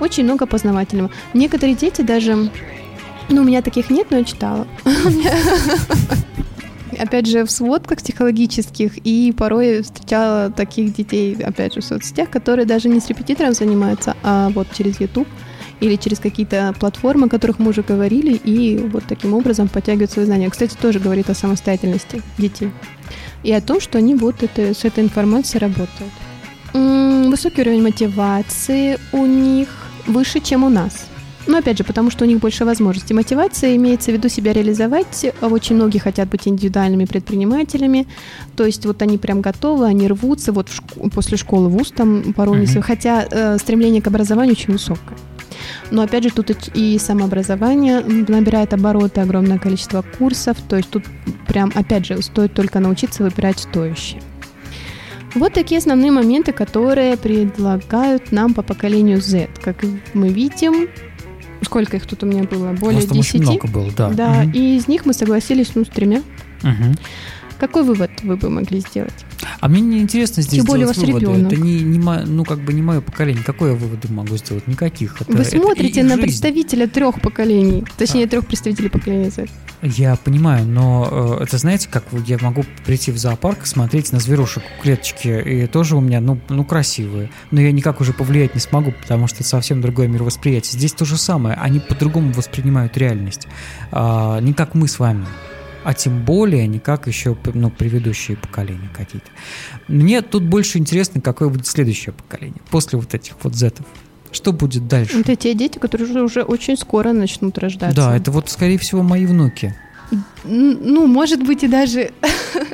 Очень 0.00 0.24
много 0.24 0.46
познавательного. 0.46 1.10
Некоторые 1.34 1.76
дети 1.76 2.00
даже, 2.00 2.50
ну, 3.28 3.42
у 3.42 3.44
меня 3.44 3.60
таких 3.60 3.90
нет, 3.90 4.06
но 4.10 4.18
я 4.18 4.24
читала. 4.24 4.66
Опять 6.98 7.26
же, 7.26 7.44
в 7.44 7.50
сводках 7.50 7.98
психологических, 7.98 8.96
и 9.04 9.34
порой 9.36 9.82
встречала 9.82 10.50
таких 10.50 10.94
детей, 10.94 11.36
опять 11.44 11.74
же, 11.74 11.82
в 11.82 11.84
соцсетях, 11.84 12.30
которые 12.30 12.64
даже 12.64 12.88
не 12.88 13.00
с 13.00 13.08
репетитором 13.08 13.52
занимаются, 13.52 14.16
а 14.22 14.48
вот 14.48 14.68
через 14.72 14.98
YouTube 14.98 15.28
или 15.80 15.96
через 15.96 16.18
какие-то 16.18 16.74
платформы, 16.78 17.26
о 17.26 17.28
которых 17.28 17.58
мы 17.58 17.70
уже 17.70 17.82
говорили, 17.82 18.34
и 18.34 18.78
вот 18.78 19.04
таким 19.08 19.34
образом 19.34 19.68
подтягивают 19.68 20.10
свои 20.10 20.24
знания. 20.24 20.50
Кстати, 20.50 20.74
тоже 20.80 20.98
говорит 20.98 21.30
о 21.30 21.34
самостоятельности 21.34 22.22
детей 22.38 22.70
и 23.42 23.52
о 23.52 23.60
том, 23.60 23.80
что 23.80 23.98
они 23.98 24.14
вот 24.14 24.42
это, 24.42 24.74
с 24.74 24.84
этой 24.84 25.04
информацией 25.04 25.60
работают. 25.60 26.12
М-м, 26.74 27.30
высокий 27.30 27.60
уровень 27.62 27.82
мотивации 27.82 28.98
у 29.12 29.26
них 29.26 29.68
выше, 30.06 30.40
чем 30.40 30.64
у 30.64 30.68
нас. 30.68 31.06
Но 31.46 31.58
опять 31.58 31.78
же, 31.78 31.84
потому 31.84 32.10
что 32.10 32.24
у 32.24 32.28
них 32.28 32.40
больше 32.40 32.64
возможностей. 32.64 33.14
Мотивация 33.14 33.76
имеется 33.76 34.10
в 34.10 34.14
виду 34.14 34.28
себя 34.28 34.52
реализовать. 34.52 35.26
Очень 35.40 35.76
многие 35.76 35.98
хотят 35.98 36.28
быть 36.28 36.48
индивидуальными 36.48 37.04
предпринимателями. 37.04 38.08
То 38.56 38.66
есть 38.66 38.84
вот 38.84 39.00
они 39.02 39.16
прям 39.16 39.42
готовы, 39.42 39.86
они 39.86 40.08
рвутся 40.08 40.52
вот 40.52 40.68
в 40.68 40.80
шк- 40.80 41.10
после 41.10 41.36
школы 41.36 41.68
в 41.68 41.72
ВУЗ 41.72 41.92
там 41.96 42.32
порой. 42.32 42.64
Mm-hmm. 42.64 42.82
Хотя 42.82 43.26
э, 43.30 43.58
стремление 43.58 44.02
к 44.02 44.08
образованию 44.08 44.56
очень 44.56 44.72
высокое. 44.72 45.16
Но 45.90 46.02
опять 46.02 46.24
же, 46.24 46.30
тут 46.30 46.68
и 46.74 46.98
самообразование 46.98 48.00
набирает 48.00 48.72
обороты, 48.72 49.20
огромное 49.20 49.58
количество 49.58 50.04
курсов. 50.18 50.56
То 50.68 50.76
есть 50.76 50.90
тут 50.90 51.04
прям, 51.46 51.72
опять 51.74 52.06
же, 52.06 52.20
стоит 52.22 52.54
только 52.54 52.80
научиться 52.80 53.22
выбирать 53.22 53.60
стоящие. 53.60 54.20
Вот 55.34 55.52
такие 55.52 55.78
основные 55.78 56.10
моменты, 56.10 56.52
которые 56.52 57.18
предлагают 57.18 58.32
нам 58.32 58.54
по 58.54 58.62
поколению 58.62 59.20
Z. 59.20 59.48
Как 59.62 59.84
мы 60.14 60.28
видим, 60.28 60.88
сколько 61.62 61.98
их 61.98 62.06
тут 62.06 62.22
у 62.22 62.26
меня 62.26 62.44
было? 62.44 62.72
Более 62.72 63.02
Просто 63.02 63.38
10. 63.38 63.40
много 63.42 63.68
было, 63.68 63.90
да. 63.94 64.10
Да, 64.10 64.42
угу. 64.42 64.50
и 64.54 64.76
из 64.76 64.88
них 64.88 65.04
мы 65.04 65.12
согласились, 65.12 65.72
ну, 65.74 65.84
с 65.84 65.88
тремя. 65.88 66.22
Угу. 66.62 66.94
Какой 67.58 67.84
вывод 67.84 68.10
вы 68.22 68.36
бы 68.36 68.50
могли 68.50 68.80
сделать? 68.80 69.14
А 69.60 69.68
мне 69.68 69.80
не 69.80 70.00
интересно 70.00 70.42
здесь 70.42 70.58
Тем 70.60 70.66
более 70.66 70.84
у 70.84 70.88
вас 70.88 70.96
выводы. 70.98 71.20
ребенок. 71.20 71.52
Это 71.52 71.60
не, 71.60 71.80
не, 71.80 71.98
ну, 71.98 72.44
как 72.44 72.60
бы 72.60 72.72
не 72.72 72.82
мое 72.82 73.00
поколение. 73.00 73.42
Какой 73.42 73.70
я 73.70 73.76
выводы 73.76 74.08
могу 74.12 74.36
сделать? 74.36 74.66
Никаких. 74.66 75.20
Это, 75.20 75.32
Вы 75.32 75.44
смотрите 75.44 76.02
на 76.02 76.10
жизнь. 76.10 76.22
представителя 76.22 76.86
трех 76.86 77.20
поколений, 77.20 77.84
точнее 77.96 78.24
а. 78.24 78.28
трех 78.28 78.46
представителей 78.46 78.88
поколения 78.88 79.30
Z. 79.30 79.46
Я 79.82 80.16
понимаю, 80.16 80.66
но 80.66 81.36
э, 81.40 81.44
это 81.44 81.58
знаете, 81.58 81.88
как 81.90 82.04
я 82.26 82.38
могу 82.40 82.64
прийти 82.84 83.12
в 83.12 83.18
зоопарк 83.18 83.66
смотреть 83.66 84.12
на 84.12 84.20
зверушек 84.20 84.62
в 84.78 84.82
клеточке, 84.82 85.42
и 85.42 85.66
тоже 85.66 85.96
у 85.96 86.00
меня, 86.00 86.20
ну, 86.20 86.40
ну, 86.48 86.64
красивые. 86.64 87.30
Но 87.50 87.60
я 87.60 87.72
никак 87.72 88.00
уже 88.00 88.12
повлиять 88.12 88.54
не 88.54 88.60
смогу, 88.60 88.92
потому 88.92 89.26
что 89.26 89.38
это 89.38 89.48
совсем 89.48 89.82
другое 89.82 90.08
мировосприятие. 90.08 90.72
Здесь 90.72 90.92
то 90.92 91.04
же 91.04 91.16
самое. 91.16 91.56
Они 91.56 91.78
по-другому 91.78 92.32
воспринимают 92.32 92.96
реальность. 92.96 93.46
А, 93.92 94.40
не 94.40 94.54
как 94.54 94.74
мы 94.74 94.88
с 94.88 94.98
вами 94.98 95.26
а 95.86 95.94
тем 95.94 96.24
более 96.24 96.66
не 96.66 96.80
как 96.80 97.06
еще 97.06 97.36
ну, 97.54 97.70
предыдущие 97.70 98.36
поколения 98.36 98.90
какие-то. 98.92 99.28
Мне 99.86 100.20
тут 100.20 100.42
больше 100.42 100.78
интересно, 100.78 101.20
какое 101.20 101.48
будет 101.48 101.68
следующее 101.68 102.12
поколение 102.12 102.60
после 102.72 102.98
вот 102.98 103.14
этих 103.14 103.36
вот 103.44 103.54
зетов. 103.54 103.86
Что 104.32 104.52
будет 104.52 104.88
дальше? 104.88 105.20
Это 105.20 105.36
те 105.36 105.54
дети, 105.54 105.78
которые 105.78 106.24
уже, 106.24 106.42
очень 106.42 106.76
скоро 106.76 107.12
начнут 107.12 107.56
рождаться. 107.58 107.94
Да, 107.94 108.16
это 108.16 108.32
вот, 108.32 108.50
скорее 108.50 108.78
всего, 108.78 109.04
мои 109.04 109.26
внуки. 109.26 109.76
Ну, 110.42 111.06
может 111.06 111.46
быть, 111.46 111.62
и 111.62 111.68
даже 111.68 112.10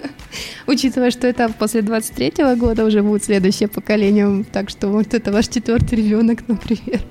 учитывая, 0.67 1.11
что 1.11 1.27
это 1.27 1.51
после 1.51 1.83
23-го 1.83 2.59
года 2.59 2.83
уже 2.83 3.03
будет 3.03 3.25
следующее 3.25 3.69
поколение, 3.69 4.43
так 4.51 4.71
что 4.71 4.89
вот 4.89 5.13
это 5.13 5.31
ваш 5.31 5.49
четвертый 5.49 5.97
ребенок, 5.97 6.49
например. 6.49 7.03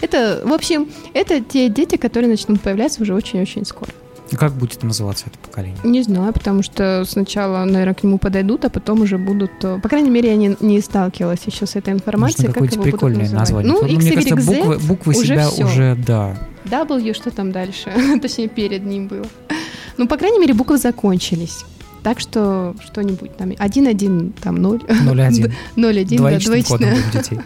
Это, 0.00 0.42
в 0.44 0.52
общем, 0.52 0.88
это 1.14 1.40
те 1.40 1.68
дети, 1.68 1.94
которые 1.94 2.28
начнут 2.28 2.60
появляться 2.60 3.00
уже 3.00 3.14
очень-очень 3.14 3.64
скоро. 3.64 3.92
Как 4.36 4.52
будет 4.52 4.82
называться 4.82 5.26
это 5.26 5.38
поколение? 5.38 5.78
Не 5.84 6.02
знаю, 6.02 6.32
потому 6.32 6.62
что 6.62 7.04
сначала, 7.06 7.64
наверное, 7.64 7.94
к 7.94 8.02
нему 8.02 8.18
подойдут, 8.18 8.64
а 8.64 8.70
потом 8.70 9.02
уже 9.02 9.18
будут... 9.18 9.52
Э, 9.62 9.78
по 9.80 9.88
крайней 9.88 10.10
мере, 10.10 10.30
я 10.30 10.36
не, 10.36 10.56
не 10.60 10.80
сталкивалась 10.80 11.42
еще 11.46 11.66
с 11.66 11.76
этой 11.76 11.92
информацией. 11.92 12.48
Нужно 12.48 12.62
как 12.62 12.72
его 12.72 12.82
прикольное 12.82 13.30
название. 13.30 13.72
Ну, 13.72 13.86
X, 13.86 14.04
мне 14.04 14.12
кажется, 14.12 14.36
буквы, 14.36 14.78
буквы 14.78 15.12
уже 15.12 15.26
себя 15.26 15.48
все. 15.48 15.64
уже, 15.64 15.96
да. 16.06 16.36
W, 16.64 17.14
что 17.14 17.30
там 17.30 17.52
дальше? 17.52 17.92
Точнее, 18.22 18.48
перед 18.48 18.84
ним 18.84 19.08
было. 19.08 19.26
Ну, 19.96 20.08
по 20.08 20.16
крайней 20.16 20.38
мере, 20.38 20.54
буквы 20.54 20.78
закончились. 20.78 21.64
Так 22.02 22.18
что 22.20 22.74
что-нибудь 22.84 23.36
там 23.36 23.50
1-1, 23.50 24.32
там 24.40 24.56
0. 24.56 24.78
0-1. 24.78 25.52
0-1, 25.76 26.18
да, 26.18 26.38
двоичное. 26.38 26.96
детей. 27.12 27.38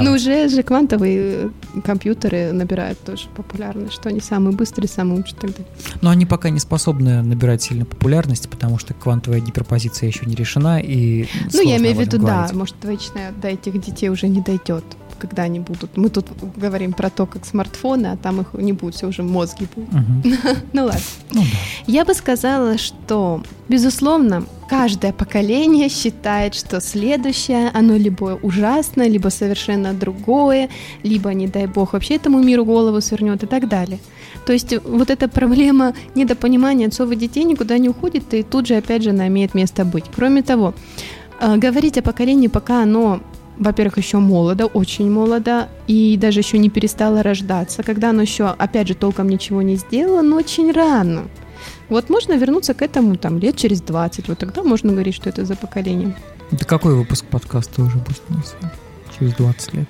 Ну, 0.00 0.12
уже 0.12 0.48
же 0.48 0.62
квантовые 0.62 1.50
компьютеры 1.84 2.52
набирают 2.52 2.98
тоже 3.00 3.24
популярность, 3.34 3.94
что 3.94 4.08
они 4.08 4.20
самые 4.20 4.56
быстрые, 4.56 4.88
самые 4.88 5.18
лучшие 5.18 5.34
и 5.34 5.40
так 5.40 5.50
далее. 5.50 5.66
Но 6.00 6.10
они 6.10 6.26
пока 6.26 6.50
не 6.50 6.60
способны 6.60 7.22
набирать 7.22 7.62
сильно 7.62 7.84
популярность, 7.84 8.48
потому 8.48 8.78
что 8.78 8.94
квантовая 8.94 9.40
гиперпозиция 9.40 10.08
еще 10.08 10.26
не 10.26 10.34
решена 10.34 10.80
и 10.80 11.26
Ну, 11.52 11.62
я 11.62 11.78
имею 11.78 11.96
в 11.96 12.00
виду, 12.00 12.18
да, 12.18 12.48
может, 12.52 12.76
двоичная 12.80 13.32
до 13.42 13.48
этих 13.48 13.80
детей 13.80 14.08
уже 14.08 14.28
не 14.28 14.40
дойдет 14.40 14.84
когда 15.18 15.42
они 15.44 15.60
будут. 15.60 15.96
Мы 15.96 16.08
тут 16.08 16.26
говорим 16.56 16.92
про 16.92 17.10
то, 17.10 17.26
как 17.26 17.44
смартфоны, 17.44 18.08
а 18.08 18.16
там 18.16 18.40
их 18.40 18.54
не 18.54 18.72
будет, 18.72 18.94
все 18.94 19.08
уже 19.08 19.22
мозги 19.22 19.66
будут. 19.74 19.92
Угу. 19.92 20.34
ну 20.72 20.84
ладно. 20.84 21.00
Ну, 21.32 21.42
да. 21.42 21.58
Я 21.86 22.04
бы 22.04 22.14
сказала, 22.14 22.78
что, 22.78 23.42
безусловно, 23.68 24.44
каждое 24.68 25.12
поколение 25.12 25.88
считает, 25.88 26.54
что 26.54 26.80
следующее, 26.80 27.70
оно 27.74 27.96
либо 27.96 28.38
ужасно, 28.42 29.08
либо 29.08 29.28
совершенно 29.28 29.92
другое, 29.92 30.68
либо, 31.02 31.32
не 31.34 31.46
дай 31.46 31.66
бог, 31.66 31.92
вообще 31.92 32.16
этому 32.16 32.42
миру 32.42 32.64
голову 32.64 33.00
свернет 33.00 33.42
и 33.42 33.46
так 33.46 33.68
далее. 33.68 33.98
То 34.46 34.52
есть 34.52 34.74
вот 34.84 35.10
эта 35.10 35.28
проблема 35.28 35.94
недопонимания 36.14 36.88
отцов 36.88 37.10
и 37.10 37.16
детей 37.16 37.44
никуда 37.44 37.78
не 37.78 37.88
уходит, 37.88 38.34
и 38.34 38.42
тут 38.42 38.66
же, 38.66 38.76
опять 38.76 39.02
же, 39.02 39.10
она 39.10 39.28
имеет 39.28 39.54
место 39.54 39.84
быть. 39.84 40.04
Кроме 40.14 40.42
того, 40.42 40.74
э, 41.40 41.56
говорить 41.56 41.98
о 41.98 42.02
поколении, 42.02 42.48
пока 42.48 42.82
оно 42.82 43.20
во-первых, 43.58 43.98
еще 43.98 44.18
молодо, 44.18 44.66
очень 44.66 45.10
молодо, 45.10 45.68
и 45.86 46.16
даже 46.16 46.40
еще 46.40 46.58
не 46.58 46.70
перестала 46.70 47.22
рождаться, 47.22 47.82
когда 47.82 48.10
оно 48.10 48.22
еще, 48.22 48.46
опять 48.46 48.88
же, 48.88 48.94
толком 48.94 49.28
ничего 49.28 49.62
не 49.62 49.76
сделало, 49.76 50.22
но 50.22 50.36
очень 50.36 50.72
рано. 50.72 51.28
Вот 51.88 52.10
можно 52.10 52.32
вернуться 52.34 52.74
к 52.74 52.82
этому 52.82 53.16
там 53.16 53.38
лет 53.38 53.56
через 53.56 53.80
20, 53.80 54.28
вот 54.28 54.38
тогда 54.38 54.62
можно 54.62 54.92
говорить, 54.92 55.14
что 55.14 55.28
это 55.28 55.44
за 55.44 55.54
поколение. 55.54 56.16
Это 56.50 56.64
какой 56.64 56.94
выпуск 56.94 57.24
подкаста 57.26 57.82
уже 57.82 57.98
будет 57.98 58.22
у 58.28 58.34
нас? 58.34 58.54
Через 59.18 59.34
20 59.34 59.74
лет. 59.74 59.88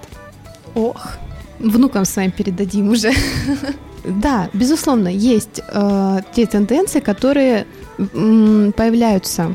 Ох, 0.74 1.12
внукам 1.58 2.04
своим 2.04 2.30
передадим 2.30 2.90
уже. 2.90 3.12
да, 4.04 4.48
безусловно, 4.52 5.08
есть 5.08 5.60
э, 5.66 6.20
те 6.34 6.46
тенденции, 6.46 7.00
которые 7.00 7.66
м, 7.98 8.72
появляются 8.76 9.54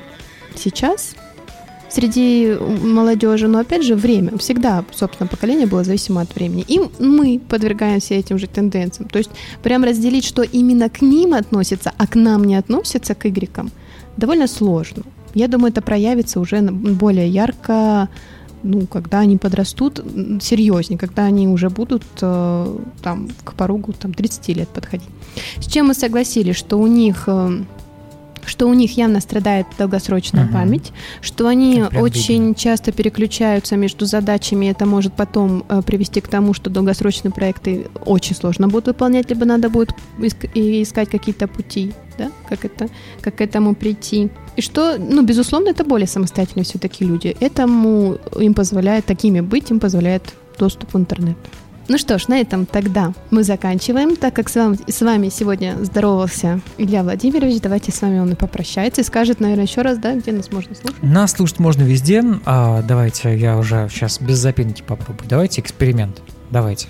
сейчас 0.55 1.16
среди 1.89 2.55
молодежи, 2.59 3.47
но 3.47 3.59
опять 3.59 3.83
же 3.83 3.95
время. 3.95 4.37
Всегда, 4.37 4.83
собственно, 4.91 5.27
поколение 5.27 5.67
было 5.67 5.83
зависимо 5.83 6.21
от 6.21 6.35
времени. 6.35 6.65
И 6.67 6.79
мы 6.99 7.39
подвергаемся 7.39 8.13
этим 8.13 8.37
же 8.37 8.47
тенденциям. 8.47 9.09
То 9.09 9.19
есть 9.19 9.31
прям 9.63 9.83
разделить, 9.83 10.25
что 10.25 10.43
именно 10.43 10.89
к 10.89 11.01
ним 11.01 11.33
относится, 11.33 11.91
а 11.97 12.07
к 12.07 12.15
нам 12.15 12.43
не 12.43 12.55
относится, 12.55 13.15
к 13.15 13.25
игрекам, 13.25 13.71
довольно 14.17 14.47
сложно. 14.47 15.03
Я 15.33 15.47
думаю, 15.47 15.71
это 15.71 15.81
проявится 15.81 16.39
уже 16.39 16.61
более 16.61 17.27
ярко 17.27 18.09
ну, 18.63 18.87
когда 18.87 19.19
они 19.19 19.37
подрастут 19.37 20.03
серьезнее, 20.41 20.97
когда 20.97 21.23
они 21.23 21.47
уже 21.47 21.69
будут 21.69 22.03
э, 22.21 22.77
там 23.01 23.29
к 23.43 23.53
порогу 23.53 23.93
там 23.93 24.13
30 24.13 24.47
лет 24.49 24.69
подходить. 24.69 25.07
С 25.59 25.67
чем 25.67 25.87
мы 25.87 25.93
согласились, 25.93 26.57
что 26.57 26.77
у 26.77 26.87
них 26.87 27.23
э, 27.27 27.63
что 28.45 28.67
у 28.67 28.73
них 28.73 28.97
явно 28.97 29.19
страдает 29.21 29.67
долгосрочная 29.77 30.45
угу. 30.45 30.53
память, 30.53 30.91
что 31.21 31.47
они 31.47 31.83
очень 31.83 32.39
видно. 32.39 32.55
часто 32.55 32.91
переключаются 32.91 33.75
между 33.75 34.05
задачами, 34.05 34.67
это 34.67 34.85
может 34.85 35.13
потом 35.13 35.63
э, 35.69 35.81
привести 35.81 36.21
к 36.21 36.27
тому, 36.27 36.53
что 36.53 36.69
долгосрочные 36.69 37.31
проекты 37.31 37.87
очень 38.05 38.35
сложно 38.35 38.67
будут 38.67 38.87
выполнять, 38.87 39.29
либо 39.29 39.45
надо 39.45 39.69
будет 39.69 39.93
иск- 40.17 40.49
искать 40.53 41.09
какие-то 41.09 41.47
пути, 41.47 41.93
да, 42.17 42.31
как 42.47 42.65
это, 42.65 42.89
как 43.21 43.35
к 43.35 43.41
этому 43.41 43.75
прийти. 43.75 44.29
И 44.55 44.61
что, 44.61 44.97
ну, 44.97 45.23
безусловно, 45.23 45.69
это 45.69 45.83
более 45.83 46.07
самостоятельные 46.07 46.65
все-таки 46.65 47.05
люди. 47.05 47.35
Этому 47.39 48.17
им 48.39 48.53
позволяет, 48.53 49.05
такими 49.05 49.41
быть, 49.41 49.71
им 49.71 49.79
позволяет 49.79 50.23
доступ 50.57 50.93
в 50.93 50.97
интернет. 50.97 51.37
Ну 51.89 51.97
что 51.97 52.19
ж, 52.19 52.27
на 52.27 52.39
этом 52.39 52.67
тогда 52.67 53.13
мы 53.31 53.43
заканчиваем. 53.43 54.15
Так 54.15 54.35
как 54.35 54.47
с 54.47 54.55
вами, 54.55 54.77
с 54.87 55.01
вами 55.01 55.29
сегодня 55.29 55.75
здоровался 55.83 56.61
Илья 56.77 57.01
Владимирович, 57.01 57.61
давайте 57.61 57.91
с 57.91 57.99
вами 58.03 58.19
он 58.19 58.31
и 58.31 58.35
попрощается 58.35 59.01
и 59.01 59.03
скажет, 59.03 59.39
наверное, 59.39 59.65
еще 59.65 59.81
раз, 59.81 59.97
да, 59.97 60.13
где 60.13 60.31
нас 60.31 60.51
можно 60.51 60.75
слушать. 60.75 61.01
Нас 61.01 61.31
слушать 61.31 61.57
можно 61.57 61.81
везде. 61.81 62.23
А, 62.45 62.83
давайте 62.83 63.35
я 63.35 63.57
уже 63.57 63.89
сейчас 63.91 64.21
без 64.21 64.37
запинки 64.37 64.83
попробую. 64.83 65.27
Давайте 65.27 65.61
эксперимент. 65.61 66.21
Давайте. 66.51 66.87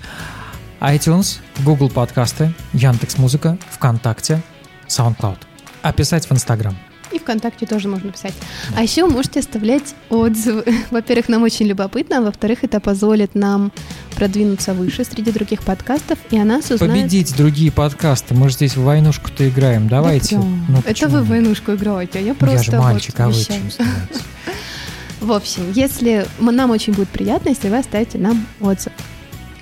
iTunes, 0.82 1.38
Google 1.64 1.88
подкасты, 1.88 2.52
Яндекс 2.74 3.16
Музыка, 3.16 3.56
ВКонтакте, 3.70 4.42
SoundCloud. 4.86 5.38
А 5.80 5.92
писать 5.94 6.26
в 6.26 6.32
Инстаграм. 6.32 6.76
И 7.12 7.18
ВКонтакте 7.18 7.66
тоже 7.66 7.88
можно 7.88 8.12
писать. 8.12 8.34
А 8.76 8.82
еще 8.82 9.06
можете 9.06 9.40
оставлять 9.40 9.94
отзывы. 10.10 10.64
Во-первых, 10.90 11.28
нам 11.28 11.42
очень 11.42 11.66
любопытно, 11.66 12.18
а 12.18 12.20
во-вторых, 12.20 12.62
это 12.62 12.80
позволит 12.80 13.34
нам 13.34 13.72
продвинуться 14.16 14.74
выше 14.74 15.04
среди 15.04 15.32
других 15.32 15.62
подкастов, 15.62 16.18
и 16.30 16.38
она 16.38 16.50
нас 16.56 16.70
узнает... 16.70 16.92
Победить 16.92 17.36
другие 17.36 17.72
подкасты. 17.72 18.34
Мы 18.34 18.48
же 18.48 18.56
здесь 18.56 18.76
в 18.76 18.82
войнушку-то 18.82 19.48
играем. 19.48 19.88
Давайте. 19.88 20.36
Да, 20.36 20.42
ну, 20.68 20.82
это 20.84 21.08
вы 21.08 21.22
в 21.22 21.28
войнушку 21.28 21.74
играете, 21.74 22.18
а 22.18 22.22
я 22.22 22.34
просто... 22.34 22.56
Я 22.56 22.62
же 22.62 22.78
мальчик, 22.78 23.18
вот 23.18 23.24
а 23.24 23.28
вы 23.28 23.44
чем 23.44 23.56
В 25.20 25.32
общем, 25.32 25.70
если 25.72 26.26
нам 26.38 26.70
очень 26.70 26.92
будет 26.92 27.08
приятно, 27.08 27.50
если 27.50 27.68
вы 27.68 27.78
оставите 27.78 28.18
нам 28.18 28.46
отзыв. 28.60 28.92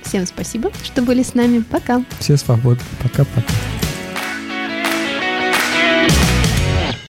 Всем 0.02 0.26
спасибо, 0.26 0.70
что 0.84 1.02
были 1.02 1.22
с 1.22 1.34
нами. 1.34 1.60
Пока. 1.60 2.02
Все 2.20 2.36
свободны. 2.36 2.82
Пока-пока. 3.02 3.42